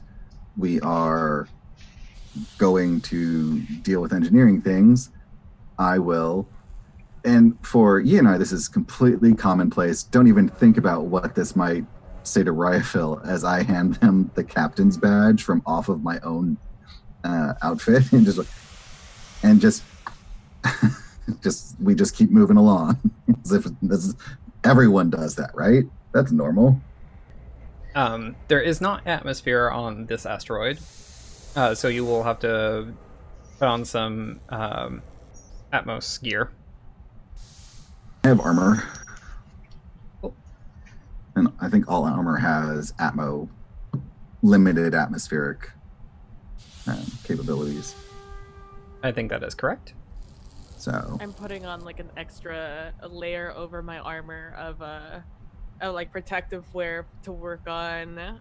we 0.58 0.80
are 0.82 1.48
going 2.58 3.02
to 3.02 3.60
deal 3.82 4.02
with 4.02 4.14
engineering 4.14 4.62
things, 4.62 5.10
I 5.78 6.00
will. 6.00 6.48
And 7.26 7.58
for 7.66 8.00
you 8.00 8.20
and 8.20 8.28
I, 8.28 8.38
this 8.38 8.52
is 8.52 8.68
completely 8.68 9.34
commonplace. 9.34 10.04
Don't 10.04 10.28
even 10.28 10.50
think 10.50 10.78
about 10.78 11.06
what 11.06 11.36
this 11.36 11.56
might 11.56 11.86
say 12.24 12.44
to 12.44 12.52
Ryaphil 12.52 13.26
as 13.28 13.44
I 13.44 13.64
hand 13.64 13.96
them 13.96 14.32
the 14.36 14.44
captain's 14.44 14.98
badge 14.98 15.44
from 15.44 15.62
off 15.66 15.90
of 15.90 16.04
my 16.04 16.20
own 16.22 16.58
uh, 17.24 17.54
outfit, 17.62 18.12
and 18.12 18.26
just 18.26 18.40
and 19.44 19.62
just 19.62 19.84
just 21.42 21.76
we 21.80 21.96
just 21.96 22.16
keep 22.16 22.32
moving 22.32 22.58
along 22.58 22.98
as 23.44 23.52
if 23.52 23.66
this 23.82 24.06
is, 24.06 24.16
everyone 24.64 25.10
does 25.10 25.36
that, 25.36 25.52
right? 25.54 25.84
That's 26.14 26.32
normal. 26.32 26.80
Um, 27.96 28.36
there 28.48 28.62
is 28.62 28.82
not 28.82 29.06
atmosphere 29.06 29.70
on 29.70 30.08
this 30.08 30.26
asteroid, 30.26 30.80
uh, 31.56 31.76
so 31.76 31.88
you 31.88 32.06
will 32.06 32.24
have 32.24 32.40
to 32.40 32.94
put 33.60 33.68
on 33.68 33.86
some 33.86 34.40
um, 34.50 35.04
Atmos 35.72 36.22
gear. 36.22 36.52
I 38.24 38.30
have 38.30 38.40
armor. 38.40 38.84
Cool. 41.34 41.46
And 41.46 41.54
I 41.60 41.70
think 41.70 41.90
all 41.90 42.06
armor 42.06 42.38
has 42.38 42.92
Atmo 42.94 43.50
limited 44.42 44.94
atmospheric 44.94 45.72
um, 46.88 47.06
capabilities. 47.24 47.96
I 49.02 49.12
think 49.12 49.30
that 49.30 49.44
is 49.44 49.56
correct. 49.56 49.94
So 50.78 51.18
I'm 51.22 51.34
putting 51.34 51.66
on 51.66 51.86
like 51.86 52.00
an 52.00 52.12
extra 52.18 52.94
layer 53.10 53.54
over 53.56 53.82
my 53.82 54.00
armor 54.00 54.54
of 54.58 54.82
uh, 54.82 55.20
a 55.82 55.90
like 55.90 56.12
protective 56.12 56.66
wear 56.74 57.06
to 57.24 57.32
work 57.32 57.68
on 57.68 58.40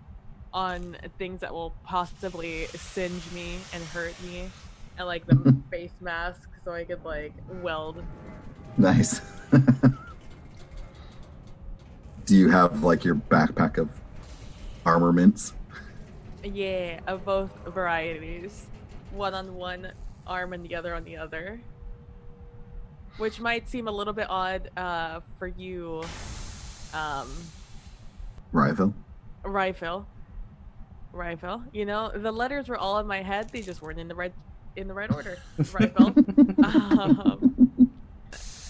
on 0.52 0.96
things 1.18 1.40
that 1.40 1.52
will 1.52 1.72
possibly 1.84 2.66
singe 2.74 3.30
me 3.32 3.58
and 3.72 3.82
hurt 3.84 4.14
me, 4.24 4.50
and 4.98 5.06
like 5.06 5.26
the 5.26 5.56
face 5.70 5.92
mask 6.00 6.48
so 6.64 6.72
I 6.72 6.84
could 6.84 7.04
like 7.04 7.32
weld. 7.62 8.02
nice. 8.76 9.20
Do 12.32 12.38
you 12.38 12.48
have 12.48 12.82
like 12.82 13.04
your 13.04 13.16
backpack 13.16 13.76
of 13.76 13.90
armaments? 14.86 15.52
Yeah, 16.42 17.00
of 17.06 17.26
both 17.26 17.50
varieties, 17.66 18.68
one 19.10 19.34
on 19.34 19.54
one 19.54 19.92
arm 20.26 20.54
and 20.54 20.64
the 20.64 20.74
other 20.74 20.94
on 20.94 21.04
the 21.04 21.18
other. 21.18 21.60
Which 23.18 23.38
might 23.38 23.68
seem 23.68 23.86
a 23.86 23.90
little 23.90 24.14
bit 24.14 24.28
odd 24.30 24.70
uh, 24.78 25.20
for 25.38 25.46
you, 25.46 26.04
um, 26.94 27.30
Rifle? 28.50 28.94
Rifle. 29.44 30.06
Rifle. 31.12 31.62
You 31.70 31.84
know, 31.84 32.12
the 32.14 32.32
letters 32.32 32.66
were 32.66 32.78
all 32.78 32.98
in 32.98 33.06
my 33.06 33.20
head. 33.20 33.50
They 33.50 33.60
just 33.60 33.82
weren't 33.82 34.00
in 34.00 34.08
the 34.08 34.14
right 34.14 34.32
in 34.74 34.88
the 34.88 34.94
right 34.94 35.12
order. 35.12 35.36
Rifle. 35.70 36.06
um, 36.64 37.90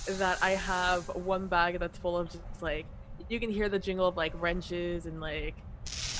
that 0.08 0.38
I 0.42 0.50
have 0.50 1.04
one 1.14 1.46
bag 1.46 1.78
that's 1.78 1.96
full 1.96 2.18
of 2.18 2.28
just 2.28 2.60
like 2.60 2.86
you 3.28 3.40
can 3.40 3.50
hear 3.50 3.68
the 3.68 3.78
jingle 3.78 4.06
of 4.06 4.16
like 4.16 4.32
wrenches 4.40 5.06
and 5.06 5.20
like 5.20 5.54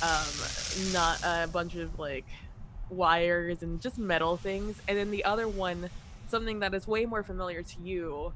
um, 0.01 0.91
not 0.91 1.19
a 1.23 1.47
bunch 1.47 1.75
of 1.75 1.97
like 1.99 2.25
wires 2.89 3.63
and 3.63 3.81
just 3.81 3.97
metal 3.97 4.37
things. 4.37 4.81
And 4.87 4.97
then 4.97 5.11
the 5.11 5.25
other 5.25 5.47
one, 5.47 5.89
something 6.27 6.59
that 6.59 6.73
is 6.73 6.87
way 6.87 7.05
more 7.05 7.23
familiar 7.23 7.63
to 7.63 7.81
you, 7.81 8.33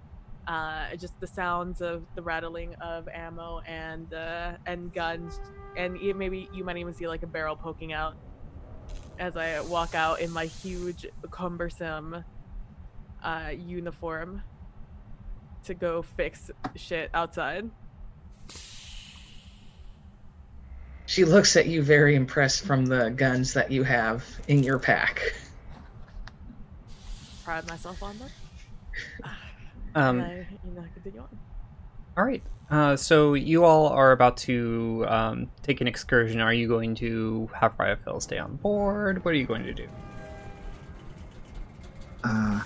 uh, 0.47 0.95
just 0.95 1.19
the 1.19 1.27
sounds 1.27 1.81
of 1.81 2.03
the 2.15 2.21
rattling 2.21 2.75
of 2.75 3.07
ammo 3.09 3.61
and 3.67 4.13
uh, 4.13 4.53
and 4.65 4.93
guns, 4.93 5.39
and 5.75 5.99
maybe 6.15 6.49
you 6.53 6.63
might 6.63 6.77
even 6.77 6.93
see 6.93 7.07
like 7.07 7.23
a 7.23 7.27
barrel 7.27 7.55
poking 7.55 7.91
out 7.91 8.15
as 9.19 9.35
I 9.35 9.59
walk 9.61 9.95
out 9.95 10.21
in 10.21 10.31
my 10.31 10.45
huge, 10.45 11.05
cumbersome 11.31 12.23
uh, 13.23 13.51
uniform 13.57 14.43
to 15.65 15.73
go 15.73 16.01
fix 16.01 16.51
shit 16.75 17.09
outside. 17.13 17.69
She 21.07 21.23
looks 21.23 21.55
at 21.55 21.67
you 21.67 21.81
very 21.81 22.15
impressed 22.15 22.65
from 22.65 22.85
the 22.85 23.09
guns 23.09 23.53
that 23.53 23.71
you 23.71 23.83
have 23.83 24.25
in 24.49 24.61
your 24.61 24.77
pack. 24.77 25.33
Pride 27.45 27.65
myself 27.65 28.03
on 28.03 28.17
them. 28.19 28.29
Um, 29.95 30.21
I, 30.21 30.45
you 30.65 30.73
know, 30.75 30.83
continue 30.93 31.21
on. 31.21 31.29
all 32.17 32.25
right. 32.25 32.43
Uh, 32.69 32.97
so 32.97 33.35
you 33.35 33.63
all 33.63 33.87
are 33.87 34.11
about 34.11 34.35
to 34.37 35.05
um, 35.07 35.49
take 35.63 35.79
an 35.79 35.87
excursion. 35.87 36.41
Are 36.41 36.53
you 36.53 36.67
going 36.67 36.93
to 36.95 37.49
have 37.55 37.75
Ryaphil 37.77 38.21
stay 38.21 38.37
on 38.37 38.57
board? 38.57 39.23
What 39.23 39.33
are 39.33 39.37
you 39.37 39.45
going 39.45 39.63
to 39.63 39.73
do? 39.73 39.87
Uh, 42.25 42.61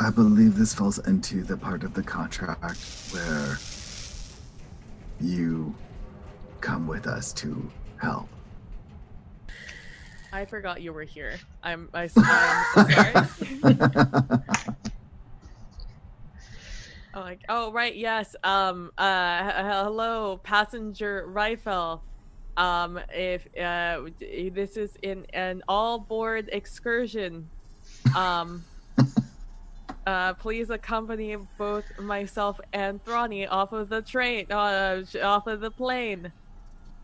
I 0.00 0.10
believe 0.10 0.56
this 0.56 0.74
falls 0.74 0.98
into 1.06 1.44
the 1.44 1.56
part 1.56 1.84
of 1.84 1.94
the 1.94 2.02
contract 2.02 2.82
where 3.12 3.58
you 5.20 5.72
come 6.60 6.86
with 6.86 7.06
us 7.06 7.32
to 7.34 7.70
help. 7.96 8.28
I 10.32 10.44
forgot 10.44 10.82
you 10.82 10.92
were 10.92 11.04
here. 11.04 11.38
I'm, 11.62 11.88
I, 11.94 12.10
I'm 12.16 13.28
sorry. 13.64 14.28
Oh, 17.18 17.20
like, 17.20 17.40
oh 17.48 17.72
right, 17.72 17.96
yes. 17.96 18.36
Um, 18.44 18.92
uh, 18.96 19.82
hello, 19.82 20.36
passenger 20.36 21.24
Rifle. 21.26 22.02
Um, 22.56 23.00
if 23.12 23.46
uh, 23.58 24.02
this 24.20 24.76
is 24.76 24.96
in 25.02 25.26
an 25.32 25.62
all-board 25.68 26.48
excursion, 26.52 27.48
um, 28.16 28.62
uh, 30.06 30.34
please 30.34 30.70
accompany 30.70 31.36
both 31.56 31.84
myself 31.98 32.60
and 32.72 33.02
Thrani 33.04 33.48
off 33.50 33.72
of 33.72 33.88
the 33.88 34.02
train, 34.02 34.46
uh, 34.52 35.02
off 35.22 35.48
of 35.48 35.60
the 35.60 35.72
plane. 35.72 36.30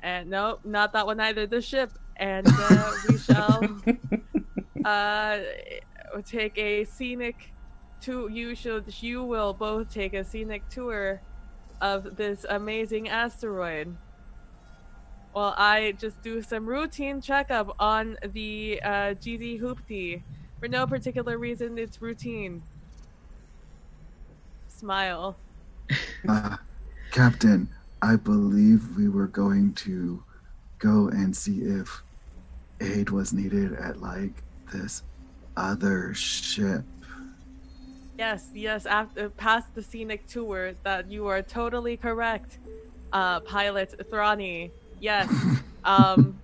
And 0.05 0.29
no, 0.29 0.59
not 0.65 0.93
that 0.93 1.07
one 1.07 1.19
either. 1.19 1.47
The 1.47 1.63
ship, 1.63 1.91
and 2.17 2.47
uh, 2.47 2.93
we 3.09 3.17
shall 3.27 3.83
uh, 4.85 5.39
take 6.27 6.59
a 6.59 6.85
scenic 6.85 7.53
to 8.03 8.29
you 8.29 8.55
should 8.55 9.03
you 9.03 9.25
will 9.25 9.55
both 9.55 9.93
take 9.93 10.13
a 10.13 10.23
scenic 10.23 10.69
tour 10.69 11.23
of 11.81 12.17
this 12.17 12.45
amazing 12.51 13.09
asteroid 13.09 13.97
while 15.33 15.55
I 15.57 15.95
just 15.99 16.21
do 16.23 16.43
some 16.43 16.67
routine 16.67 17.23
checkup 17.23 17.75
on 17.81 18.19
the 18.33 18.81
uh, 18.85 18.89
GD 19.15 19.61
Hoopty. 19.61 20.23
For 20.61 20.69
no 20.69 20.87
particular 20.87 21.39
reason, 21.39 21.77
it's 21.77 22.01
routine. 22.01 22.63
Smile. 24.69 25.37
Uh, 26.29 26.57
Captain, 27.11 27.69
I 28.05 28.17
believe 28.17 28.99
we 28.99 29.09
were 29.09 29.29
going 29.29 29.73
to 29.87 30.23
go 30.79 31.09
and 31.09 31.35
see 31.35 31.61
if 31.61 32.03
aid 32.79 33.09
was 33.09 33.33
needed 33.33 33.73
at 33.73 33.99
like 33.99 34.43
this 34.71 35.03
other 35.57 36.13
ship. 36.13 36.85
Yes, 38.19 38.51
yes, 38.53 38.85
after 38.85 39.31
past 39.31 39.75
the 39.75 39.83
scenic 39.83 40.29
tour, 40.29 40.75
that 40.85 41.11
you 41.11 41.27
are 41.29 41.41
totally 41.41 41.97
correct. 41.97 42.59
Uh, 43.11 43.41
pilot 43.41 43.95
Thrani. 44.13 44.71
Yes. 45.01 45.29
um, 45.85 46.39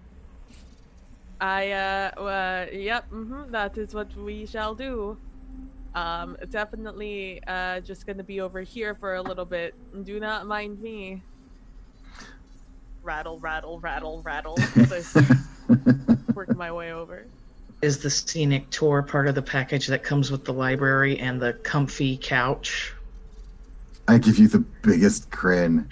I, 1.43 1.73
uh, 1.73 2.21
uh 2.23 2.67
yep, 2.73 3.05
hmm 3.11 3.51
that 3.51 3.77
is 3.77 3.93
what 3.93 4.17
we 4.17 4.47
shall 4.47 4.75
do. 4.75 5.19
Um, 5.95 6.39
definitely, 6.51 7.43
uh, 7.47 7.81
just 7.81 8.07
gonna 8.07 8.25
be 8.25 8.41
over 8.41 8.63
here 8.63 8.95
for 8.95 9.17
a 9.17 9.23
little 9.23 9.45
bit. 9.45 9.75
Do 10.05 10.21
not 10.21 10.47
mind 10.47 10.81
me. 10.81 11.23
Rattle, 13.03 13.39
rattle, 13.39 13.81
rattle, 13.81 14.23
rattle. 14.23 14.59
As 14.77 14.93
I 14.93 15.01
start 15.01 15.39
working 16.35 16.57
my 16.57 16.71
way 16.71 16.93
over. 16.93 17.25
Is 17.83 17.99
the 17.99 18.11
scenic 18.11 18.69
tour 18.71 19.03
part 19.03 19.27
of 19.27 19.35
the 19.35 19.43
package 19.43 19.87
that 19.87 20.03
comes 20.03 20.31
with 20.31 20.45
the 20.45 20.53
library 20.53 21.19
and 21.19 21.41
the 21.41 21.55
comfy 21.55 22.19
couch? 22.19 22.93
I 24.07 24.19
give 24.19 24.39
you 24.39 24.49
the 24.49 24.59
biggest 24.59 25.31
grin. 25.31 25.89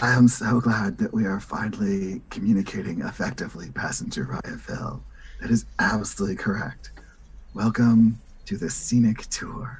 I 0.00 0.12
am 0.12 0.28
so 0.28 0.60
glad 0.60 0.98
that 0.98 1.12
we 1.12 1.26
are 1.26 1.40
finally 1.40 2.22
communicating 2.30 3.00
effectively, 3.02 3.70
Passenger 3.72 4.24
Ryaphil. 4.26 5.00
That 5.40 5.50
is 5.50 5.64
absolutely 5.78 6.36
correct. 6.36 6.90
Welcome 7.54 8.20
to 8.46 8.56
the 8.56 8.70
scenic 8.70 9.26
tour. 9.30 9.78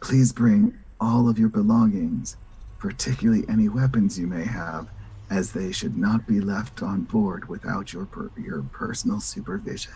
Please 0.00 0.32
bring 0.32 0.78
all 1.00 1.28
of 1.28 1.38
your 1.38 1.48
belongings, 1.48 2.36
particularly 2.78 3.44
any 3.48 3.68
weapons 3.68 4.18
you 4.18 4.26
may 4.26 4.44
have, 4.44 4.88
as 5.30 5.52
they 5.52 5.72
should 5.72 5.96
not 5.96 6.26
be 6.26 6.40
left 6.40 6.82
on 6.82 7.02
board 7.02 7.48
without 7.48 7.92
your 7.92 8.06
per- 8.06 8.30
your 8.36 8.62
personal 8.62 9.20
supervision. 9.20 9.92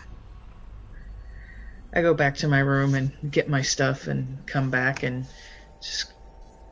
I 1.95 2.01
go 2.01 2.13
back 2.13 2.35
to 2.37 2.47
my 2.47 2.59
room 2.59 2.95
and 2.95 3.11
get 3.31 3.49
my 3.49 3.61
stuff 3.61 4.07
and 4.07 4.45
come 4.47 4.69
back 4.69 5.03
and 5.03 5.25
just 5.81 6.13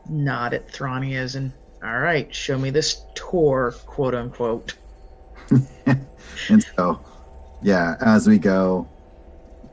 nod 0.09 0.53
at 0.53 0.67
Thrani 0.67 1.15
as 1.15 1.35
in, 1.35 1.53
all 1.83 1.99
right, 1.99 2.33
show 2.33 2.57
me 2.57 2.69
this 2.71 3.05
tour, 3.15 3.73
quote 3.85 4.15
unquote. 4.15 4.73
and 5.85 6.63
so, 6.75 6.99
yeah, 7.61 7.95
as 8.01 8.27
we 8.27 8.37
go, 8.37 8.87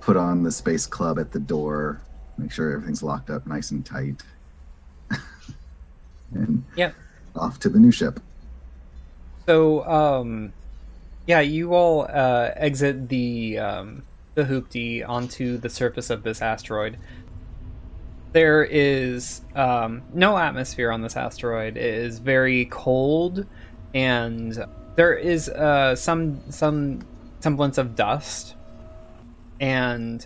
put 0.00 0.16
on 0.16 0.42
the 0.42 0.52
space 0.52 0.86
club 0.86 1.18
at 1.18 1.32
the 1.32 1.40
door, 1.40 2.02
make 2.36 2.52
sure 2.52 2.72
everything's 2.72 3.02
locked 3.02 3.30
up 3.30 3.46
nice 3.46 3.70
and 3.70 3.84
tight, 3.84 4.22
and 6.34 6.64
Yep. 6.76 6.94
off 7.36 7.58
to 7.60 7.68
the 7.68 7.78
new 7.78 7.92
ship. 7.92 8.20
So, 9.46 9.86
um, 9.88 10.52
yeah, 11.26 11.40
you 11.40 11.74
all 11.74 12.02
uh, 12.02 12.50
exit 12.56 13.08
the 13.08 13.58
um, 13.58 14.02
the 14.34 14.44
hoopty 14.44 15.06
onto 15.08 15.56
the 15.58 15.68
surface 15.68 16.10
of 16.10 16.22
this 16.22 16.42
asteroid. 16.42 16.96
There 18.32 18.62
is 18.62 19.40
um, 19.54 20.02
no 20.12 20.36
atmosphere 20.36 20.92
on 20.92 21.00
this 21.02 21.16
asteroid. 21.16 21.76
It 21.76 21.84
is 21.94 22.18
very 22.18 22.66
cold, 22.66 23.46
and 23.94 24.64
there 24.96 25.14
is 25.14 25.48
uh, 25.48 25.96
some 25.96 26.40
some 26.50 27.00
semblance 27.40 27.78
of 27.78 27.94
dust. 27.96 28.54
And 29.60 30.24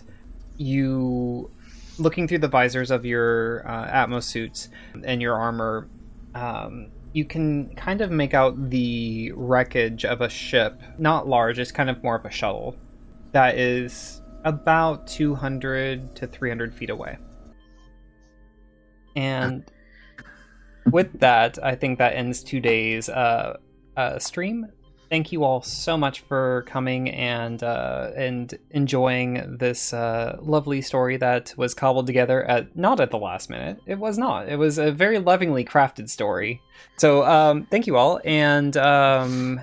you, 0.57 1.49
looking 1.97 2.27
through 2.27 2.39
the 2.39 2.47
visors 2.47 2.91
of 2.91 3.05
your 3.05 3.67
uh, 3.67 3.87
Atmos 3.87 4.23
suits 4.23 4.69
and 5.03 5.21
your 5.21 5.35
armor, 5.35 5.87
um, 6.35 6.87
you 7.13 7.25
can 7.25 7.75
kind 7.75 8.01
of 8.01 8.11
make 8.11 8.33
out 8.33 8.69
the 8.69 9.31
wreckage 9.35 10.03
of 10.03 10.21
a 10.21 10.29
ship. 10.29 10.81
Not 10.97 11.27
large, 11.27 11.59
it's 11.59 11.71
kind 11.71 11.89
of 11.89 12.03
more 12.03 12.15
of 12.15 12.25
a 12.25 12.31
shuttle 12.31 12.75
that 13.31 13.57
is 13.57 14.21
about 14.43 15.07
200 15.07 16.15
to 16.15 16.27
300 16.27 16.73
feet 16.73 16.89
away. 16.89 17.17
And 19.15 19.63
with 20.91 21.19
that, 21.19 21.63
I 21.63 21.75
think 21.75 21.99
that 21.99 22.15
ends 22.15 22.43
today's 22.43 23.09
uh, 23.09 23.57
uh, 23.95 24.19
stream. 24.19 24.67
Thank 25.13 25.31
you 25.31 25.43
all 25.43 25.61
so 25.61 25.95
much 25.95 26.21
for 26.21 26.63
coming 26.65 27.07
and 27.07 27.61
uh, 27.61 28.09
and 28.15 28.51
enjoying 28.71 29.57
this 29.59 29.93
uh, 29.93 30.39
lovely 30.41 30.81
story 30.81 31.17
that 31.17 31.53
was 31.55 31.75
cobbled 31.75 32.07
together 32.07 32.43
at 32.45 32.75
not 32.75 32.99
at 32.99 33.11
the 33.11 33.19
last 33.19 33.47
minute. 33.47 33.79
It 33.85 33.99
was 33.99 34.17
not. 34.17 34.49
It 34.49 34.55
was 34.55 34.79
a 34.79 34.91
very 34.91 35.19
lovingly 35.19 35.63
crafted 35.65 36.09
story. 36.09 36.63
So 36.97 37.23
um, 37.25 37.67
thank 37.67 37.85
you 37.85 37.95
all, 37.95 38.21
and 38.25 38.75
um, 38.75 39.59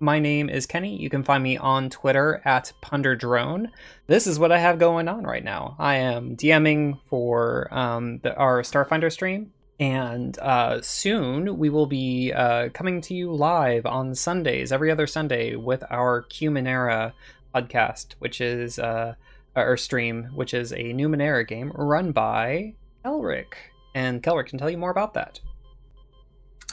my 0.00 0.18
name 0.18 0.48
is 0.48 0.66
Kenny. 0.66 0.96
You 0.96 1.08
can 1.08 1.22
find 1.22 1.44
me 1.44 1.56
on 1.56 1.88
Twitter 1.88 2.42
at 2.44 2.72
PunderDrone. 2.82 3.70
This 4.08 4.26
is 4.26 4.40
what 4.40 4.50
I 4.50 4.58
have 4.58 4.80
going 4.80 5.06
on 5.06 5.22
right 5.22 5.44
now. 5.44 5.76
I 5.78 5.98
am 5.98 6.36
DMing 6.36 6.98
for 7.08 7.72
um, 7.72 8.18
the, 8.24 8.34
our 8.34 8.62
Starfinder 8.62 9.12
stream, 9.12 9.52
and 9.80 10.38
uh, 10.40 10.82
soon 10.82 11.56
we 11.56 11.70
will 11.70 11.86
be 11.86 12.32
uh, 12.34 12.68
coming 12.68 13.00
to 13.00 13.14
you 13.14 13.32
live 13.32 13.86
on 13.86 14.14
Sundays, 14.14 14.72
every 14.72 14.90
other 14.90 15.06
Sunday, 15.06 15.56
with 15.56 15.82
our 15.90 16.22
Cumanera 16.24 17.14
podcast, 17.54 18.12
which 18.18 18.42
is 18.42 18.78
uh, 18.78 19.14
our 19.56 19.78
stream, 19.78 20.24
which 20.34 20.52
is 20.52 20.72
a 20.72 20.92
Numenera 20.92 21.48
game 21.48 21.72
run 21.74 22.12
by 22.12 22.74
Kelric, 23.04 23.54
and 23.94 24.22
Kelric 24.22 24.48
can 24.48 24.58
tell 24.58 24.68
you 24.68 24.76
more 24.76 24.90
about 24.90 25.14
that. 25.14 25.40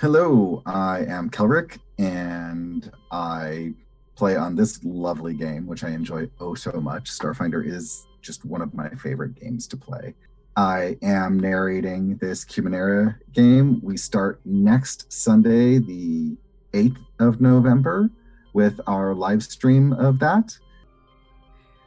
Hello, 0.01 0.61
I 0.65 1.05
am 1.05 1.29
Kelric, 1.29 1.79
and 1.97 2.91
I 3.09 3.73
play 4.15 4.35
on 4.35 4.53
this 4.53 4.83
lovely 4.83 5.33
game, 5.33 5.65
which 5.65 5.85
I 5.85 5.91
enjoy 5.91 6.29
oh 6.41 6.55
so 6.55 6.73
much. 6.73 7.09
Starfinder 7.09 7.65
is 7.65 8.05
just 8.21 8.43
one 8.43 8.61
of 8.61 8.73
my 8.73 8.89
favorite 8.89 9.39
games 9.39 9.65
to 9.67 9.77
play. 9.77 10.13
I 10.57 10.97
am 11.03 11.39
narrating 11.39 12.17
this 12.17 12.43
Cumanera 12.43 13.15
game. 13.31 13.79
We 13.83 13.95
start 13.95 14.41
next 14.43 15.13
Sunday, 15.13 15.77
the 15.77 16.35
8th 16.73 16.97
of 17.19 17.39
November, 17.39 18.09
with 18.53 18.81
our 18.87 19.13
live 19.13 19.43
stream 19.43 19.93
of 19.93 20.17
that. 20.17 20.57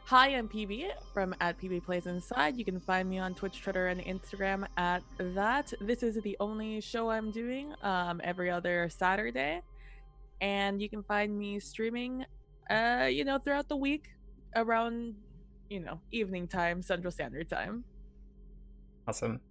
Hi, 0.05 0.29
I'm 0.29 0.47
PB 0.47 0.89
from 1.13 1.35
at 1.41 1.59
PB 1.59 1.83
Plays 1.83 2.05
Inside. 2.05 2.55
You 2.55 2.63
can 2.63 2.79
find 2.79 3.09
me 3.09 3.19
on 3.19 3.33
Twitch, 3.33 3.61
Twitter, 3.61 3.87
and 3.87 3.99
Instagram 4.05 4.65
at 4.77 5.03
that. 5.17 5.73
This 5.81 6.01
is 6.01 6.15
the 6.21 6.37
only 6.39 6.79
show 6.79 7.09
I'm 7.09 7.29
doing 7.29 7.73
um, 7.81 8.21
every 8.23 8.49
other 8.49 8.87
Saturday, 8.89 9.63
and 10.39 10.81
you 10.81 10.87
can 10.87 11.03
find 11.03 11.37
me 11.37 11.59
streaming, 11.59 12.25
uh, 12.69 13.09
you 13.11 13.25
know, 13.25 13.37
throughout 13.37 13.67
the 13.67 13.75
week 13.75 14.11
around, 14.55 15.15
you 15.69 15.81
know, 15.81 15.99
evening 16.13 16.47
time, 16.47 16.81
Central 16.81 17.11
Standard 17.11 17.49
Time. 17.49 17.83
Awesome. 19.11 19.41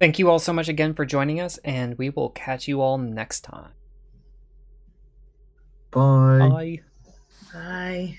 Thank 0.00 0.18
you 0.18 0.30
all 0.30 0.38
so 0.38 0.50
much 0.50 0.66
again 0.66 0.94
for 0.94 1.04
joining 1.04 1.42
us, 1.42 1.58
and 1.58 1.98
we 1.98 2.08
will 2.08 2.30
catch 2.30 2.66
you 2.66 2.80
all 2.80 2.96
next 2.96 3.42
time. 3.42 3.72
Bye. 5.90 6.38
Bye. 6.40 6.80
Bye. 7.52 8.18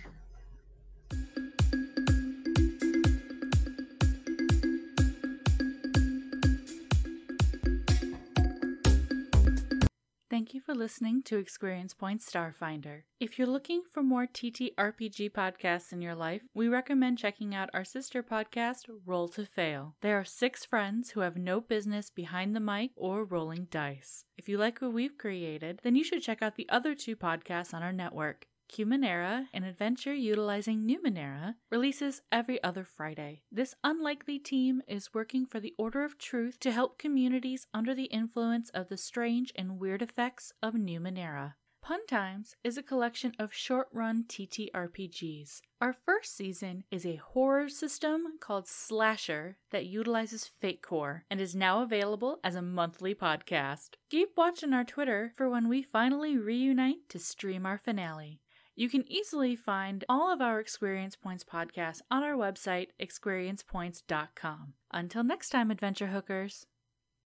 Thank 10.34 10.56
you 10.56 10.62
for 10.62 10.74
listening 10.74 11.22
to 11.26 11.38
Experience 11.38 11.94
Point 11.94 12.22
Starfinder. 12.22 13.04
If 13.20 13.38
you're 13.38 13.46
looking 13.48 13.84
for 13.92 14.02
more 14.02 14.26
TTRPG 14.26 15.32
podcasts 15.32 15.94
in 15.94 16.02
your 16.02 16.16
life, 16.16 16.42
we 16.56 16.68
recommend 16.68 17.20
checking 17.20 17.54
out 17.54 17.70
our 17.72 17.86
sister 17.86 18.24
podcast, 18.24 18.86
Roll 19.06 19.28
to 19.28 19.46
Fail. 19.46 19.94
There 20.02 20.20
are 20.20 20.26
six 20.26 20.66
friends 20.66 21.12
who 21.12 21.20
have 21.20 21.38
no 21.38 21.62
business 21.62 22.10
behind 22.10 22.56
the 22.56 22.60
mic 22.60 22.90
or 22.96 23.24
rolling 23.24 23.68
dice. 23.70 24.26
If 24.36 24.50
you 24.50 24.58
like 24.58 24.82
what 24.82 24.92
we've 24.92 25.20
created, 25.20 25.82
then 25.84 25.96
you 25.96 26.04
should 26.04 26.24
check 26.24 26.42
out 26.42 26.56
the 26.56 26.68
other 26.68 26.96
two 26.96 27.16
podcasts 27.16 27.72
on 27.72 27.84
our 27.84 27.94
network. 27.94 28.48
Cumanera, 28.74 29.50
an 29.54 29.64
adventure 29.64 30.16
utilizing 30.16 30.88
Numenera, 30.88 31.54
releases 31.70 32.24
every 32.32 32.62
other 32.64 32.84
Friday. 32.84 33.44
This 33.52 33.76
unlikely 33.84 34.40
team 34.40 34.82
is 34.88 35.14
working 35.14 35.46
for 35.46 35.60
the 35.60 35.76
Order 35.78 36.04
of 36.04 36.18
Truth 36.18 36.60
to 36.62 36.72
help 36.72 36.98
communities 36.98 37.68
under 37.72 37.94
the 37.94 38.06
influence 38.06 38.72
of 38.72 38.90
the 38.90 38.98
strange 38.98 39.54
and 39.56 39.80
weird 39.80 40.02
effects 40.02 40.54
of 40.64 40.74
Numenera. 40.74 41.54
Pun 41.84 42.08
Times 42.08 42.56
is 42.64 42.78
a 42.78 42.82
collection 42.82 43.34
of 43.38 43.54
short 43.54 43.90
run 43.92 44.24
TTRPGs. 44.24 45.60
Our 45.82 45.92
first 45.92 46.36
season 46.36 46.86
is 46.90 47.06
a 47.06 47.18
horror 47.18 47.68
system 47.68 48.40
called 48.40 48.70
Slasher 48.70 49.58
that 49.72 49.86
utilizes 49.86 50.50
Fate 50.62 50.82
Core 50.82 51.26
and 51.30 51.42
is 51.42 51.54
now 51.54 51.84
available 51.84 52.40
as 52.42 52.56
a 52.56 52.62
monthly 52.62 53.14
podcast. 53.14 53.96
Keep 54.10 54.30
watching 54.38 54.72
our 54.72 54.86
Twitter 54.86 55.34
for 55.36 55.50
when 55.50 55.68
we 55.68 55.84
finally 55.84 56.38
reunite 56.38 57.10
to 57.10 57.20
stream 57.20 57.66
our 57.66 57.78
finale. 57.78 58.40
You 58.76 58.90
can 58.90 59.04
easily 59.12 59.56
find 59.56 60.04
all 60.10 60.34
of 60.34 60.42
our 60.42 60.60
Experience 60.60 61.16
Points 61.16 61.44
podcasts 61.44 62.02
on 62.10 62.24
our 62.24 62.34
website, 62.34 62.88
experiencepoints.com. 63.00 64.74
Until 64.92 65.24
next 65.24 65.50
time, 65.50 65.70
adventure 65.70 66.08
hookers. 66.08 66.66